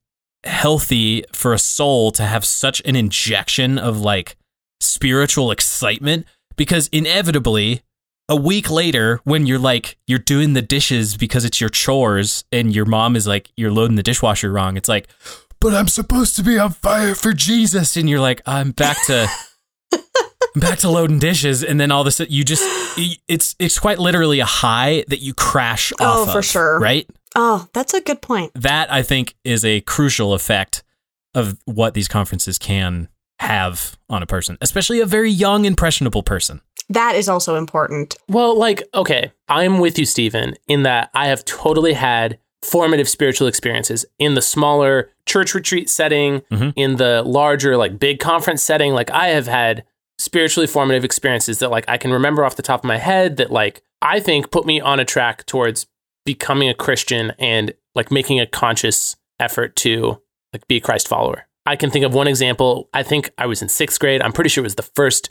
healthy 0.45 1.25
for 1.33 1.53
a 1.53 1.59
soul 1.59 2.11
to 2.13 2.23
have 2.25 2.45
such 2.45 2.81
an 2.85 2.95
injection 2.97 3.79
of 3.79 3.99
like 4.01 4.37
spiritual 4.81 5.51
excitement 5.51 6.27
because 6.57 6.89
inevitably 6.89 7.83
a 8.29 8.37
week 8.37 8.71
later 8.71 9.21
when 9.25 9.47
you're 9.47 9.59
like 9.59 9.97
you're 10.07 10.19
doing 10.19 10.53
the 10.53 10.63
dishes 10.63 11.17
because 11.17 11.45
it's 11.45 11.61
your 11.61 11.71
chores 11.71 12.45
and 12.53 12.75
your 12.75 12.85
mom 12.85 13.17
is 13.17 13.27
like 13.27 13.51
you're 13.57 13.71
loading 13.73 13.97
the 13.97 14.03
dishwasher 14.03 14.53
wrong 14.53 14.77
it's 14.77 14.89
like 14.89 15.09
but 15.61 15.73
i'm 15.75 15.89
supposed 15.89 16.37
to 16.37 16.43
be 16.43 16.59
on 16.59 16.71
fire 16.71 17.15
for 17.15 17.33
jesus 17.33 17.97
and 17.97 18.09
you're 18.09 18.21
like 18.21 18.41
i'm 18.47 18.71
back 18.73 18.97
to 19.07 19.27
I'm 19.93 20.61
back 20.61 20.79
to 20.81 20.91
loading 20.91 21.19
dishes 21.19 21.63
and 21.65 21.79
then 21.81 21.91
all 21.91 22.01
of 22.01 22.07
a 22.07 22.11
sudden 22.11 22.33
you 22.33 22.45
just 22.45 22.63
it's 23.29 23.55
it's 23.59 23.79
quite 23.79 23.99
literally 23.99 24.41
a 24.41 24.47
high 24.47 25.05
that 25.09 25.21
you 25.21 25.35
crash 25.35 25.93
Oh, 26.01 26.23
off 26.23 26.33
for 26.33 26.39
of, 26.39 26.45
sure. 26.45 26.79
right 26.81 27.07
oh 27.37 27.69
that's 27.73 27.95
a 27.95 28.01
good 28.01 28.21
point 28.21 28.51
that 28.55 28.91
i 28.93 29.03
think 29.03 29.37
is 29.45 29.65
a 29.65 29.81
crucial 29.83 30.35
effect 30.35 30.83
of 31.35 31.57
what 31.67 31.95
these 31.95 32.09
conferences 32.09 32.59
can 32.59 33.09
have 33.39 33.97
on 34.09 34.23
a 34.23 34.27
person 34.27 34.57
especially 34.61 34.99
a 35.01 35.07
very 35.07 35.31
young 35.31 35.65
impressionable 35.65 36.23
person 36.25 36.61
that 36.89 37.15
is 37.17 37.29
also 37.29 37.57
important 37.57 38.15
Well, 38.29 38.57
like, 38.57 38.85
okay, 38.95 39.33
I'm 39.49 39.81
with 39.81 39.99
you, 39.99 40.05
Stephen, 40.07 40.55
in 40.69 40.85
that 40.85 41.11
I 41.15 41.27
have 41.27 41.45
totally 41.45 41.95
had 41.95 42.39
formative 42.63 43.09
spiritual 43.09 43.49
experiences 43.49 44.07
in 44.21 44.35
the 44.35 44.41
smaller 44.41 45.11
church 45.27 45.53
retreat 45.53 45.91
setting, 45.91 46.43
Mhm. 46.53 46.73
in 46.77 46.95
the 46.95 47.25
larger, 47.27 47.77
like, 47.77 47.99
big 47.99 48.21
conference 48.21 48.63
setting. 48.63 48.93
Like, 48.93 49.11
I 49.11 49.29
have 49.31 49.49
had 49.49 49.83
spiritually 50.21 50.69
formative 50.69 51.05
experiences 51.05 51.59
that, 51.59 51.73
like, 51.73 51.85
I 51.89 51.99
can 51.99 52.13
remember 52.13 52.45
off 52.45 52.55
the 52.55 52.63
top 52.63 52.81
of 52.85 52.85
my 52.85 52.99
head 52.99 53.37
that, 53.39 53.51
like, 53.51 53.83
I 54.01 54.21
think 54.21 54.53
put 54.53 54.65
me 54.65 54.81
on 54.81 55.01
a 55.01 55.05
track 55.05 55.45
towards 55.47 55.87
becoming 56.27 56.69
a 56.69 56.75
Christian 56.75 57.33
and, 57.39 57.73
like, 57.95 58.11
making 58.11 58.39
a 58.39 58.47
conscious 58.47 59.17
effort 59.41 59.75
to, 59.77 60.21
like, 60.53 60.69
be 60.69 60.77
a 60.77 60.81
Christ 60.81 61.09
follower. 61.09 61.47
I 61.65 61.77
can 61.77 61.91
think 61.91 62.05
of 62.05 62.13
one 62.13 62.29
example. 62.29 62.91
I 62.93 63.03
think 63.03 63.31
I 63.39 63.47
was 63.47 63.63
in 63.63 63.69
sixth 63.71 63.99
grade. 63.99 64.21
I'm 64.21 64.33
pretty 64.33 64.51
sure 64.51 64.63
it 64.63 64.67
was 64.67 64.75
the 64.75 64.83
first 64.83 65.31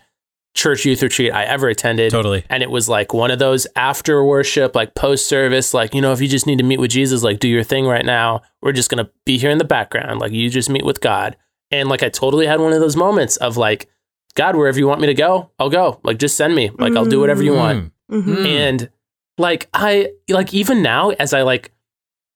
church 0.56 0.86
youth 0.86 1.04
retreat 1.04 1.34
I 1.34 1.44
ever 1.44 1.68
attended. 1.68 2.12
totally 2.12 2.44
And 2.50 2.64
it 2.64 2.72
was 2.72 2.88
like 2.90 3.14
one 3.14 3.30
of 3.30 3.40
those 3.40 3.68
after 3.76 4.24
worship, 4.24 4.74
like 4.74 4.96
post 4.96 5.28
service, 5.28 5.74
like, 5.74 5.94
you 5.94 6.02
know, 6.02 6.14
if 6.14 6.22
you 6.22 6.28
just 6.30 6.48
need 6.48 6.58
to 6.60 6.64
meet 6.64 6.80
with 6.80 6.92
Jesus, 6.92 7.24
like 7.24 7.40
do 7.40 7.48
your 7.50 7.64
thing 7.64 7.86
right 7.86 8.06
now. 8.06 8.42
We're 8.62 8.72
just 8.72 8.90
going 8.90 9.04
to 9.06 9.12
be 9.26 9.38
here 9.38 9.50
in 9.50 9.58
the 9.58 9.66
background. 9.66 10.20
Like 10.22 10.32
you 10.32 10.50
just 10.50 10.70
meet 10.70 10.86
with 10.86 11.02
God. 11.02 11.36
And 11.72 11.90
like 11.90 12.04
I 12.04 12.10
totally 12.10 12.48
had 12.48 12.62
one 12.62 12.72
of 12.72 12.80
those 12.80 12.96
moments 12.96 13.36
of 13.38 13.58
like, 13.58 13.90
God, 14.36 14.56
wherever 14.56 14.80
you 14.80 14.88
want 14.88 15.02
me 15.02 15.08
to 15.08 15.14
go, 15.14 15.52
I'll 15.60 15.70
go. 15.70 16.00
Like 16.04 16.20
just 16.20 16.38
send 16.38 16.56
me. 16.56 16.70
Like 16.70 16.96
I'll 16.96 17.04
do 17.06 17.20
whatever 17.20 17.44
you 17.44 17.54
want. 17.54 17.92
Mm. 18.12 18.24
Mhm. 18.24 18.36
Mm. 18.38 18.46
And 18.46 18.90
like 19.38 19.68
I 19.74 20.12
like 20.30 20.54
even 20.54 20.82
now 20.82 21.10
as 21.12 21.34
I 21.34 21.42
like 21.44 21.72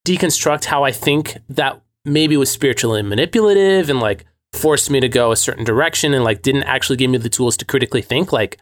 deconstruct 0.08 0.66
how 0.66 0.84
I 0.84 0.92
think 0.92 1.38
that 1.50 1.82
maybe 2.06 2.38
was 2.38 2.50
spiritually 2.50 3.02
manipulative 3.02 3.90
and 3.90 4.00
like 4.00 4.26
forced 4.54 4.90
me 4.90 5.00
to 5.00 5.08
go 5.10 5.32
a 5.32 5.36
certain 5.36 5.64
direction 5.64 6.14
and 6.14 6.24
like 6.24 6.42
didn't 6.42 6.64
actually 6.64 6.96
give 6.98 7.12
me 7.12 7.18
the 7.18 7.30
tools 7.30 7.56
to 7.58 7.66
critically 7.66 8.02
think 8.02 8.32
like 8.32 8.58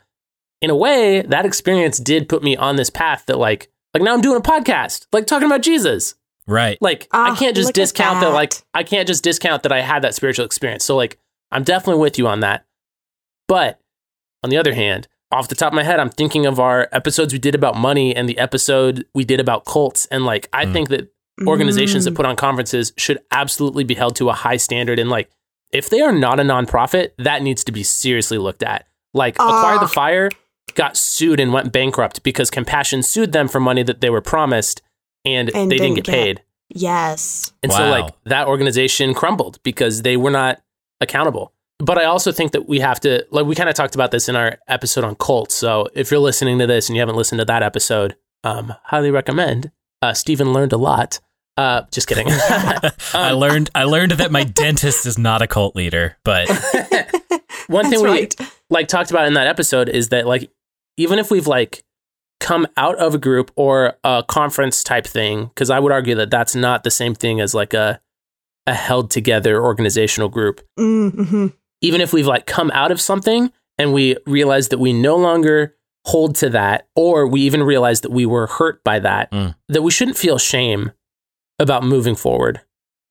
in 0.61 0.69
a 0.69 0.75
way 0.75 1.21
that 1.21 1.45
experience 1.45 1.97
did 1.99 2.27
put 2.27 2.43
me 2.43 2.57
on 2.57 2.75
this 2.75 2.89
path 2.89 3.23
that 3.27 3.37
like 3.37 3.69
like 3.93 4.03
now 4.03 4.13
I'm 4.13 4.21
doing 4.21 4.37
a 4.37 4.41
podcast 4.41 5.05
like 5.13 5.25
talking 5.27 5.45
about 5.45 5.61
Jesus 5.61 6.15
right 6.47 6.77
like 6.81 7.07
I 7.11 7.29
Ah, 7.29 7.35
can't 7.35 7.55
just 7.55 7.73
discount 7.73 8.19
that. 8.21 8.27
that. 8.29 8.33
like 8.33 8.53
I 8.73 8.83
can't 8.83 9.07
just 9.07 9.23
discount 9.23 9.63
that 9.63 9.71
I 9.71 9.81
had 9.81 10.01
that 10.03 10.15
spiritual 10.15 10.45
experience. 10.45 10.83
So 10.83 10.95
like 10.95 11.17
I'm 11.51 11.63
definitely 11.63 12.01
with 12.01 12.17
you 12.17 12.27
on 12.27 12.41
that. 12.41 12.65
But 13.47 13.79
on 14.43 14.49
the 14.49 14.57
other 14.57 14.73
hand, 14.73 15.07
off 15.31 15.47
the 15.49 15.55
top 15.55 15.73
of 15.73 15.75
my 15.75 15.83
head, 15.83 15.99
I'm 15.99 16.09
thinking 16.09 16.45
of 16.45 16.59
our 16.59 16.87
episodes 16.91 17.33
we 17.33 17.39
did 17.39 17.53
about 17.55 17.75
money 17.75 18.15
and 18.15 18.29
the 18.29 18.37
episode 18.37 19.05
we 19.13 19.25
did 19.25 19.39
about 19.39 19.65
cults. 19.65 20.05
And 20.07 20.25
like 20.25 20.47
I 20.53 20.65
Mm. 20.65 20.73
think 20.73 20.89
that 20.89 21.11
organizations 21.45 22.05
that 22.05 22.11
Mm. 22.13 22.17
put 22.17 22.25
on 22.25 22.35
conferences 22.35 22.93
should 22.97 23.19
absolutely 23.31 23.83
be 23.83 23.95
held 23.95 24.15
to 24.17 24.29
a 24.29 24.33
high 24.33 24.57
standard. 24.57 24.99
And 24.99 25.09
like, 25.09 25.29
if 25.71 25.89
they 25.89 25.99
are 26.01 26.13
not 26.13 26.39
a 26.39 26.43
nonprofit, 26.43 27.11
that 27.17 27.41
needs 27.43 27.63
to 27.65 27.71
be 27.71 27.83
seriously 27.83 28.37
looked 28.37 28.63
at. 28.63 28.87
Like, 29.13 29.35
Acquire 29.35 29.79
the. 29.79 29.87
Fire 29.87 30.29
got 30.75 30.95
sued 30.95 31.39
and 31.39 31.51
went 31.51 31.71
bankrupt 31.73 32.23
because 32.23 32.49
Compassion 32.49 33.03
sued 33.03 33.33
them 33.33 33.47
for 33.47 33.59
money 33.59 33.83
that 33.83 33.99
they 34.01 34.09
were 34.09 34.21
promised 34.21 34.81
and, 35.25 35.49
And 35.53 35.69
they 35.69 35.75
didn't 35.77 35.95
didn't 35.95 35.95
get 35.95 36.03
get. 36.05 36.11
paid. 36.13 36.41
Yes. 36.69 37.51
And 37.63 37.71
so, 37.71 37.89
like, 37.89 38.13
that 38.25 38.47
organization 38.47 39.13
crumbled 39.13 39.59
because 39.63 40.01
they 40.03 40.15
were 40.17 40.31
not 40.31 40.61
accountable. 41.01 41.53
But 41.79 41.97
I 41.97 42.05
also 42.05 42.31
think 42.31 42.53
that 42.53 42.67
we 42.67 42.79
have 42.79 42.99
to, 43.01 43.25
like, 43.29 43.45
we 43.45 43.53
kind 43.55 43.69
of 43.69 43.75
talked 43.75 43.93
about 43.93 44.11
this 44.11 44.27
in 44.27 44.35
our 44.35 44.57
episode 44.67 45.03
on 45.03 45.15
cults. 45.15 45.53
So 45.53 45.87
if 45.93 46.09
you're 46.09 46.19
listening 46.19 46.57
to 46.59 46.67
this 46.67 46.89
and 46.89 46.95
you 46.95 47.01
haven't 47.01 47.15
listened 47.15 47.39
to 47.39 47.45
that 47.45 47.61
episode, 47.61 48.15
um, 48.43 48.73
highly 48.85 49.11
recommend. 49.11 49.71
Uh, 50.01 50.13
Stephen 50.13 50.53
learned 50.53 50.73
a 50.73 50.77
lot. 50.77 51.19
Uh, 51.55 51.83
just 51.91 52.07
kidding. 52.07 52.27
I 53.13 53.31
learned 53.31 53.71
I 53.73 53.85
learned 53.85 54.11
that 54.11 54.31
my 54.31 54.43
dentist 54.43 55.07
is 55.07 55.17
not 55.17 55.41
a 55.41 55.47
cult 55.47 55.75
leader, 55.75 56.15
but 56.23 56.47
One 57.67 57.89
thing 57.89 58.01
we 58.01 58.09
right. 58.09 58.35
like 58.69 58.87
talked 58.87 59.11
about 59.11 59.27
in 59.27 59.33
that 59.33 59.47
episode 59.47 59.89
is 59.89 60.09
that 60.09 60.25
like 60.25 60.51
even 60.95 61.19
if 61.19 61.29
we've 61.29 61.47
like 61.47 61.83
come 62.39 62.67
out 62.77 62.95
of 62.97 63.13
a 63.13 63.17
group 63.17 63.51
or 63.55 63.97
a 64.03 64.23
conference 64.27 64.83
type 64.83 65.05
thing, 65.05 65.45
because 65.47 65.69
I 65.69 65.79
would 65.79 65.91
argue 65.91 66.15
that 66.15 66.29
that's 66.29 66.55
not 66.55 66.83
the 66.83 66.91
same 66.91 67.13
thing 67.13 67.39
as 67.41 67.53
like 67.53 67.73
a 67.73 67.99
a 68.65 68.73
held 68.73 69.11
together 69.11 69.63
organizational 69.63 70.29
group. 70.29 70.61
Mm-hmm. 70.77 71.47
Even 71.81 72.01
if 72.01 72.13
we've 72.13 72.27
like 72.27 72.45
come 72.45 72.71
out 72.71 72.91
of 72.91 72.99
something 73.01 73.51
and 73.77 73.93
we 73.93 74.17
realize 74.25 74.69
that 74.69 74.79
we 74.79 74.93
no 74.93 75.15
longer 75.15 75.75
hold 76.05 76.35
to 76.35 76.49
that, 76.49 76.87
or 76.95 77.27
we 77.27 77.41
even 77.41 77.61
realize 77.63 78.01
that 78.01 78.11
we 78.11 78.25
were 78.25 78.47
hurt 78.47 78.83
by 78.83 78.97
that, 78.99 79.29
Mm. 79.31 79.55
that 79.69 79.81
we 79.81 79.91
shouldn't 79.91 80.17
feel 80.17 80.37
shame 80.37 80.91
about 81.59 81.83
moving 81.83 82.15
forward. 82.15 82.61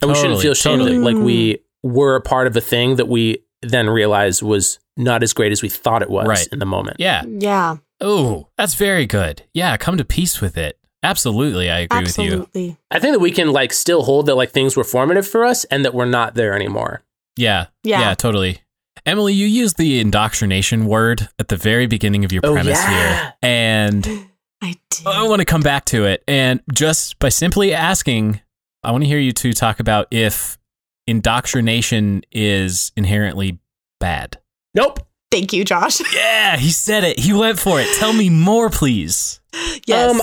And 0.03 0.11
we 0.11 0.15
shouldn't 0.17 0.41
feel 0.41 0.55
shame 0.55 0.79
totally. 0.79 0.99
that 0.99 1.05
like 1.05 1.17
we 1.17 1.59
were 1.83 2.17
a 2.17 2.21
part 2.21 2.47
of 2.47 2.57
a 2.57 2.61
thing 2.61 2.97
that 2.97 3.09
we 3.09 3.39
then 3.63 3.89
realized 3.89 4.43
was 4.43 4.79
not 4.97 5.23
as 5.23 5.33
great 5.33 5.53
as 5.53 5.63
we 5.63 5.69
thought 5.69 6.03
it 6.03 6.11
was 6.11 6.27
Right. 6.27 6.47
in 6.53 6.59
the 6.59 6.67
moment. 6.67 6.97
yeah. 6.99 7.23
Yeah. 7.27 7.77
Oh, 8.01 8.49
that's 8.59 8.75
very 8.75 9.07
good. 9.07 9.43
Yeah, 9.55 9.77
come 9.79 9.97
to 9.97 10.05
peace 10.05 10.41
with 10.41 10.57
it. 10.59 10.79
Absolutely, 11.03 11.71
I 11.71 11.81
agree 11.81 12.01
with 12.01 12.19
you. 12.19 12.25
Absolutely. 12.25 12.77
I 12.91 12.99
think 12.99 13.15
that 13.15 13.21
we 13.21 13.31
can 13.31 13.53
like 13.53 13.73
still 13.73 14.03
hold 14.03 14.27
that 14.27 14.35
like 14.35 14.51
things 14.51 14.77
were 14.77 14.85
formative 14.85 15.27
for 15.27 15.45
us 15.45 15.65
and 15.67 15.85
that 15.85 15.95
we're 15.95 16.05
not 16.05 16.35
there 16.35 16.55
anymore. 16.55 17.03
Yeah. 17.37 17.67
Yeah. 17.83 18.01
Yeah, 18.01 18.15
totally. 18.15 18.61
Emily, 19.05 19.35
you 19.35 19.47
used 19.47 19.77
the 19.77 20.01
indoctrination 20.01 20.87
word 20.87 21.29
at 21.39 21.49
the 21.49 21.57
very 21.57 21.87
beginning 21.87 22.25
of 22.25 22.33
your 22.33 22.41
Oh, 22.45 22.53
premise 22.55 22.79
yeah. 22.83 23.21
here. 23.21 23.35
And 23.43 24.07
I 24.63 24.75
did. 24.91 25.07
I 25.07 25.23
want 25.25 25.41
to 25.41 25.45
come 25.45 25.61
back 25.61 25.85
to 25.87 26.05
it. 26.07 26.25
And 26.27 26.61
just 26.73 27.19
by 27.19 27.29
simply 27.29 27.73
asking, 27.75 28.41
I 28.83 28.91
want 28.93 29.05
to 29.05 29.09
hear 29.09 29.19
you 29.19 29.33
two 29.33 29.53
talk 29.53 29.79
about 29.81 30.09
if 30.11 30.59
indoctrination 31.07 32.23
is 32.33 32.93
inherently 32.97 33.59
bad. 34.01 34.39
Nope. 34.75 35.01
Thank 35.31 35.53
you, 35.53 35.65
Josh. 35.65 36.01
Yeah, 36.15 36.57
he 36.57 36.71
said 36.71 37.03
it. 37.05 37.19
He 37.19 37.33
went 37.33 37.59
for 37.59 37.81
it. 37.81 37.89
Tell 37.99 38.13
me 38.13 38.31
more, 38.31 38.71
please. 38.71 39.41
yes. 39.87 40.11
Um, 40.11 40.23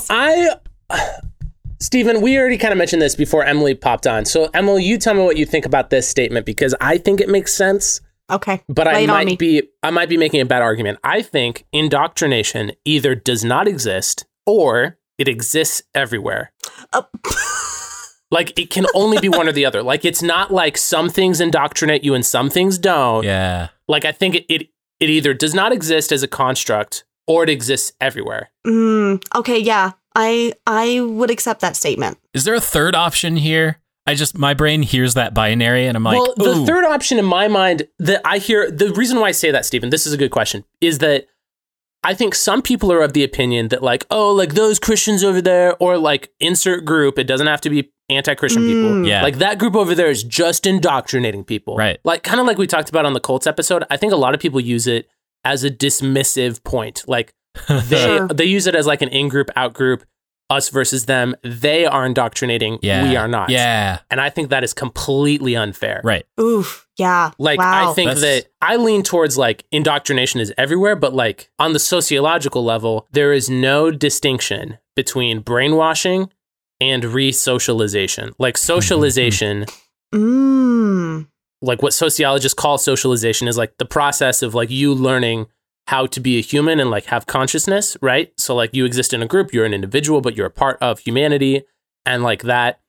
I, 0.89 1.17
Stephen, 1.83 2.21
we 2.21 2.39
already 2.39 2.57
kind 2.57 2.71
of 2.71 2.77
mentioned 2.77 3.01
this 3.01 3.13
before 3.13 3.43
Emily 3.43 3.75
popped 3.75 4.07
on. 4.07 4.23
So, 4.23 4.49
Emily, 4.53 4.85
you 4.85 4.97
tell 4.97 5.13
me 5.13 5.21
what 5.21 5.35
you 5.35 5.45
think 5.45 5.65
about 5.65 5.89
this 5.89 6.07
statement 6.07 6.45
because 6.45 6.73
I 6.79 6.97
think 6.97 7.19
it 7.19 7.27
makes 7.27 7.53
sense, 7.53 7.99
okay. 8.31 8.63
but 8.69 8.87
I 8.87 8.93
Lay 8.93 9.03
it 9.03 9.09
on 9.09 9.19
me. 9.25 9.31
might 9.31 9.39
be 9.39 9.63
I 9.83 9.89
might 9.89 10.07
be 10.07 10.15
making 10.15 10.39
a 10.39 10.45
bad 10.45 10.61
argument. 10.61 10.99
I 11.03 11.21
think 11.21 11.65
indoctrination 11.73 12.71
either 12.85 13.15
does 13.15 13.43
not 13.43 13.67
exist 13.67 14.25
or 14.45 14.97
it 15.17 15.27
exists 15.27 15.81
everywhere. 15.93 16.53
Uh, 16.93 17.03
Like 18.31 18.57
it 18.59 18.71
can 18.71 18.87
only 18.95 19.19
be 19.19 19.29
one 19.29 19.47
or 19.47 19.51
the 19.51 19.63
other. 19.63 19.83
Like 19.83 20.05
it's 20.05 20.23
not 20.23 20.51
like 20.51 20.75
some 20.75 21.07
things 21.07 21.39
indoctrinate 21.39 22.03
you 22.03 22.15
and 22.15 22.25
some 22.25 22.49
things 22.49 22.79
don't. 22.79 23.23
Yeah. 23.23 23.67
Like 23.87 24.05
I 24.05 24.11
think 24.11 24.33
it, 24.33 24.45
it 24.49 24.69
it 24.99 25.11
either 25.11 25.35
does 25.35 25.53
not 25.53 25.71
exist 25.71 26.11
as 26.11 26.23
a 26.23 26.27
construct 26.27 27.03
or 27.27 27.43
it 27.43 27.49
exists 27.51 27.91
everywhere. 28.01 28.49
mm, 28.65 29.23
okay. 29.35 29.59
Yeah. 29.59 29.91
I 30.15 30.53
I 30.67 31.01
would 31.01 31.31
accept 31.31 31.61
that 31.61 31.75
statement. 31.75 32.17
Is 32.33 32.43
there 32.43 32.55
a 32.55 32.61
third 32.61 32.95
option 32.95 33.37
here? 33.37 33.79
I 34.05 34.15
just, 34.15 34.37
my 34.37 34.53
brain 34.53 34.81
hears 34.81 35.13
that 35.13 35.33
binary 35.33 35.87
and 35.87 35.95
I'm 35.95 36.03
like, 36.03 36.19
well, 36.19 36.33
the 36.35 36.59
ooh. 36.59 36.65
third 36.65 36.83
option 36.83 37.17
in 37.17 37.25
my 37.25 37.47
mind 37.47 37.87
that 37.99 38.21
I 38.25 38.37
hear, 38.37 38.69
the 38.69 38.91
reason 38.91 39.19
why 39.19 39.29
I 39.29 39.31
say 39.31 39.49
that, 39.51 39.65
Stephen, 39.65 39.91
this 39.91 40.05
is 40.05 40.11
a 40.11 40.17
good 40.17 40.31
question, 40.31 40.65
is 40.81 40.97
that 40.97 41.27
I 42.03 42.13
think 42.13 42.35
some 42.35 42.61
people 42.61 42.91
are 42.91 43.01
of 43.01 43.13
the 43.13 43.23
opinion 43.23 43.69
that, 43.69 43.81
like, 43.81 44.05
oh, 44.11 44.33
like 44.33 44.55
those 44.55 44.77
Christians 44.77 45.23
over 45.23 45.41
there, 45.41 45.77
or 45.77 45.97
like 45.97 46.31
insert 46.41 46.83
group, 46.83 47.17
it 47.17 47.23
doesn't 47.23 47.47
have 47.47 47.61
to 47.61 47.69
be 47.69 47.93
anti 48.09 48.35
Christian 48.35 48.63
people. 48.63 48.89
Mm. 48.89 49.07
Yeah. 49.07 49.23
Like 49.23 49.37
that 49.37 49.57
group 49.57 49.73
over 49.73 49.95
there 49.95 50.09
is 50.09 50.21
just 50.21 50.67
indoctrinating 50.67 51.45
people. 51.45 51.77
Right. 51.77 51.99
Like, 52.03 52.23
kind 52.23 52.41
of 52.41 52.45
like 52.45 52.57
we 52.57 52.67
talked 52.67 52.89
about 52.89 53.05
on 53.05 53.13
the 53.13 53.21
Colts 53.21 53.47
episode, 53.47 53.85
I 53.89 53.95
think 53.95 54.11
a 54.11 54.17
lot 54.17 54.33
of 54.33 54.41
people 54.41 54.59
use 54.59 54.85
it 54.85 55.07
as 55.45 55.63
a 55.63 55.69
dismissive 55.69 56.61
point. 56.65 57.05
Like, 57.07 57.33
they, 57.69 58.03
Sure. 58.03 58.27
they 58.27 58.45
use 58.45 58.67
it 58.67 58.75
as 58.75 58.85
like 58.87 59.01
an 59.01 59.09
in 59.09 59.27
group, 59.29 59.49
out 59.55 59.73
group, 59.73 60.03
us 60.49 60.69
versus 60.69 61.05
them. 61.05 61.35
They 61.43 61.85
are 61.85 62.05
indoctrinating, 62.05 62.77
yeah. 62.81 63.07
we 63.07 63.15
are 63.15 63.27
not. 63.27 63.49
Yeah. 63.49 63.99
And 64.11 64.19
I 64.21 64.29
think 64.29 64.49
that 64.49 64.63
is 64.63 64.73
completely 64.73 65.55
unfair. 65.55 66.01
Right. 66.03 66.25
Oof. 66.39 66.87
Yeah. 66.97 67.31
Like 67.39 67.59
wow. 67.59 67.91
I 67.91 67.93
think 67.93 68.09
That's- 68.13 68.43
that 68.43 68.51
I 68.61 68.75
lean 68.75 69.03
towards 69.03 69.37
like 69.37 69.63
indoctrination 69.71 70.41
is 70.41 70.53
everywhere, 70.57 70.95
but 70.95 71.13
like 71.13 71.49
on 71.59 71.73
the 71.73 71.79
sociological 71.79 72.63
level, 72.63 73.07
there 73.11 73.33
is 73.33 73.49
no 73.49 73.89
distinction 73.89 74.77
between 74.95 75.39
brainwashing 75.39 76.29
and 76.81 77.03
re-socialization. 77.05 78.33
Like 78.37 78.57
socialization, 78.57 79.65
Mm. 80.13 81.27
like 81.61 81.81
what 81.81 81.93
sociologists 81.93 82.53
call 82.53 82.77
socialization 82.77 83.47
is 83.47 83.57
like 83.57 83.77
the 83.77 83.85
process 83.85 84.43
of 84.43 84.53
like 84.53 84.69
you 84.69 84.93
learning 84.93 85.47
how 85.87 86.05
to 86.07 86.19
be 86.19 86.37
a 86.37 86.41
human 86.41 86.79
and 86.79 86.89
like 86.89 87.05
have 87.05 87.25
consciousness, 87.25 87.97
right? 88.01 88.31
So 88.37 88.55
like 88.55 88.73
you 88.73 88.85
exist 88.85 89.13
in 89.13 89.21
a 89.21 89.27
group, 89.27 89.53
you're 89.53 89.65
an 89.65 89.73
individual, 89.73 90.21
but 90.21 90.35
you're 90.35 90.47
a 90.47 90.51
part 90.51 90.77
of 90.81 90.99
humanity 90.99 91.63
and 92.05 92.23
like 92.23 92.43
that 92.43 92.79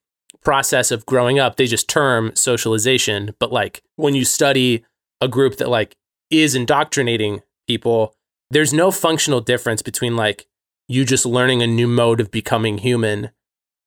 process 0.45 0.91
of 0.91 1.07
growing 1.07 1.39
up, 1.39 1.57
they 1.57 1.67
just 1.67 1.89
term 1.89 2.31
socialization, 2.35 3.35
but 3.41 3.53
like 3.53 3.83
when 3.97 4.15
you 4.15 4.25
study 4.25 4.85
a 5.21 5.29
group 5.29 5.57
that 5.57 5.69
like 5.69 5.97
is 6.31 6.55
indoctrinating 6.55 7.41
people, 7.67 8.15
there's 8.51 8.73
no 8.73 8.91
functional 8.91 9.41
difference 9.41 9.83
between 9.83 10.17
like 10.17 10.47
you 10.87 11.05
just 11.05 11.25
learning 11.25 11.63
a 11.63 11.67
new 11.67 11.89
mode 11.89 12.21
of 12.21 12.31
becoming 12.31 12.79
human 12.79 13.31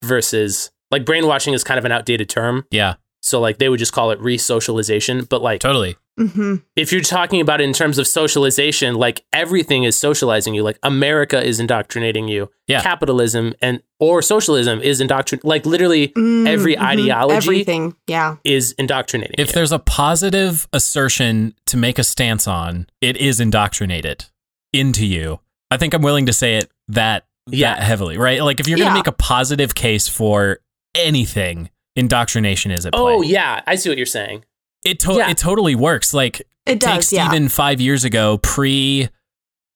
versus 0.04 0.72
like 0.90 1.06
brainwashing 1.06 1.54
is 1.54 1.64
kind 1.64 1.78
of 1.78 1.86
an 1.86 1.92
outdated 1.92 2.30
term. 2.30 2.66
Yeah. 2.72 2.96
So 3.28 3.40
like 3.40 3.58
they 3.58 3.70
would 3.70 3.80
just 3.80 3.94
call 3.94 4.12
it 4.12 4.20
re-socialization, 4.20 5.26
but 5.26 5.42
like 5.42 5.60
Totally. 5.62 5.96
hmm 6.18 6.56
if 6.76 6.92
you're 6.92 7.02
talking 7.02 7.42
about 7.42 7.62
it 7.62 7.66
in 7.66 7.74
terms 7.74 7.98
of 8.00 8.08
socialization, 8.08 8.96
like 8.96 9.26
everything 9.34 9.84
is 9.84 9.96
socializing 9.96 10.54
you. 10.56 10.64
Like 10.64 10.80
America 10.84 11.44
is 11.44 11.60
indoctrinating 11.60 12.28
you. 12.28 12.50
Yeah. 12.68 12.82
Capitalism 12.82 13.54
and 13.62 13.82
or 14.00 14.22
socialism 14.22 14.82
is 14.82 15.02
indoctrinating. 15.02 15.48
Like 15.48 15.66
literally 15.66 16.14
Every 16.16 16.76
Mhm. 16.76 16.82
ideology- 16.82 17.36
Everything. 17.48 17.96
Yeah. 18.08 18.36
is 18.44 18.72
indoctrinating. 18.74 19.36
If 19.38 19.48
you. 19.50 19.54
there's 19.54 19.72
a 19.72 19.80
positive 19.80 20.68
assertion 20.74 21.54
to 21.68 21.78
make 21.78 22.00
a 22.00 22.04
stance 22.04 22.48
on, 22.48 22.88
it 23.02 23.18
is 23.18 23.40
indoctrinated 23.40 24.26
into 24.74 25.06
you. 25.06 25.40
I 25.70 25.78
think 25.78 25.94
I'm 25.94 26.02
willing 26.02 26.26
to 26.28 26.34
say 26.34 26.56
it 26.58 26.70
that, 26.88 27.26
Yeah. 27.50 27.76
that 27.76 27.84
heavily, 27.84 28.18
right? 28.18 28.42
Like 28.44 28.60
if 28.60 28.68
you're 28.68 28.78
going 28.78 28.88
to 28.90 28.92
Yeah. 28.94 29.00
make 29.00 29.08
a 29.08 29.12
positive 29.12 29.76
case 29.76 30.08
for 30.08 30.60
anything, 30.96 31.70
indoctrination 31.98 32.72
is 32.72 32.86
at 32.86 32.94
play. 32.94 33.02
oh 33.02 33.22
yeah, 33.22 33.62
I 33.68 33.76
see 33.76 33.90
what 33.90 33.98
you're 33.98 34.06
saying. 34.06 34.46
It 34.86 35.00
to- 35.02 35.14
Yeah. 35.14 35.30
it 35.30 35.38
totally 35.38 35.76
works. 35.76 36.14
Like 36.14 36.40
It 36.66 36.80
take 36.80 36.96
does. 36.96 37.12
Yeah. 37.12 37.48
Five 37.50 37.82
years 37.82 38.04
ago, 38.06 38.38
pre 38.38 39.10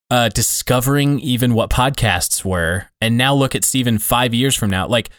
uh, 0.09 0.29
discovering 0.29 1.19
even 1.19 1.53
what 1.53 1.69
podcasts 1.69 2.43
were, 2.43 2.87
and 2.99 3.17
now 3.17 3.33
look 3.33 3.55
at 3.55 3.63
Stephen 3.63 3.97
five 3.97 4.33
years 4.33 4.55
from 4.55 4.69
now. 4.69 4.87
Like 4.87 5.09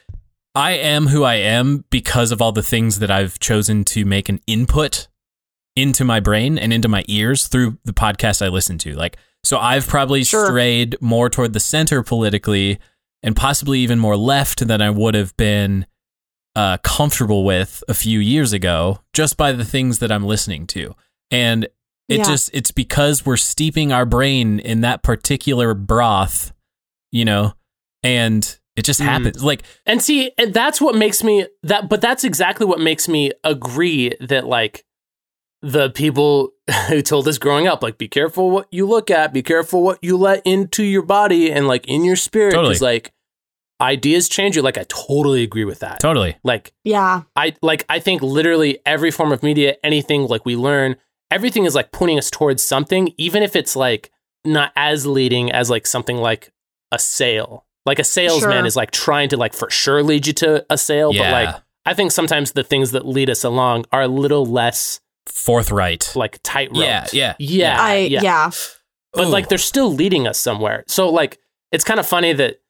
I 0.54 0.72
am 0.72 1.06
who 1.06 1.24
I 1.24 1.36
am 1.36 1.84
because 1.90 2.30
of 2.30 2.42
all 2.42 2.52
the 2.52 2.62
things 2.62 2.98
that 2.98 3.10
I've 3.10 3.38
chosen 3.38 3.84
to 3.84 4.04
make 4.04 4.28
an 4.28 4.40
input 4.46 5.08
into 5.74 6.04
my 6.04 6.20
brain 6.20 6.58
and 6.58 6.72
into 6.74 6.88
my 6.88 7.02
ears 7.08 7.48
through 7.48 7.78
the 7.84 7.94
podcast 7.94 8.44
I 8.44 8.48
listen 8.48 8.76
to. 8.78 8.94
Like 8.94 9.16
so 9.44 9.58
I've 9.58 9.86
probably 9.88 10.22
Sure. 10.24 10.46
strayed 10.46 10.96
more 11.00 11.30
toward 11.30 11.54
the 11.54 11.60
center 11.60 12.02
politically 12.02 12.78
and 13.22 13.34
possibly 13.34 13.80
even 13.80 13.98
more 13.98 14.16
left 14.16 14.66
than 14.68 14.82
I 14.82 14.90
would 14.90 15.14
have 15.14 15.34
been 15.38 15.86
uh, 16.54 16.76
comfortable 16.78 17.44
with 17.44 17.82
a 17.88 17.94
few 17.94 18.18
years 18.18 18.52
ago 18.52 19.00
just 19.12 19.36
by 19.36 19.52
the 19.52 19.64
things 19.64 19.98
that 20.00 20.12
I'm 20.12 20.24
listening 20.24 20.66
to. 20.68 20.94
And 21.30 21.64
it 22.08 22.18
Yeah. 22.18 22.24
just, 22.24 22.50
it's 22.52 22.70
because 22.70 23.24
we're 23.24 23.36
steeping 23.38 23.92
our 23.92 24.04
brain 24.04 24.58
in 24.58 24.82
that 24.82 25.02
particular 25.02 25.72
broth, 25.74 26.52
you 27.10 27.24
know, 27.24 27.54
and 28.02 28.58
it 28.76 28.84
just 28.84 29.00
Mm. 29.00 29.04
happens. 29.04 29.42
Like, 29.44 29.62
And 29.86 30.02
see, 30.02 30.32
and 30.36 30.52
that's 30.52 30.80
what 30.80 30.94
makes 30.94 31.22
me 31.24 31.46
that. 31.62 31.88
But 31.88 32.00
that's 32.00 32.24
exactly 32.24 32.66
what 32.66 32.80
makes 32.80 33.08
me 33.08 33.32
agree 33.44 34.14
that 34.20 34.46
like 34.46 34.84
the 35.62 35.90
people 35.90 36.50
who 36.88 37.00
told 37.02 37.28
us 37.28 37.38
growing 37.38 37.66
up, 37.68 37.82
like, 37.82 37.96
be 37.98 38.08
careful 38.08 38.50
what 38.50 38.66
you 38.70 38.86
look 38.86 39.10
at, 39.10 39.32
be 39.32 39.42
careful 39.42 39.82
what 39.82 39.98
you 40.02 40.16
let 40.16 40.42
into 40.46 40.82
your 40.82 41.02
body 41.02 41.50
and 41.52 41.66
like 41.68 41.86
in 41.86 42.04
your 42.04 42.16
spirit, 42.16 42.52
Totally. 42.52 42.70
because 42.70 42.82
like 42.82 43.12
ideas 43.82 44.28
change 44.28 44.56
you. 44.56 44.62
Like 44.62 44.78
I 44.78 44.84
totally 44.88 45.42
agree 45.42 45.64
with 45.64 45.80
that. 45.80 46.00
Totally. 46.00 46.36
Like 46.44 46.72
Yeah. 46.84 47.22
I 47.36 47.54
like 47.62 47.84
I 47.88 47.98
think 47.98 48.22
literally 48.22 48.78
every 48.86 49.10
form 49.10 49.32
of 49.32 49.42
media, 49.42 49.76
anything 49.84 50.26
like 50.28 50.46
we 50.46 50.56
learn, 50.56 50.96
everything 51.30 51.64
is 51.64 51.74
like 51.74 51.92
pointing 51.92 52.16
us 52.18 52.30
towards 52.30 52.62
something, 52.62 53.12
even 53.18 53.42
if 53.42 53.56
it's 53.56 53.74
like 53.76 54.10
not 54.44 54.72
as 54.76 55.06
leading 55.06 55.50
as 55.52 55.68
like 55.68 55.86
something 55.86 56.16
like 56.16 56.52
a 56.92 56.98
sale. 56.98 57.66
Like 57.84 57.98
a 57.98 58.04
salesman 58.04 58.52
Sure. 58.58 58.66
is 58.66 58.76
like 58.76 58.92
trying 58.92 59.28
to 59.30 59.36
like 59.36 59.52
for 59.54 59.68
sure 59.68 60.02
lead 60.04 60.26
you 60.28 60.32
to 60.34 60.64
a 60.70 60.78
sale, 60.78 61.12
but 61.12 61.30
like 61.32 61.54
I 61.84 61.94
think 61.94 62.12
sometimes 62.12 62.52
the 62.52 62.62
things 62.62 62.92
that 62.92 63.04
lead 63.06 63.28
us 63.28 63.42
along 63.42 63.86
are 63.90 64.02
a 64.02 64.08
little 64.08 64.46
less 64.46 65.00
Forthright. 65.26 66.12
like 66.14 66.38
tightrope. 66.44 66.78
Yeah, 66.78 67.06
yeah, 67.12 67.34
yeah, 67.40 67.76
I 67.82 67.96
yeah. 67.98 68.20
yeah. 68.22 68.50
But 69.12 69.26
Ooh. 69.26 69.30
like 69.30 69.48
they're 69.48 69.58
still 69.58 69.92
leading 69.92 70.26
us 70.28 70.38
somewhere. 70.38 70.84
So 70.86 71.08
like 71.10 71.38
it's 71.72 71.82
kind 71.84 71.98
of 71.98 72.06
funny 72.06 72.32
that 72.34 72.60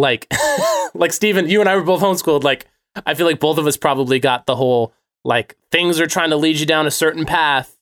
like 0.00 0.26
like 0.94 1.12
Stephen, 1.12 1.48
you 1.48 1.60
and 1.60 1.68
I 1.68 1.76
were 1.76 1.82
both 1.82 2.00
homeschooled. 2.00 2.42
Like 2.42 2.66
I 3.06 3.14
feel 3.14 3.26
like 3.26 3.40
both 3.40 3.58
of 3.58 3.66
us 3.66 3.76
probably 3.76 4.18
got 4.18 4.46
the 4.46 4.56
whole 4.56 4.92
like 5.24 5.56
things 5.70 6.00
are 6.00 6.06
trying 6.06 6.30
to 6.30 6.36
lead 6.36 6.58
you 6.58 6.66
down 6.66 6.86
a 6.86 6.90
certain 6.90 7.24
path. 7.26 7.76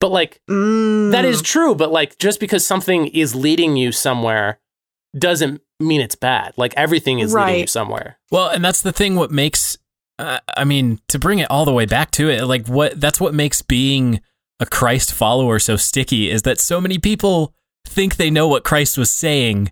But 0.00 0.10
like 0.10 0.40
Mm. 0.50 1.12
that 1.12 1.24
is 1.24 1.40
true, 1.42 1.74
but 1.74 1.92
like 1.92 2.18
just 2.18 2.40
because 2.40 2.66
something 2.66 3.06
is 3.06 3.34
leading 3.34 3.76
you 3.76 3.92
somewhere 3.92 4.58
doesn't 5.16 5.60
mean 5.78 6.00
it's 6.00 6.16
bad. 6.16 6.54
Like 6.56 6.74
everything 6.76 7.20
is 7.20 7.32
leading 7.34 7.60
you 7.60 7.66
somewhere. 7.66 8.18
Well, 8.30 8.48
and 8.48 8.64
that's 8.64 8.82
the 8.82 8.92
thing. 8.92 9.14
What 9.14 9.30
makes, 9.30 9.78
uh, 10.18 10.38
I 10.56 10.64
mean, 10.64 11.00
to 11.08 11.18
bring 11.18 11.38
it 11.38 11.50
all 11.50 11.64
the 11.64 11.72
way 11.72 11.86
back 11.86 12.10
to 12.12 12.28
it, 12.30 12.44
like 12.46 12.66
what 12.66 13.00
that's 13.00 13.20
what 13.20 13.34
makes 13.34 13.62
being 13.62 14.20
a 14.58 14.66
Christ 14.66 15.12
follower 15.12 15.58
so 15.58 15.76
sticky 15.76 16.30
is 16.30 16.42
that 16.42 16.58
so 16.58 16.80
many 16.80 16.98
people 16.98 17.54
think 17.86 18.16
they 18.16 18.30
know 18.30 18.48
what 18.48 18.64
Christ 18.64 18.96
was 18.98 19.10
saying. 19.10 19.70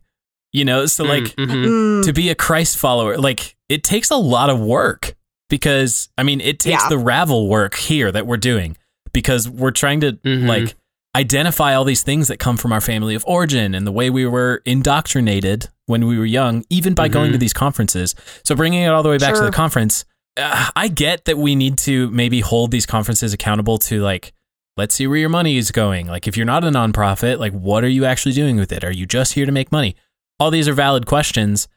You 0.53 0.65
know, 0.65 0.87
so 0.87 1.05
like 1.05 1.25
Mm, 1.37 1.47
mhm. 1.47 1.67
Mm. 1.67 2.05
to 2.05 2.13
be 2.13 2.29
a 2.31 2.35
Christ 2.35 2.77
follower, 2.79 3.17
like 3.19 3.57
it 3.69 3.85
takes 3.85 4.11
a 4.11 4.17
lot 4.17 4.51
of 4.51 4.59
work 4.61 5.15
because 5.49 6.09
I 6.19 6.23
mean, 6.25 6.41
it 6.41 6.59
takes 6.59 6.83
Yeah. 6.83 6.89
the 6.89 6.99
ravel 6.99 7.49
work 7.49 7.77
here 7.77 8.11
that 8.11 8.27
we're 8.27 8.37
doing 8.37 8.77
because 9.13 9.49
we're 9.49 9.71
trying 9.71 10.01
to 10.01 10.13
Mhm. 10.15 10.49
like 10.49 10.75
identify 11.17 11.75
all 11.75 11.85
these 11.85 12.03
things 12.03 12.29
that 12.29 12.39
come 12.39 12.57
from 12.57 12.73
our 12.73 12.81
family 12.81 13.15
of 13.15 13.25
origin 13.27 13.75
and 13.75 13.87
the 13.87 13.93
way 13.93 14.11
we 14.11 14.27
were 14.27 14.63
indoctrinated 14.65 15.69
when 15.87 16.07
we 16.07 16.17
were 16.19 16.27
young, 16.27 16.65
even 16.71 16.95
by 16.95 17.09
going 17.09 17.31
Mhm. 17.31 17.35
to 17.35 17.39
these 17.39 17.53
conferences. 17.53 18.15
So 18.45 18.55
bringing 18.55 18.83
it 18.83 18.89
all 18.89 19.03
the 19.03 19.09
way 19.09 19.19
back 19.19 19.35
to 19.35 19.43
the 19.43 19.51
conference, 19.51 20.05
uh, 20.37 20.69
I 20.77 20.87
get 20.89 21.25
that 21.25 21.37
we 21.39 21.57
need 21.57 21.79
to 21.79 22.09
maybe 22.11 22.41
hold 22.41 22.71
these 22.71 22.87
conferences 22.87 23.33
accountable 23.33 23.79
to 23.79 24.01
like, 24.03 24.33
let's 24.77 24.95
see 24.95 25.07
where 25.09 25.19
your 25.19 25.29
money 25.29 25.57
is 25.57 25.73
going. 25.73 26.07
Like, 26.07 26.29
if 26.29 26.37
you're 26.37 26.47
not 26.47 26.63
a 26.65 26.69
nonprofit, 26.71 27.39
like, 27.41 27.53
what 27.53 27.83
are 27.83 27.89
you 27.89 28.05
actually 28.05 28.33
doing 28.33 28.57
with 28.57 28.71
it? 28.73 28.85
Are 28.85 28.93
you 28.93 29.05
just 29.07 29.33
here 29.35 29.47
to 29.47 29.53
make 29.53 29.73
money? 29.73 29.97
All 30.41 30.51
these 30.51 30.66
are 30.66 30.72
valid 30.72 31.07
questions, 31.07 31.68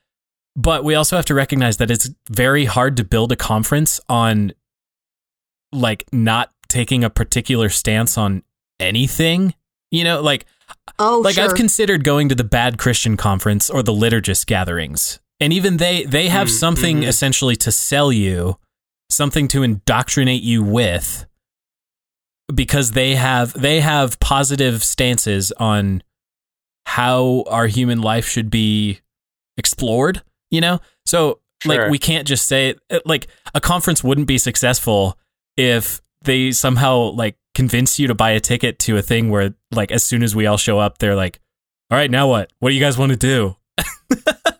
but 0.55 0.83
we 0.83 0.95
also 0.95 1.15
have 1.17 1.25
to 1.25 1.33
recognize 1.33 1.77
that 1.77 1.91
it's 1.91 2.09
very 2.31 2.65
hard 2.65 2.97
to 2.97 3.03
build 3.03 3.31
a 3.31 3.35
conference 3.35 3.99
on 4.07 4.53
like 5.73 6.05
not 6.13 6.49
taking 6.69 7.03
a 7.03 7.09
particular 7.09 7.69
stance 7.69 8.17
on 8.17 8.41
anything. 8.79 9.53
You 9.91 10.03
know, 10.05 10.21
like 10.21 10.45
oh, 10.97 11.19
like 11.19 11.35
sure. 11.35 11.43
I've 11.43 11.55
considered 11.55 12.03
going 12.03 12.29
to 12.29 12.35
the 12.35 12.43
Bad 12.43 12.77
Christian 12.77 13.17
Conference 13.17 13.69
or 13.69 13.83
the 13.83 13.91
liturgist 13.91 14.45
gatherings, 14.47 15.19
and 15.39 15.51
even 15.53 15.77
they 15.77 16.05
they 16.05 16.29
have 16.29 16.47
Mm, 16.47 16.51
something 16.51 17.01
mhm. 17.01 17.07
essentially 17.07 17.55
to 17.57 17.71
sell 17.71 18.11
you, 18.11 18.57
something 19.09 19.47
to 19.49 19.61
indoctrinate 19.61 20.41
you 20.41 20.63
with, 20.63 21.25
because 22.53 22.91
they 22.91 23.15
have 23.15 23.53
they 23.53 23.81
have 23.81 24.19
positive 24.19 24.83
stances 24.83 25.51
on 25.53 26.01
how 26.85 27.43
our 27.47 27.67
human 27.67 28.01
life 28.01 28.27
should 28.27 28.49
be 28.49 28.99
explored. 29.57 30.21
You 30.51 30.61
know, 30.61 30.79
so 31.05 31.39
Sure. 31.63 31.83
like 31.83 31.91
we 31.91 31.97
can't 31.97 32.27
just 32.27 32.45
say 32.45 32.75
like 33.05 33.27
a 33.53 33.61
conference 33.61 34.03
wouldn't 34.03 34.27
be 34.27 34.37
successful 34.37 35.17
if 35.55 36.01
they 36.25 36.51
somehow 36.51 37.11
like 37.11 37.37
convince 37.55 37.97
you 37.99 38.07
to 38.07 38.13
buy 38.15 38.31
a 38.31 38.39
ticket 38.41 38.79
to 38.79 38.97
a 38.97 39.01
thing 39.01 39.29
where 39.29 39.53
like 39.71 39.89
as 39.89 40.03
soon 40.03 40.23
as 40.23 40.35
we 40.35 40.45
all 40.45 40.57
show 40.57 40.77
up 40.77 40.97
they're 40.97 41.15
like 41.15 41.39
all 41.89 41.97
right 41.97 42.11
now 42.11 42.27
what 42.27 42.51
what 42.59 42.69
do 42.69 42.75
you 42.75 42.81
guys 42.81 42.97
want 42.97 43.11
to 43.13 43.17
do 43.17 43.55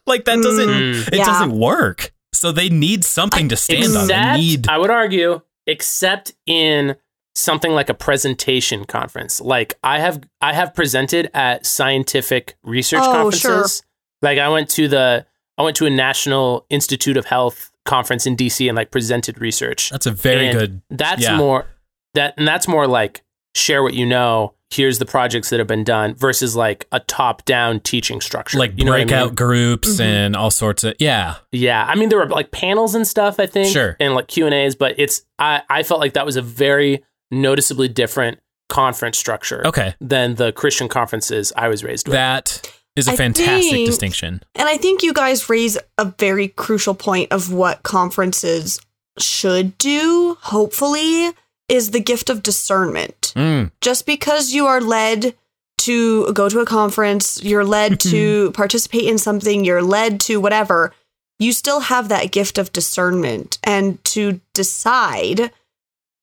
like 0.08 0.24
that 0.26 0.42
doesn't 0.42 0.70
Mm. 0.70 1.08
it 1.10 1.16
Yeah. 1.16 1.26
doesn't 1.26 1.52
work 1.52 2.14
so 2.32 2.54
they 2.54 2.70
need 2.70 3.04
something 3.04 3.50
to 3.50 3.58
stand 3.58 3.96
on 3.98 4.08
they 4.08 4.36
need 4.38 4.70
I 4.70 4.78
would 4.78 4.90
argue, 4.92 5.42
except 5.68 6.34
in 6.46 6.96
something 7.36 7.72
like 7.72 7.90
a 7.90 7.94
presentation 7.94 8.86
conference. 8.86 9.42
Like 9.42 9.76
I 9.84 10.00
have, 10.00 10.22
I 10.42 10.54
have 10.54 10.74
presented 10.74 11.30
at 11.34 11.66
scientific 11.66 12.56
research 12.64 13.02
Oh, 13.04 13.12
conferences. 13.32 13.84
Like 14.22 14.38
I 14.40 14.50
went 14.50 14.70
to 14.72 14.88
the, 14.88 15.26
I 15.58 15.64
went 15.64 15.76
to 15.78 15.86
a 15.86 15.90
National 15.90 16.66
Institute 16.70 17.18
of 17.18 17.26
Health 17.26 17.72
conference 17.86 18.26
in 18.26 18.36
DC 18.38 18.68
and 18.68 18.76
like 18.76 18.92
presented 18.92 19.40
research. 19.42 19.90
that's 19.90 20.06
a 20.06 20.12
very 20.12 20.48
And 20.48 20.58
good 20.60 20.82
That's 20.90 21.24
yeah. 21.24 21.36
more 21.38 21.66
that, 22.14 22.34
and 22.38 22.48
that's 22.48 22.68
more 22.68 22.88
like 22.88 23.24
share 23.56 23.84
what 23.84 23.94
you 23.94 24.06
know. 24.06 24.54
Here's 24.70 24.98
the 24.98 25.06
projects 25.06 25.52
that 25.52 25.60
have 25.60 25.68
been 25.68 25.84
done 25.84 26.16
versus 26.16 26.56
like 26.56 26.88
a 26.92 27.00
top-down 27.02 27.82
teaching 27.82 28.22
structure. 28.22 28.58
like 28.58 28.74
you 28.76 28.84
know 28.86 28.94
I 28.94 29.04
breakout 29.04 29.26
mean? 29.28 29.36
groups 29.36 29.98
Mhm. 29.98 30.02
and 30.02 30.36
all 30.36 30.50
sorts 30.50 30.84
of 30.84 30.96
yeah 30.98 31.36
Yeah, 31.52 31.86
I 31.88 31.94
mean 31.94 32.10
there 32.10 32.18
were 32.18 32.28
like 32.28 32.50
panels 32.50 32.96
and 32.96 33.06
stuff. 33.08 33.40
I 33.40 33.46
think, 33.46 33.72
Sure. 33.72 33.96
and 34.00 34.16
like 34.16 34.28
Q 34.28 34.46
and 34.48 34.54
A's, 34.56 34.76
but 34.76 34.96
it's 34.98 35.24
I 35.38 35.62
I 35.70 35.84
felt 35.84 36.00
like 36.00 36.14
that 36.14 36.26
was 36.26 36.38
a 36.38 36.42
very 36.42 37.04
noticeably 37.42 37.88
different 37.88 38.40
conference 38.70 39.18
structure 39.18 39.66
okay 39.68 39.94
than 40.00 40.36
the 40.36 40.52
Christian 40.52 40.88
conferences 40.88 41.52
I 41.56 41.68
was 41.68 41.84
raised 41.84 42.08
with. 42.08 42.14
that 42.14 42.72
is 42.96 43.08
a 43.08 43.12
I 43.12 43.16
fantastic 43.16 43.72
think- 43.72 43.88
distinction 43.88 44.42
And 44.56 44.68
I 44.70 44.78
think 44.78 45.04
you 45.04 45.14
guys 45.14 45.50
raise 45.50 45.78
a 45.98 46.06
very 46.06 46.48
crucial 46.48 46.94
point 46.96 47.32
of 47.32 47.52
what 47.52 47.84
conferences 47.84 48.80
should 49.20 49.78
do, 49.78 50.38
hopefully, 50.42 51.32
is 51.70 51.92
the 51.92 52.00
gift 52.00 52.30
of 52.30 52.42
discernment. 52.44 53.34
Mm, 53.36 53.72
Just 53.82 54.06
because 54.06 54.54
you 54.54 54.66
are 54.68 54.82
led 54.82 55.36
to 55.80 56.32
go 56.34 56.50
to 56.50 56.60
a 56.60 56.66
conference, 56.66 57.44
you're 57.44 57.66
led 57.66 58.00
to 58.12 58.52
participate 58.52 59.04
in 59.06 59.18
something, 59.18 59.66
you're 59.66 59.84
led 59.84 60.20
to 60.22 60.40
whatever, 60.40 60.94
you 61.40 61.52
still 61.52 61.82
have 61.82 62.10
that 62.10 62.32
gift 62.32 62.58
of 62.58 62.72
discernment 62.72 63.58
and 63.64 64.04
to 64.06 64.40
decide 64.54 65.52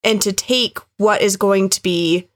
and 0.02 0.20
to 0.22 0.32
take 0.32 0.78
what 0.96 1.22
is 1.22 1.36
going 1.36 1.68
to 1.70 1.82
be 1.82 2.28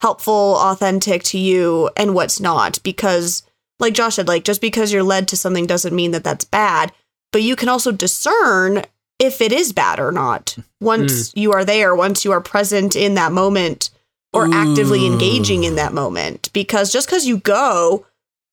helpful, 0.00 0.56
authentic 0.56 1.22
to 1.22 1.38
you 1.38 1.90
and 1.96 2.14
what's 2.14 2.40
not. 2.40 2.82
Because, 2.82 3.42
like 3.78 3.94
Josh 3.94 4.16
said, 4.16 4.28
like 4.28 4.44
just 4.44 4.60
because 4.60 4.92
you're 4.92 5.02
led 5.02 5.28
to 5.28 5.36
something 5.36 5.66
doesn't 5.66 5.94
mean 5.94 6.12
that 6.12 6.24
that's 6.24 6.44
bad, 6.44 6.92
but 7.32 7.42
you 7.42 7.56
can 7.56 7.68
also 7.68 7.92
discern 7.92 8.82
if 9.18 9.40
it 9.40 9.52
is 9.52 9.72
bad 9.72 10.00
or 10.00 10.10
not 10.10 10.56
once 10.80 11.32
hmm. 11.32 11.38
you 11.38 11.52
are 11.52 11.64
there, 11.64 11.94
once 11.94 12.24
you 12.24 12.32
are 12.32 12.40
present 12.40 12.96
in 12.96 13.14
that 13.14 13.32
moment 13.32 13.90
or 14.32 14.52
actively 14.54 15.06
engaging 15.06 15.64
in 15.64 15.74
that 15.74 15.92
moment. 15.92 16.50
Because 16.52 16.92
just 16.92 17.08
because 17.08 17.26
you 17.26 17.38
go, 17.38 18.06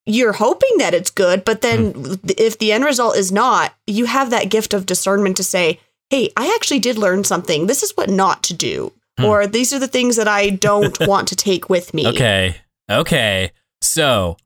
you're 0.05 0.33
hoping 0.33 0.77
that 0.79 0.93
it's 0.93 1.11
good, 1.11 1.45
but 1.45 1.61
then 1.61 1.91
hmm. 1.91 2.13
if 2.37 2.57
the 2.57 2.71
end 2.71 2.83
result 2.83 3.15
is 3.15 3.31
not, 3.31 3.73
you 3.85 4.05
have 4.05 4.29
that 4.29 4.49
gift 4.49 4.73
of 4.73 4.85
discernment 4.85 5.37
to 5.37 5.43
say, 5.43 5.79
hey, 6.09 6.31
I 6.37 6.53
actually 6.55 6.79
did 6.79 6.97
learn 6.97 7.23
something. 7.23 7.67
This 7.67 7.83
is 7.83 7.91
what 7.95 8.09
not 8.09 8.43
to 8.43 8.53
do. 8.53 8.93
Hmm. 9.17 9.25
Or 9.25 9.47
these 9.47 9.73
are 9.73 9.79
the 9.79 9.87
things 9.87 10.15
that 10.15 10.27
I 10.27 10.49
don't 10.49 10.97
want 11.07 11.27
to 11.29 11.35
take 11.35 11.69
with 11.69 11.93
me. 11.93 12.07
Okay. 12.07 12.55
Okay. 12.89 13.51
So 13.81 14.37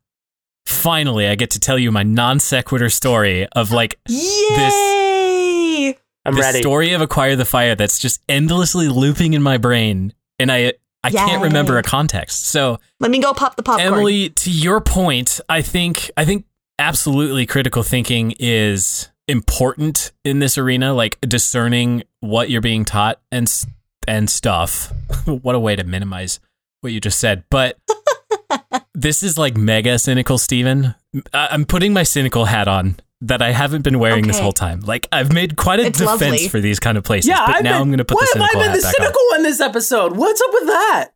finally, 0.65 1.27
I 1.27 1.35
get 1.35 1.51
to 1.51 1.59
tell 1.59 1.77
you 1.77 1.91
my 1.91 2.03
non 2.03 2.39
sequitur 2.39 2.89
story 2.89 3.47
of 3.55 3.71
like 3.71 3.99
Yay! 4.07 5.97
I'm 6.23 6.35
the 6.35 6.41
ready. 6.41 6.61
story 6.61 6.93
of 6.93 7.01
Acquire 7.01 7.35
the 7.35 7.45
Fire 7.45 7.75
that's 7.75 7.97
just 7.97 8.21
endlessly 8.29 8.87
looping 8.87 9.33
in 9.33 9.41
my 9.41 9.57
brain, 9.57 10.13
and 10.37 10.51
I 10.51 10.73
I 11.03 11.09
can't 11.09 11.41
remember 11.41 11.77
a 11.77 11.83
context. 11.83 12.45
So 12.45 12.77
Let 12.99 13.09
me 13.09 13.19
go 13.19 13.33
pop 13.33 13.55
the 13.55 13.63
popcorn. 13.63 13.87
Emily, 13.93 14.29
to 14.29 14.51
your 14.51 14.81
point, 14.81 15.39
I 15.49 15.61
think 15.63 16.11
I 16.15 16.25
think 16.25 16.45
absolutely 16.77 17.45
critical 17.45 17.81
thinking 17.83 18.35
is 18.39 19.09
important 19.31 20.11
in 20.23 20.39
this 20.39 20.57
arena, 20.57 20.93
like 20.93 21.19
discerning 21.21 22.03
what 22.19 22.49
you're 22.49 22.61
being 22.61 22.85
taught 22.85 23.19
and 23.31 23.51
and 24.07 24.29
stuff. 24.29 24.91
what 25.25 25.55
a 25.55 25.59
way 25.59 25.75
to 25.75 25.83
minimize 25.83 26.39
what 26.81 26.91
you 26.93 26.99
just 26.99 27.19
said. 27.19 27.43
But 27.49 27.77
this 28.93 29.23
is 29.23 29.37
like 29.37 29.55
mega 29.57 29.97
cynical, 29.99 30.37
Stephen. 30.37 30.95
I- 31.33 31.47
I'm 31.51 31.65
putting 31.65 31.93
my 31.93 32.03
cynical 32.03 32.45
hat 32.45 32.67
on 32.67 32.97
that 33.23 33.39
I 33.39 33.51
haven't 33.51 33.83
been 33.83 33.99
wearing 33.99 34.25
this 34.25 34.39
whole 34.39 34.51
time. 34.51 34.79
Like 34.79 35.07
I've 35.11 35.31
made 35.31 35.55
quite 35.55 35.79
a 35.79 35.85
It's 35.85 35.99
defense 35.99 36.21
lovely. 36.21 36.47
for 36.47 36.59
these 36.59 36.79
kind 36.79 36.97
of 36.97 37.03
places, 37.03 37.29
yeah, 37.29 37.45
but 37.45 37.57
I've 37.57 37.63
now 37.63 37.73
been, 37.73 37.81
I'm 37.83 37.87
going 37.89 37.97
to 37.99 38.05
put 38.05 38.19
the 38.19 38.25
cynical 38.25 38.41
what 38.47 38.51
the 38.53 38.59
have 38.59 38.69
I 38.69 38.73
been 38.73 38.77
the 38.77 38.81
back 38.81 38.95
on. 38.99 39.03
cynical 39.03 39.21
one 39.29 39.43
this 39.43 39.61
episode? 39.61 40.17
What's 40.17 40.41
up 40.41 40.49
with 40.53 40.65
that? 40.65 41.09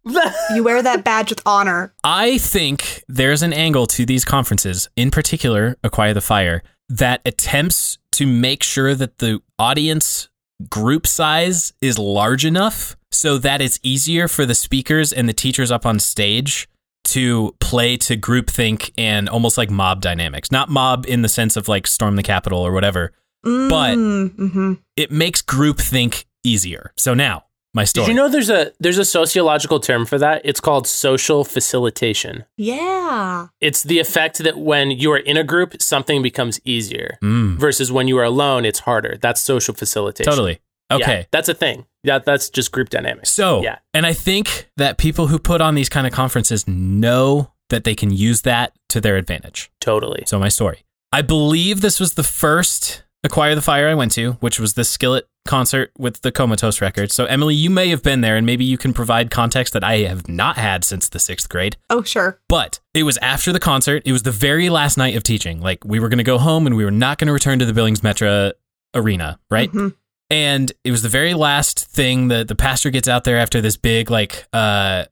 you 0.55 0.63
wear 0.63 0.83
that 0.83 1.03
badge 1.03 1.31
with 1.31 1.41
honor. 1.47 1.93
I 2.03 2.37
think 2.37 3.03
there's 3.07 3.41
an 3.41 3.53
angle 3.53 3.87
to 3.87 4.05
these 4.05 4.23
conferences, 4.23 4.87
in 4.95 5.09
particular, 5.09 5.77
Acquire 5.83 6.13
the 6.13 6.21
Fire, 6.21 6.61
that 6.89 7.21
attempts 7.25 7.97
to 8.13 8.25
make 8.25 8.63
sure 8.63 8.95
that 8.95 9.17
the 9.17 9.41
audience 9.59 10.29
group 10.69 11.05
size 11.05 11.73
is 11.81 11.99
large 11.99 12.45
enough 12.45 12.95
so 13.11 13.37
that 13.37 13.61
it's 13.61 13.79
easier 13.83 14.27
for 14.27 14.45
the 14.45 14.55
speakers 14.55 15.11
and 15.11 15.27
the 15.27 15.33
teachers 15.33 15.71
up 15.71 15.85
on 15.85 15.99
stage 15.99 16.67
to 17.05 17.55
play 17.59 17.97
to 17.97 18.17
groupthink 18.17 18.91
and 18.97 19.29
almost 19.29 19.57
like 19.57 19.69
mob 19.69 20.01
dynamics. 20.01 20.51
Not 20.51 20.69
mob 20.69 21.05
in 21.07 21.21
the 21.21 21.29
sense 21.29 21.55
of 21.55 21.67
like 21.67 21.87
storm 21.87 22.15
the 22.15 22.23
Capitol 22.23 22.59
or 22.59 22.71
whatever. 22.71 23.11
But- 23.43 23.95
hmm 23.95 24.73
It 24.95 25.11
makes 25.11 25.41
groupthink 25.41 26.25
easier. 26.43 26.91
So 26.97 27.13
now, 27.13 27.45
my 27.75 27.83
story. 27.83 28.05
Did 28.07 28.11
you 28.13 28.15
know 28.17 28.29
there's 28.29 28.49
a 28.49 28.71
there's 28.79 28.97
a 28.97 29.05
sociological 29.05 29.79
term 29.79 30.05
for 30.05 30.17
that? 30.17 30.41
It's 30.43 30.59
called 30.59 30.87
social 30.87 31.43
facilitation. 31.43 32.45
Yeah. 32.57 33.47
It's 33.61 33.83
the 33.83 33.99
effect 33.99 34.39
that 34.39 34.57
when 34.57 34.91
you 34.91 35.11
are 35.11 35.17
in 35.17 35.37
a 35.37 35.43
group, 35.43 35.81
something 35.81 36.21
becomes 36.23 36.59
easier 36.65 37.17
Mm, 37.21 37.57
versus 37.57 37.91
when 37.91 38.07
you 38.07 38.17
are 38.17 38.23
alone, 38.23 38.65
it's 38.65 38.79
harder. 38.79 39.17
That's 39.21 39.41
social 39.41 39.73
facilitation. 39.75 40.31
totally. 40.31 40.59
Yeah, 40.89 40.95
Okay. 40.97 41.27
that's 41.31 41.49
a 41.49 41.53
thing. 41.53 41.85
Yeah, 42.03 42.19
that's 42.19 42.49
just 42.49 42.71
group 42.71 42.89
dynamics. 42.89 43.31
So, 43.31 43.61
Yeah. 43.63 43.77
and 43.93 44.05
I 44.05 44.13
think 44.13 44.69
that 44.77 44.97
people 44.97 45.27
who 45.27 45.39
put 45.39 45.59
on 45.61 45.75
these 45.75 45.89
kind 45.89 46.05
of 46.07 46.13
conferences 46.13 46.67
know 46.67 47.51
that 47.69 47.83
they 47.83 47.95
can 47.95 48.11
use 48.11 48.41
that 48.41 48.73
to 48.89 49.01
their 49.01 49.17
advantage. 49.17 49.71
Totally. 49.81 50.23
So, 50.27 50.37
my 50.39 50.49
story. 50.49 50.85
I 51.11 51.21
believe 51.23 51.81
this 51.81 51.99
was 51.99 52.13
the 52.13 52.23
first 52.23 53.03
Acquire 53.23 53.55
the 53.55 53.61
Fire 53.61 53.87
I 53.89 53.95
went 53.95 54.11
to, 54.13 54.33
which 54.33 54.59
was 54.59 54.73
the 54.75 54.83
Skillet 54.83 55.27
concert 55.45 55.91
with 55.97 56.21
the 56.21 56.31
Comatose 56.31 56.81
Records. 56.81 57.13
So, 57.13 57.25
Emily, 57.25 57.55
you 57.55 57.69
may 57.69 57.89
have 57.89 58.03
been 58.03 58.21
there, 58.21 58.35
and 58.35 58.45
maybe 58.45 58.65
you 58.65 58.77
can 58.77 58.93
provide 58.93 59.31
context 59.31 59.73
that 59.73 59.83
I 59.83 59.99
have 59.99 60.27
not 60.27 60.57
had 60.57 60.83
since 60.83 61.07
the 61.09 61.19
sixth 61.19 61.47
grade. 61.49 61.77
Oh, 61.89 62.01
sure. 62.03 62.39
But 62.49 62.79
it 62.93 63.03
was 63.03 63.17
after 63.17 63.53
the 63.53 63.59
concert. 63.59 64.03
It 64.05 64.11
was 64.11 64.23
the 64.23 64.31
very 64.31 64.69
last 64.69 64.97
night 64.97 65.15
of 65.15 65.23
teaching. 65.23 65.61
Like, 65.61 65.83
we 65.85 65.99
were 65.99 66.09
going 66.09 66.17
to 66.17 66.23
go 66.23 66.37
home 66.37 66.65
and 66.67 66.75
we 66.75 66.83
were 66.85 66.91
not 66.91 67.17
going 67.19 67.27
to 67.27 67.33
return 67.33 67.59
to 67.59 67.65
the 67.65 67.73
Billings 67.73 68.01
Metra 68.01 68.53
arena, 68.93 69.39
right? 69.49 69.71
Mhm. 69.71 69.93
and 70.31 70.71
it 70.83 70.89
was 70.89 71.03
the 71.03 71.09
very 71.09 71.33
last 71.35 71.85
thing 71.85 72.29
that 72.29 72.47
the 72.47 72.55
pastor 72.55 72.89
gets 72.89 73.07
out 73.07 73.25
there 73.25 73.37
after 73.37 73.61
this 73.61 73.77
big 73.77 74.09
like 74.09 74.47
uh 74.53 75.03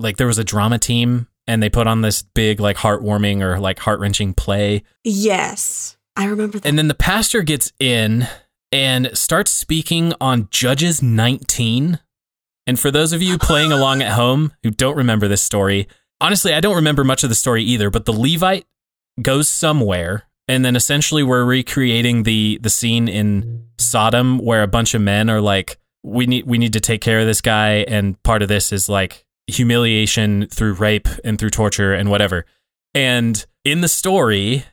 like 0.00 0.16
there 0.16 0.26
was 0.26 0.38
a 0.38 0.42
drama 0.42 0.78
team 0.80 1.28
and 1.46 1.62
they 1.62 1.68
put 1.70 1.86
on 1.86 2.00
this 2.00 2.22
big 2.22 2.58
like 2.58 2.76
heartwarming 2.76 3.40
or 3.40 3.60
like 3.60 3.78
heart-wrenching 3.78 4.34
play 4.34 4.82
Yes. 5.04 5.96
I 6.16 6.24
remember 6.24 6.58
that. 6.58 6.66
and 6.68 6.76
then 6.76 6.88
the 6.88 6.94
pastor 6.94 7.42
gets 7.42 7.72
in 7.78 8.26
and 8.72 9.16
starts 9.16 9.50
speaking 9.50 10.12
on 10.20 10.48
Judges 10.50 11.02
19 11.02 11.98
and 12.66 12.78
for 12.78 12.90
those 12.90 13.12
of 13.12 13.22
you 13.22 13.38
playing 13.38 13.72
along 13.72 14.02
at 14.02 14.12
home 14.12 14.52
who 14.62 14.70
don't 14.70 14.96
remember 14.96 15.28
this 15.28 15.42
story 15.42 15.88
honestly 16.20 16.52
i 16.52 16.60
don't 16.60 16.76
remember 16.76 17.04
much 17.04 17.22
of 17.22 17.30
the 17.30 17.34
story 17.34 17.62
either 17.62 17.90
but 17.90 18.04
the 18.04 18.12
Levite 18.12 18.66
goes 19.22 19.48
somewhere 19.48 20.24
and 20.46 20.64
then 20.64 20.76
essentially 20.76 21.22
we're 21.22 21.44
recreating 21.44 22.22
the 22.22 22.58
the 22.62 22.70
scene 22.70 23.08
in 23.08 23.66
Sodom 23.78 24.38
where 24.38 24.62
a 24.62 24.68
bunch 24.68 24.94
of 24.94 25.00
men 25.00 25.30
are 25.30 25.40
like 25.40 25.78
we 26.02 26.26
need 26.26 26.46
we 26.46 26.58
need 26.58 26.72
to 26.72 26.80
take 26.80 27.00
care 27.00 27.20
of 27.20 27.26
this 27.26 27.40
guy 27.40 27.84
and 27.88 28.22
part 28.22 28.42
of 28.42 28.48
this 28.48 28.72
is 28.72 28.88
like 28.88 29.24
humiliation 29.48 30.46
through 30.46 30.74
rape 30.74 31.08
and 31.24 31.38
through 31.38 31.50
torture 31.50 31.94
and 31.94 32.10
whatever. 32.10 32.44
And 32.94 33.44
in 33.64 33.80
the 33.80 33.88
story 33.88 34.64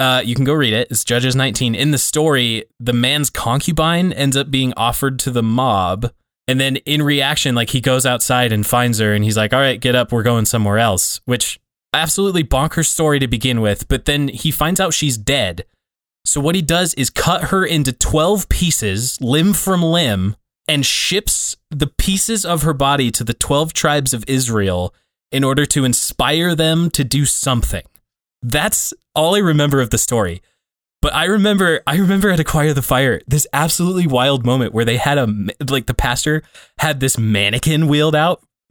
uh, 0.00 0.22
you 0.24 0.34
can 0.34 0.44
go 0.44 0.52
read 0.52 0.72
it. 0.72 0.88
It's 0.90 1.04
Judges 1.04 1.36
19. 1.36 1.74
In 1.74 1.90
the 1.90 1.98
story, 1.98 2.64
the 2.80 2.92
man's 2.92 3.30
concubine 3.30 4.12
ends 4.12 4.36
up 4.36 4.50
being 4.50 4.72
offered 4.76 5.18
to 5.20 5.30
the 5.30 5.42
mob. 5.42 6.10
And 6.46 6.60
then 6.60 6.76
in 6.76 7.02
reaction, 7.02 7.54
like 7.54 7.70
he 7.70 7.80
goes 7.80 8.04
outside 8.04 8.52
and 8.52 8.66
finds 8.66 8.98
her 8.98 9.12
and 9.12 9.24
he's 9.24 9.36
like, 9.36 9.52
all 9.52 9.60
right, 9.60 9.80
get 9.80 9.94
up. 9.94 10.12
We're 10.12 10.22
going 10.22 10.46
somewhere 10.46 10.78
else, 10.78 11.20
which 11.24 11.60
absolutely 11.92 12.44
bonkers 12.44 12.86
story 12.86 13.18
to 13.20 13.28
begin 13.28 13.60
with. 13.60 13.88
But 13.88 14.04
then 14.04 14.28
he 14.28 14.50
finds 14.50 14.80
out 14.80 14.92
she's 14.92 15.16
dead. 15.16 15.64
So 16.26 16.40
what 16.40 16.54
he 16.54 16.62
does 16.62 16.94
is 16.94 17.10
cut 17.10 17.44
her 17.44 17.64
into 17.64 17.92
12 17.92 18.48
pieces, 18.48 19.20
limb 19.20 19.52
from 19.52 19.82
limb, 19.82 20.36
and 20.66 20.84
ships 20.84 21.56
the 21.70 21.86
pieces 21.86 22.44
of 22.44 22.62
her 22.62 22.72
body 22.72 23.10
to 23.12 23.24
the 23.24 23.34
12 23.34 23.72
tribes 23.72 24.12
of 24.14 24.24
Israel 24.26 24.94
in 25.30 25.44
order 25.44 25.66
to 25.66 25.84
inspire 25.84 26.54
them 26.54 26.90
to 26.90 27.04
do 27.04 27.26
something. 27.26 27.82
That's 28.42 28.92
all 29.14 29.34
I 29.34 29.38
remember 29.38 29.80
of 29.80 29.90
the 29.90 29.98
story. 29.98 30.42
But 31.02 31.14
I 31.14 31.24
remember, 31.24 31.82
I 31.86 31.96
remember 31.96 32.30
at 32.30 32.40
Acquire 32.40 32.72
the 32.72 32.80
Fire, 32.80 33.20
this 33.28 33.46
absolutely 33.52 34.06
wild 34.06 34.46
moment 34.46 34.72
where 34.72 34.86
they 34.86 34.96
had 34.96 35.18
a, 35.18 35.26
like 35.68 35.84
the 35.86 35.92
pastor 35.94 36.42
had 36.78 37.00
this 37.00 37.18
mannequin 37.18 37.88
wheeled 37.88 38.14
out. 38.14 38.42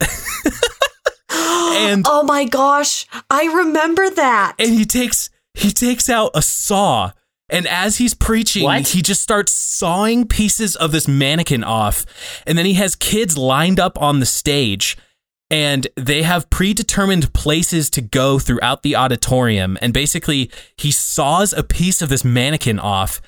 and 1.30 2.04
oh 2.08 2.22
my 2.26 2.44
gosh, 2.44 3.06
I 3.30 3.44
remember 3.44 4.10
that. 4.10 4.54
and 4.58 4.70
he 4.70 4.84
takes 4.84 5.30
he 5.54 5.70
takes 5.70 6.08
out 6.10 6.32
a 6.34 6.42
saw 6.42 7.12
and 7.48 7.66
as 7.68 7.98
he's 7.98 8.14
preaching 8.14 8.64
What? 8.64 8.88
he 8.88 9.02
just 9.02 9.22
starts 9.22 9.52
sawing 9.52 10.26
pieces 10.26 10.74
of 10.76 10.90
this 10.92 11.06
mannequin 11.06 11.62
off 11.62 12.04
and 12.46 12.58
then 12.58 12.66
he 12.66 12.74
has 12.74 12.96
kids 12.96 13.38
lined 13.38 13.78
up 13.78 14.00
on 14.00 14.18
the 14.18 14.26
stage 14.26 14.96
and 15.54 15.86
they 15.94 16.22
have 16.22 16.50
predetermined 16.50 17.32
places 17.32 17.88
to 17.88 18.00
go 18.00 18.40
throughout 18.40 18.82
the 18.82 18.96
auditorium. 18.96 19.78
And 19.80 19.94
basically 19.94 20.50
he 20.76 20.90
saws 20.90 21.52
a 21.52 21.62
piece 21.62 22.02
of 22.02 22.08
this 22.08 22.24
mannequin 22.24 22.80
off 22.80 23.22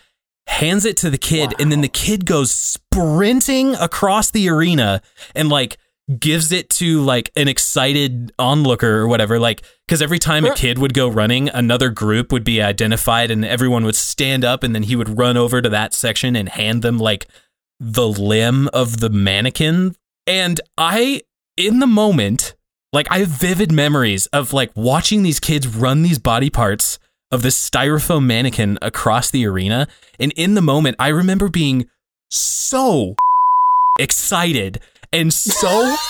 hands 0.49 0.85
it 0.85 0.97
to 0.97 1.11
the 1.11 1.19
kid 1.19 1.55
and 1.61 1.71
then 1.71 1.83
the 1.83 1.89
kid 1.89 2.25
goes 2.25 2.53
sprinting 2.53 3.75
across 3.77 4.31
the 4.31 4.49
arena 4.49 5.03
and 5.35 5.49
like 5.49 5.77
gives 6.21 6.53
it 6.53 6.71
to 6.71 7.01
like 7.01 7.31
an 7.37 7.49
excited 7.49 8.33
onlooker 8.39 8.99
or 8.99 9.09
whatever 9.09 9.41
like 9.41 9.63
because 9.87 10.01
every 10.01 10.21
time 10.21 10.45
a 10.45 10.55
kid 10.55 10.79
would 10.79 10.95
go 10.95 11.09
running 11.09 11.49
another 11.49 11.91
group 11.91 12.31
would 12.31 12.45
be 12.45 12.63
identified 12.63 13.29
and 13.29 13.45
everyone 13.45 13.85
would 13.85 13.97
stand 13.97 14.45
up 14.45 14.63
and 14.63 14.73
then 14.73 14.85
he 14.85 14.95
would 14.95 15.19
run 15.19 15.37
over 15.37 15.61
to 15.61 15.69
that 15.69 15.93
section 15.93 16.37
and 16.37 16.49
hand 16.51 16.83
them 16.83 16.97
like 16.97 17.27
the 17.81 18.07
limb 18.07 18.69
of 18.69 19.01
the 19.01 19.11
mannequin. 19.11 19.97
And 20.29 20.61
i 20.79 21.23
in 21.57 21.79
the 21.79 21.87
moment 21.87 22.55
like 22.93 23.07
i 23.11 23.19
have 23.19 23.29
vivid 23.29 23.73
memories 23.73 24.27
of 24.27 24.53
like 24.53 24.71
watching 24.75 25.23
these 25.23 25.41
kids 25.41 25.67
run 25.67 26.03
these 26.03 26.19
body 26.19 26.51
parts 26.51 26.99
of 27.31 27.43
this 27.43 27.59
styrofoam 27.59 28.25
mannequin 28.25 28.79
across 28.83 29.31
the 29.31 29.47
arena 29.47 29.89
and 30.19 30.33
in 30.33 30.55
the 30.55 30.63
moment 30.63 30.97
i 30.99 31.09
remember 31.09 31.49
being 31.49 31.89
so 32.31 33.15
excited 33.99 34.81
and 35.13 35.33
so 35.33 35.97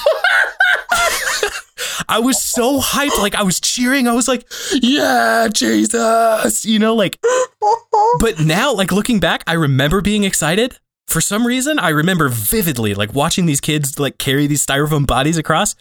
I 2.09 2.20
was 2.20 2.42
so 2.42 2.80
hyped. 2.80 3.18
Like 3.18 3.34
I 3.34 3.42
was 3.42 3.61
cheering. 3.61 4.07
I 4.07 4.12
was 4.12 4.28
like, 4.28 4.47
yeah, 4.72 5.49
Jesus. 5.53 6.64
You 6.64 6.78
know, 6.78 6.94
like, 6.94 7.18
but 8.20 8.40
now, 8.40 8.72
like 8.72 8.92
looking 8.92 9.18
back, 9.18 9.42
I 9.47 9.55
remember 9.55 10.01
being 10.01 10.24
excited. 10.24 10.78
For 11.09 11.20
some 11.20 11.46
reason, 11.46 11.78
I 11.78 11.90
remember 11.90 12.28
vividly, 12.28 12.94
like 12.94 13.14
watching 13.14 13.46
these 13.46 13.61
kids 13.61 13.98
like 13.98 14.18
carry 14.18 14.46
these 14.46 14.64
styrofoam 14.64 15.07
bodies 15.07 15.38
across. 15.38 15.74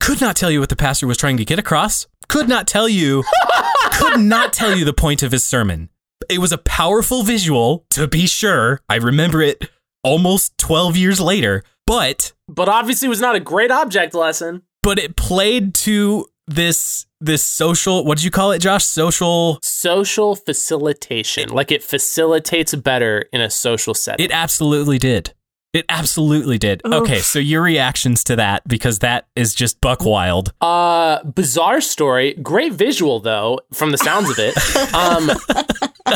Could 0.00 0.20
not 0.20 0.36
tell 0.36 0.50
you 0.50 0.60
what 0.60 0.68
the 0.68 0.76
pastor 0.76 1.06
was 1.06 1.16
trying 1.16 1.36
to 1.38 1.44
get 1.44 1.58
across. 1.58 2.06
Could 2.28 2.48
not 2.48 2.66
tell 2.66 2.88
you, 2.88 3.24
could 3.92 4.20
not 4.20 4.52
tell 4.52 4.76
you 4.76 4.84
the 4.84 4.92
point 4.92 5.22
of 5.22 5.32
his 5.32 5.44
sermon. 5.44 5.88
It 6.28 6.38
was 6.38 6.52
a 6.52 6.58
powerful 6.58 7.22
visual, 7.22 7.86
to 7.90 8.06
be 8.08 8.26
sure. 8.26 8.80
I 8.88 8.96
remember 8.96 9.40
it 9.40 9.70
almost 10.02 10.58
12 10.58 10.96
years 10.96 11.20
later, 11.20 11.62
but 11.86 12.32
But 12.48 12.68
obviously, 12.68 13.06
it 13.06 13.10
was 13.10 13.20
not 13.20 13.36
a 13.36 13.40
great 13.40 13.70
object 13.70 14.14
lesson. 14.14 14.62
but 14.82 14.98
it 14.98 15.16
played 15.16 15.74
to 15.74 16.26
this 16.46 17.06
this 17.20 17.42
social 17.42 18.04
what 18.04 18.18
did 18.18 18.24
you 18.24 18.30
call 18.30 18.52
it 18.52 18.58
josh 18.60 18.84
social 18.84 19.58
Social 19.62 20.36
facilitation, 20.36 21.48
like 21.48 21.72
it 21.72 21.82
facilitates 21.82 22.74
better 22.74 23.24
in 23.32 23.40
a 23.40 23.50
social 23.50 23.94
setting. 23.94 24.24
it 24.24 24.30
absolutely 24.32 24.98
did 24.98 25.32
it 25.72 25.84
absolutely 25.88 26.56
did 26.58 26.80
Oof. 26.86 26.94
okay 26.94 27.18
so 27.18 27.38
your 27.38 27.62
reactions 27.62 28.22
to 28.24 28.36
that 28.36 28.66
because 28.68 29.00
that 29.00 29.26
is 29.34 29.54
just 29.54 29.80
buck 29.80 30.04
wild 30.04 30.52
Uh, 30.60 31.22
bizarre 31.24 31.80
story. 31.80 32.34
Great 32.34 32.72
visual 32.72 33.20
though, 33.20 33.60
from 33.74 33.90
the 33.90 33.98
sounds 33.98 34.30
of 34.30 34.38
it. 34.38 34.54
Um, 34.94 35.30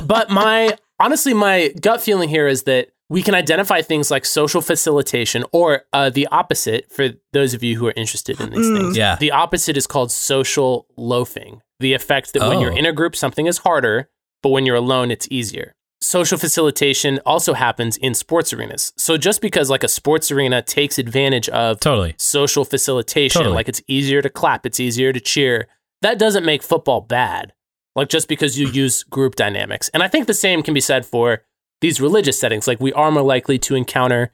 but 0.06 0.30
my 0.30 0.76
honestly, 0.98 1.34
my 1.34 1.72
gut 1.80 2.00
feeling 2.00 2.28
here 2.28 2.46
is 2.46 2.62
that 2.64 2.88
we 3.10 3.22
can 3.22 3.34
identify 3.34 3.82
things 3.82 4.10
like 4.10 4.24
social 4.24 4.60
facilitation, 4.62 5.44
or 5.52 5.82
uh, 5.92 6.08
the 6.08 6.26
opposite 6.28 6.90
for 6.90 7.10
those 7.32 7.52
of 7.52 7.62
you 7.62 7.76
who 7.78 7.86
are 7.88 7.94
interested 7.96 8.40
in 8.40 8.50
these 8.50 8.66
Mm. 8.66 8.76
things. 8.78 8.96
Yeah. 8.96 9.16
the 9.16 9.32
opposite 9.32 9.76
is 9.76 9.86
called 9.86 10.10
social 10.12 10.86
loafing. 10.96 11.60
The 11.80 11.92
effect 11.92 12.32
that 12.32 12.46
when 12.48 12.60
you're 12.60 12.72
Oh. 12.72 12.76
in 12.76 12.86
a 12.86 12.92
group, 12.92 13.14
something 13.16 13.46
is 13.46 13.58
harder, 13.58 14.08
but 14.42 14.50
when 14.50 14.64
you're 14.64 14.76
alone, 14.76 15.10
it's 15.10 15.26
easier. 15.30 15.74
Social 16.02 16.38
facilitation 16.38 17.20
also 17.26 17.52
happens 17.52 17.96
in 17.98 18.14
sports 18.14 18.52
arenas. 18.54 18.92
So 18.96 19.16
just 19.18 19.40
because 19.42 19.68
like 19.68 19.84
a 19.84 19.88
sports 19.88 20.30
arena 20.30 20.62
takes 20.62 20.98
advantage 20.98 21.48
of 21.50 21.78
totally 21.80 22.14
social 22.18 22.64
facilitation. 22.64 23.40
Totally. 23.40 23.54
Like 23.54 23.68
it's 23.68 23.82
easier 23.86 24.22
to 24.22 24.30
clap, 24.30 24.64
it's 24.64 24.80
easier 24.80 25.12
to 25.12 25.20
cheer. 25.20 25.68
That 26.00 26.18
doesn't 26.18 26.44
make 26.46 26.62
football 26.62 27.00
bad. 27.02 27.52
Like 27.96 28.08
just 28.08 28.28
because 28.28 28.58
you 28.58 28.68
use 28.68 29.02
group 29.02 29.34
dynamics. 29.36 29.90
And 29.92 30.02
I 30.02 30.08
think 30.08 30.26
the 30.26 30.32
same 30.34 30.62
can 30.62 30.72
be 30.74 30.80
said 30.80 31.04
for 31.04 31.42
these 31.80 32.00
religious 32.00 32.38
settings. 32.38 32.66
Like 32.66 32.80
we 32.80 32.92
are 32.92 33.10
more 33.10 33.22
likely 33.22 33.58
to 33.60 33.74
encounter 33.74 34.32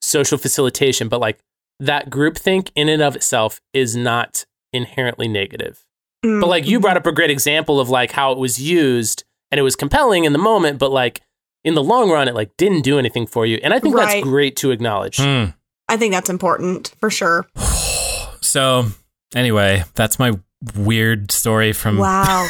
social 0.00 0.38
facilitation, 0.38 1.08
but 1.08 1.20
like 1.20 1.38
that 1.80 2.10
group 2.10 2.36
think 2.36 2.70
in 2.74 2.88
and 2.88 3.02
of 3.02 3.16
itself 3.16 3.60
is 3.72 3.96
not 3.96 4.44
inherently 4.72 5.28
negative. 5.28 5.84
Mm. 6.24 6.40
But 6.40 6.48
like 6.48 6.66
you 6.66 6.80
brought 6.80 6.96
up 6.96 7.06
a 7.06 7.12
great 7.12 7.30
example 7.30 7.80
of 7.80 7.88
like 7.90 8.12
how 8.12 8.32
it 8.32 8.38
was 8.38 8.60
used 8.60 9.24
and 9.50 9.58
it 9.58 9.62
was 9.62 9.76
compelling 9.76 10.24
in 10.24 10.32
the 10.32 10.38
moment, 10.38 10.78
but 10.78 10.90
like 10.90 11.22
in 11.64 11.74
the 11.74 11.82
long 11.82 12.10
run, 12.10 12.28
it 12.28 12.34
like 12.34 12.56
didn't 12.56 12.82
do 12.82 12.98
anything 12.98 13.26
for 13.26 13.46
you. 13.46 13.58
And 13.62 13.72
I 13.72 13.78
think 13.78 13.94
Right. 13.94 14.06
that's 14.06 14.22
great 14.24 14.56
to 14.56 14.70
acknowledge. 14.70 15.18
Hmm. 15.18 15.44
I 15.88 15.96
think 15.96 16.12
that's 16.12 16.30
important 16.30 16.94
for 16.98 17.10
sure. 17.10 17.46
so 18.40 18.86
Anyway, 19.34 19.82
that's 19.94 20.18
my 20.18 20.32
weird 20.76 21.30
story 21.30 21.72
from. 21.72 21.98
Wow. 21.98 22.48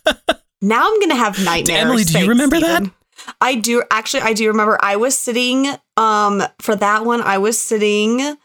now 0.62 0.86
I'm 0.86 1.00
gonna 1.00 1.14
have 1.16 1.42
nightmares. 1.44 1.80
Emily, 1.80 2.04
do 2.04 2.18
you 2.18 2.28
remember 2.28 2.56
Stephen. 2.56 2.84
that? 2.84 2.92
I 3.40 3.54
do 3.56 3.82
actually 3.90 4.22
I 4.22 4.32
do 4.32 4.48
remember 4.48 4.78
I 4.80 4.96
was 4.96 5.16
sitting 5.18 5.68
um 5.96 6.42
for 6.60 6.76
that 6.76 7.04
one 7.04 7.20
I 7.20 7.38
was 7.38 7.58
sitting 7.60 8.36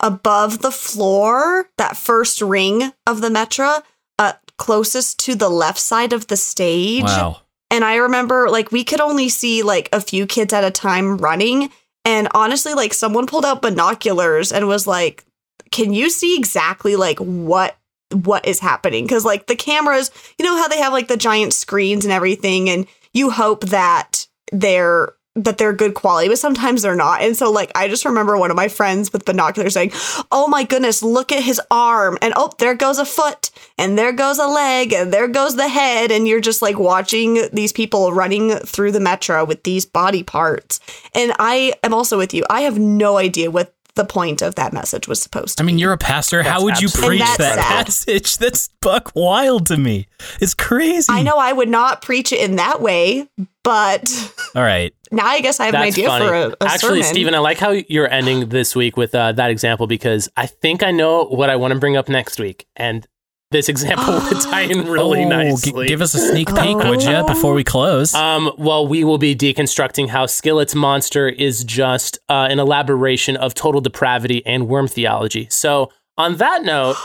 above 0.00 0.60
the 0.60 0.70
floor 0.70 1.68
that 1.76 1.96
first 1.96 2.40
ring 2.40 2.92
of 3.06 3.20
the 3.20 3.28
Metra 3.28 3.82
uh 4.18 4.32
closest 4.56 5.18
to 5.20 5.34
the 5.34 5.48
left 5.48 5.78
side 5.78 6.12
of 6.12 6.26
the 6.26 6.36
stage. 6.36 7.04
Wow. 7.04 7.42
and 7.70 7.84
I 7.84 7.96
remember 7.96 8.48
like 8.50 8.72
we 8.72 8.84
could 8.84 9.00
only 9.00 9.28
see 9.28 9.62
like 9.62 9.88
a 9.92 10.00
few 10.00 10.26
kids 10.26 10.52
at 10.52 10.64
a 10.64 10.70
time 10.70 11.16
running. 11.18 11.70
And 12.04 12.28
honestly 12.34 12.74
like 12.74 12.94
someone 12.94 13.26
pulled 13.26 13.44
out 13.44 13.62
binoculars 13.62 14.52
and 14.52 14.66
was 14.66 14.86
like 14.86 15.24
can 15.70 15.92
you 15.92 16.08
see 16.10 16.36
exactly 16.36 16.96
like 16.96 17.18
what 17.18 17.76
what 18.12 18.46
is 18.46 18.60
happening? 18.60 19.06
Cuz 19.06 19.24
like 19.24 19.46
the 19.46 19.56
cameras 19.56 20.10
you 20.38 20.44
know 20.44 20.56
how 20.56 20.68
they 20.68 20.78
have 20.78 20.92
like 20.92 21.08
the 21.08 21.16
giant 21.16 21.52
screens 21.52 22.04
and 22.04 22.12
everything 22.12 22.70
and 22.70 22.86
you 23.12 23.30
hope 23.30 23.64
that 23.66 24.26
they're 24.52 25.14
that 25.44 25.56
they're 25.56 25.72
good 25.72 25.94
quality, 25.94 26.28
but 26.28 26.38
sometimes 26.38 26.82
they're 26.82 26.96
not. 26.96 27.22
And 27.22 27.36
so 27.36 27.50
like 27.50 27.70
I 27.74 27.88
just 27.88 28.04
remember 28.04 28.36
one 28.36 28.50
of 28.50 28.56
my 28.56 28.68
friends 28.68 29.12
with 29.12 29.24
binoculars 29.24 29.74
saying, 29.74 29.92
"Oh 30.32 30.48
my 30.48 30.64
goodness, 30.64 31.02
look 31.02 31.30
at 31.32 31.42
his 31.42 31.60
arm." 31.70 32.18
And 32.20 32.32
oh, 32.36 32.50
there 32.58 32.74
goes 32.74 32.98
a 32.98 33.04
foot, 33.04 33.50
and 33.76 33.96
there 33.96 34.12
goes 34.12 34.38
a 34.38 34.46
leg, 34.46 34.92
and 34.92 35.12
there 35.12 35.28
goes 35.28 35.56
the 35.56 35.68
head, 35.68 36.10
and 36.10 36.26
you're 36.26 36.40
just 36.40 36.62
like 36.62 36.78
watching 36.78 37.48
these 37.52 37.72
people 37.72 38.12
running 38.12 38.50
through 38.56 38.92
the 38.92 38.98
Metra 38.98 39.46
with 39.46 39.62
these 39.62 39.86
body 39.86 40.22
parts. 40.22 40.80
And 41.14 41.32
I 41.38 41.74
am 41.82 41.94
also 41.94 42.18
with 42.18 42.34
you. 42.34 42.44
I 42.50 42.62
have 42.62 42.78
no 42.78 43.16
idea 43.16 43.50
what 43.50 43.74
the 43.98 44.04
point 44.04 44.42
of 44.42 44.54
that 44.54 44.72
message 44.72 45.08
was 45.08 45.20
supposed 45.20 45.58
to 45.58 45.62
I 45.62 45.66
mean, 45.66 45.74
be. 45.74 45.82
you're 45.82 45.92
a 45.92 45.98
pastor. 45.98 46.44
How 46.44 46.62
would 46.62 46.80
you 46.80 46.88
preach 46.88 47.18
that 47.18 47.36
sad. 47.36 47.58
passage? 47.58 48.38
That's 48.38 48.70
buck 48.80 49.12
wild 49.14 49.66
to 49.66 49.76
me. 49.76 50.06
It's 50.40 50.54
crazy. 50.54 51.12
I 51.12 51.22
know 51.22 51.36
I 51.36 51.52
would 51.52 51.68
not 51.68 52.00
preach 52.00 52.32
it 52.32 52.40
in 52.40 52.56
that 52.56 52.80
way, 52.80 53.28
but 53.64 54.08
All 54.54 54.62
right. 54.62 54.94
now 55.10 55.26
I 55.26 55.40
guess 55.40 55.58
I 55.58 55.66
have 55.66 55.74
an 55.74 55.82
idea 55.82 56.06
funny. 56.06 56.26
for 56.26 56.32
a, 56.32 56.48
a 56.60 56.68
Actually, 56.68 57.02
sermon. 57.02 57.14
Stephen, 57.14 57.34
I 57.34 57.38
like 57.40 57.58
how 57.58 57.70
you're 57.70 58.10
ending 58.10 58.48
this 58.50 58.76
week 58.76 58.96
with 58.96 59.14
uh, 59.14 59.32
that 59.32 59.50
example 59.50 59.88
because 59.88 60.28
I 60.36 60.46
think 60.46 60.84
I 60.84 60.92
know 60.92 61.24
what 61.24 61.50
I 61.50 61.56
want 61.56 61.74
to 61.74 61.80
bring 61.80 61.96
up 61.96 62.08
next 62.08 62.38
week, 62.38 62.66
and 62.76 63.06
this 63.50 63.68
example 63.68 64.14
would 64.14 64.40
tie 64.42 64.62
in 64.62 64.86
really 64.86 65.20
Oh, 65.20 65.24
g- 65.24 65.28
nicely. 65.28 65.86
give 65.86 66.00
us 66.02 66.14
a 66.14 66.18
sneak 66.18 66.48
peek, 66.54 66.76
would 66.76 67.02
you, 67.02 67.24
before 67.26 67.54
we 67.54 67.64
close? 67.64 68.14
Um, 68.14 68.52
well, 68.58 68.86
we 68.86 69.04
will 69.04 69.18
be 69.18 69.34
deconstructing 69.34 70.08
how 70.08 70.26
Skillet's 70.26 70.74
monster 70.74 71.28
is 71.28 71.64
just 71.64 72.18
uh, 72.28 72.46
an 72.50 72.58
elaboration 72.58 73.36
of 73.36 73.54
total 73.54 73.80
depravity 73.80 74.44
and 74.46 74.68
worm 74.68 74.86
theology. 74.88 75.46
So, 75.50 75.90
on 76.16 76.36
that 76.36 76.62
note, 76.62 76.96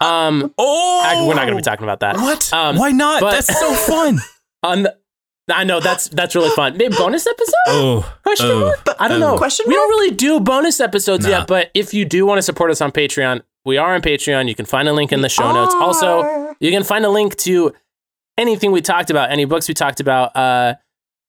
um, 0.00 0.54
oh, 0.58 1.02
I- 1.04 1.26
we're 1.26 1.34
not 1.34 1.42
going 1.42 1.52
to 1.52 1.56
be 1.56 1.62
talking 1.62 1.84
about 1.84 2.00
that. 2.00 2.16
What? 2.16 2.52
Um, 2.52 2.76
Why 2.76 2.92
not? 2.92 3.20
but- 3.20 3.32
That's 3.32 3.58
so 3.58 3.74
fun. 3.92 4.18
On 4.62 4.82
the, 4.82 4.96
I 5.52 5.64
know 5.64 5.80
that's 5.80 6.08
that's 6.08 6.34
really 6.34 6.50
fun. 6.50 6.76
Maybe 6.76 6.94
bonus 6.96 7.26
episode? 7.26 7.54
oh, 7.68 8.14
Question 8.22 8.50
oh, 8.50 8.60
mark? 8.60 8.96
I 8.98 9.08
don't 9.08 9.22
oh. 9.22 9.32
know. 9.32 9.38
Question 9.38 9.64
mark? 9.66 9.68
we 9.68 9.74
don't 9.74 9.88
really 9.90 10.14
do 10.14 10.40
bonus 10.40 10.80
episodes 10.80 11.24
Nah. 11.24 11.30
yet, 11.30 11.46
but 11.46 11.70
if 11.74 11.92
you 11.94 12.04
do 12.04 12.26
want 12.26 12.38
to 12.38 12.42
support 12.42 12.70
us 12.70 12.80
on 12.80 12.92
Patreon, 12.92 13.42
we 13.64 13.76
are 13.76 13.94
on 13.94 14.02
Patreon. 14.02 14.48
You 14.48 14.54
can 14.54 14.66
find 14.66 14.88
a 14.88 14.92
link 14.92 15.12
in 15.12 15.20
the 15.20 15.28
show 15.28 15.52
notes. 15.52 15.74
Also, 15.74 16.54
you 16.60 16.70
can 16.70 16.82
find 16.84 17.04
a 17.04 17.10
link 17.10 17.36
to 17.38 17.72
anything 18.38 18.72
we 18.72 18.80
talked 18.80 19.10
about, 19.10 19.30
any 19.30 19.44
books 19.44 19.68
we 19.68 19.74
talked 19.74 20.00
about. 20.00 20.34
Uh, 20.36 20.74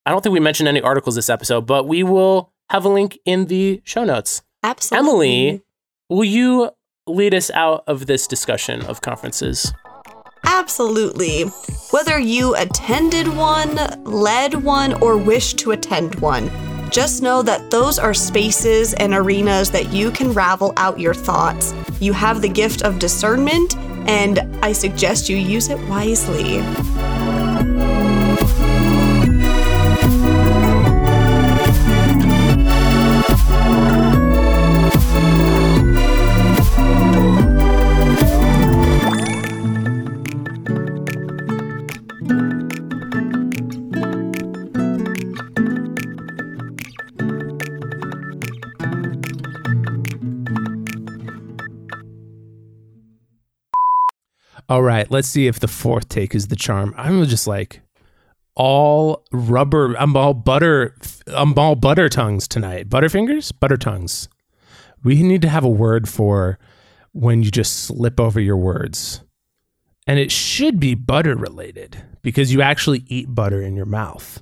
I 0.05 0.11
don't 0.11 0.21
think 0.21 0.33
we 0.33 0.39
mentioned 0.39 0.67
any 0.69 0.81
articles 0.81 1.15
this 1.15 1.29
episode, 1.29 1.65
but 1.67 1.87
we 1.87 2.03
will 2.03 2.51
have 2.69 2.85
a 2.85 2.89
link 2.89 3.19
in 3.25 3.45
the 3.45 3.81
show 3.83 4.03
notes. 4.03 4.41
Absolutely. 4.63 4.97
Emily, 5.09 5.61
will 6.09 6.23
you 6.23 6.69
lead 7.07 7.33
us 7.33 7.51
out 7.51 7.83
of 7.87 8.05
this 8.05 8.27
discussion 8.27 8.81
of 8.85 9.01
conferences? 9.01 9.73
Absolutely. 10.43 11.43
Whether 11.91 12.19
you 12.19 12.55
attended 12.55 13.27
one, 13.27 13.75
led 14.03 14.63
one, 14.63 14.93
or 15.01 15.17
wish 15.17 15.53
to 15.55 15.71
attend 15.71 16.15
one, 16.15 16.49
just 16.89 17.21
know 17.21 17.41
that 17.41 17.71
those 17.71 17.97
are 17.99 18.13
spaces 18.13 18.93
and 18.93 19.13
arenas 19.13 19.71
that 19.71 19.93
you 19.93 20.11
can 20.11 20.33
ravel 20.33 20.73
out 20.77 20.99
your 20.99 21.13
thoughts. 21.13 21.73
You 21.99 22.13
have 22.13 22.41
the 22.41 22.49
gift 22.49 22.81
of 22.81 22.99
discernment, 22.99 23.77
and 24.07 24.39
I 24.63 24.73
suggest 24.73 25.29
you 25.29 25.37
use 25.37 25.69
it 25.69 25.79
wisely. 25.87 26.61
All 54.71 54.83
right, 54.83 55.11
let's 55.11 55.27
see 55.27 55.47
if 55.47 55.59
the 55.59 55.67
fourth 55.67 56.07
take 56.07 56.33
is 56.33 56.47
the 56.47 56.55
charm. 56.55 56.93
I'm 56.95 57.25
just 57.25 57.45
like 57.45 57.81
all 58.55 59.25
rubber. 59.33 59.93
I'm 59.95 60.15
all 60.15 60.33
butter. 60.33 60.95
I'm 61.27 61.59
all 61.59 61.75
butter 61.75 62.07
tongues 62.07 62.47
tonight. 62.47 62.87
Butterfingers, 62.87 63.51
butter 63.59 63.75
tongues. 63.75 64.29
We 65.03 65.23
need 65.23 65.41
to 65.41 65.49
have 65.49 65.65
a 65.65 65.69
word 65.69 66.07
for 66.07 66.57
when 67.11 67.43
you 67.43 67.51
just 67.51 67.83
slip 67.83 68.17
over 68.17 68.39
your 68.39 68.55
words, 68.55 69.21
and 70.07 70.17
it 70.17 70.31
should 70.31 70.79
be 70.79 70.95
butter 70.95 71.35
related 71.35 72.01
because 72.21 72.53
you 72.53 72.61
actually 72.61 73.03
eat 73.07 73.35
butter 73.35 73.61
in 73.61 73.75
your 73.75 73.85
mouth. 73.85 74.39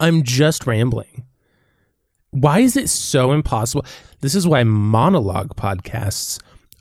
I'm 0.00 0.24
just 0.24 0.66
rambling. 0.66 1.26
Why 2.32 2.58
is 2.58 2.76
it 2.76 2.88
so 2.88 3.30
impossible? 3.30 3.84
This 4.20 4.34
is 4.34 4.48
why 4.48 4.64
monologue 4.64 5.54
podcasts 5.54 6.40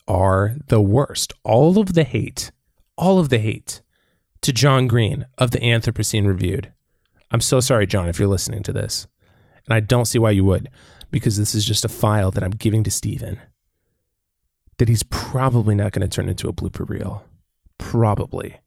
are 0.09 0.55
the 0.67 0.81
worst. 0.81 1.31
All 1.43 1.77
of 1.77 1.93
the 1.93 2.03
hate, 2.03 2.51
all 2.97 3.19
of 3.19 3.29
the 3.29 3.37
hate 3.37 3.81
to 4.41 4.51
John 4.51 4.87
Green 4.87 5.25
of 5.37 5.51
the 5.51 5.59
Anthropocene 5.59 6.27
Reviewed. 6.27 6.73
I'm 7.31 7.41
so 7.41 7.59
sorry, 7.59 7.85
John, 7.85 8.09
if 8.09 8.19
you're 8.19 8.27
listening 8.27 8.63
to 8.63 8.73
this. 8.73 9.07
And 9.65 9.73
I 9.73 9.79
don't 9.79 10.05
see 10.05 10.19
why 10.19 10.31
you 10.31 10.43
would, 10.45 10.69
because 11.11 11.37
this 11.37 11.53
is 11.53 11.63
just 11.63 11.85
a 11.85 11.89
file 11.89 12.31
that 12.31 12.43
I'm 12.43 12.51
giving 12.51 12.83
to 12.83 12.91
Stephen 12.91 13.39
that 14.79 14.89
he's 14.89 15.03
probably 15.03 15.75
not 15.75 15.91
going 15.91 16.01
to 16.01 16.13
turn 16.13 16.29
into 16.29 16.47
a 16.47 16.53
blooper 16.53 16.87
reel. 16.89 17.23
Probably. 17.77 18.59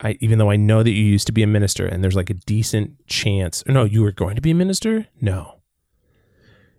I, 0.00 0.18
even 0.20 0.38
though 0.38 0.50
I 0.50 0.56
know 0.56 0.82
that 0.82 0.90
you 0.90 1.04
used 1.04 1.26
to 1.28 1.32
be 1.32 1.42
a 1.42 1.46
minister 1.46 1.86
and 1.86 2.04
there's 2.04 2.16
like 2.16 2.30
a 2.30 2.34
decent 2.34 3.06
chance. 3.06 3.64
No, 3.66 3.84
you 3.84 4.02
were 4.02 4.12
going 4.12 4.36
to 4.36 4.42
be 4.42 4.50
a 4.50 4.56
minister? 4.56 5.06
No. 5.20 5.60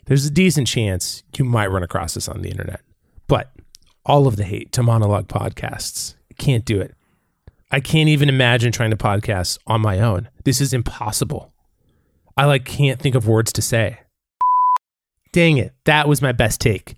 There's 0.06 0.26
a 0.26 0.32
decent 0.32 0.68
chance 0.68 1.24
you 1.38 1.45
might 1.45 1.72
run 1.72 1.84
across 1.84 2.14
this 2.14 2.28
on 2.28 2.41
the 2.41 2.50
internet. 2.50 2.82
But 3.30 3.54
all 4.06 4.28
of 4.28 4.36
the 4.36 4.44
hate 4.44 4.74
to 4.74 4.84
monologue 4.84 5.30
podcasts, 5.30 6.16
can't 6.40 6.66
do 6.66 6.82
it. 6.82 6.96
I 7.72 7.80
can't 7.80 8.10
even 8.10 8.28
imagine 8.28 8.72
trying 8.72 8.90
to 8.90 8.98
podcast 8.98 9.60
on 9.68 9.82
my 9.82 10.00
own. 10.00 10.30
This 10.44 10.60
is 10.60 10.74
impossible. 10.74 11.54
I 12.36 12.46
like 12.46 12.66
can't 12.66 13.00
think 13.00 13.14
of 13.14 13.28
words 13.28 13.54
to 13.54 13.62
say. 13.62 14.00
Dang 15.32 15.58
it. 15.58 15.76
That 15.86 16.08
was 16.08 16.22
my 16.22 16.32
best 16.32 16.60
take. 16.60 16.96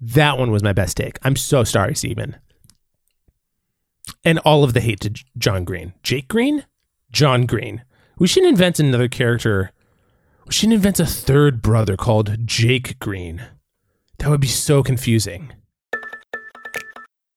That 0.00 0.36
one 0.36 0.50
was 0.50 0.64
my 0.64 0.72
best 0.72 0.96
take. 0.96 1.18
I'm 1.22 1.36
so 1.36 1.62
sorry, 1.62 1.94
Stephen. 1.94 2.36
And 4.24 4.40
all 4.40 4.64
of 4.64 4.72
the 4.72 4.80
hate 4.80 5.00
to 5.00 5.14
John 5.38 5.64
Green. 5.64 5.92
Jake 6.02 6.26
Green? 6.26 6.64
John 7.12 7.46
Green. 7.46 7.84
We 8.18 8.26
should 8.26 8.44
invent 8.44 8.80
another 8.80 9.08
character. 9.08 9.70
We 10.46 10.52
should 10.52 10.72
invent 10.72 10.98
a 10.98 11.06
third 11.06 11.62
brother 11.62 11.96
called 11.96 12.44
Jake 12.44 12.98
Green. 12.98 13.44
That 14.22 14.30
would 14.30 14.40
be 14.40 14.46
so 14.46 14.84
confusing. 14.84 15.52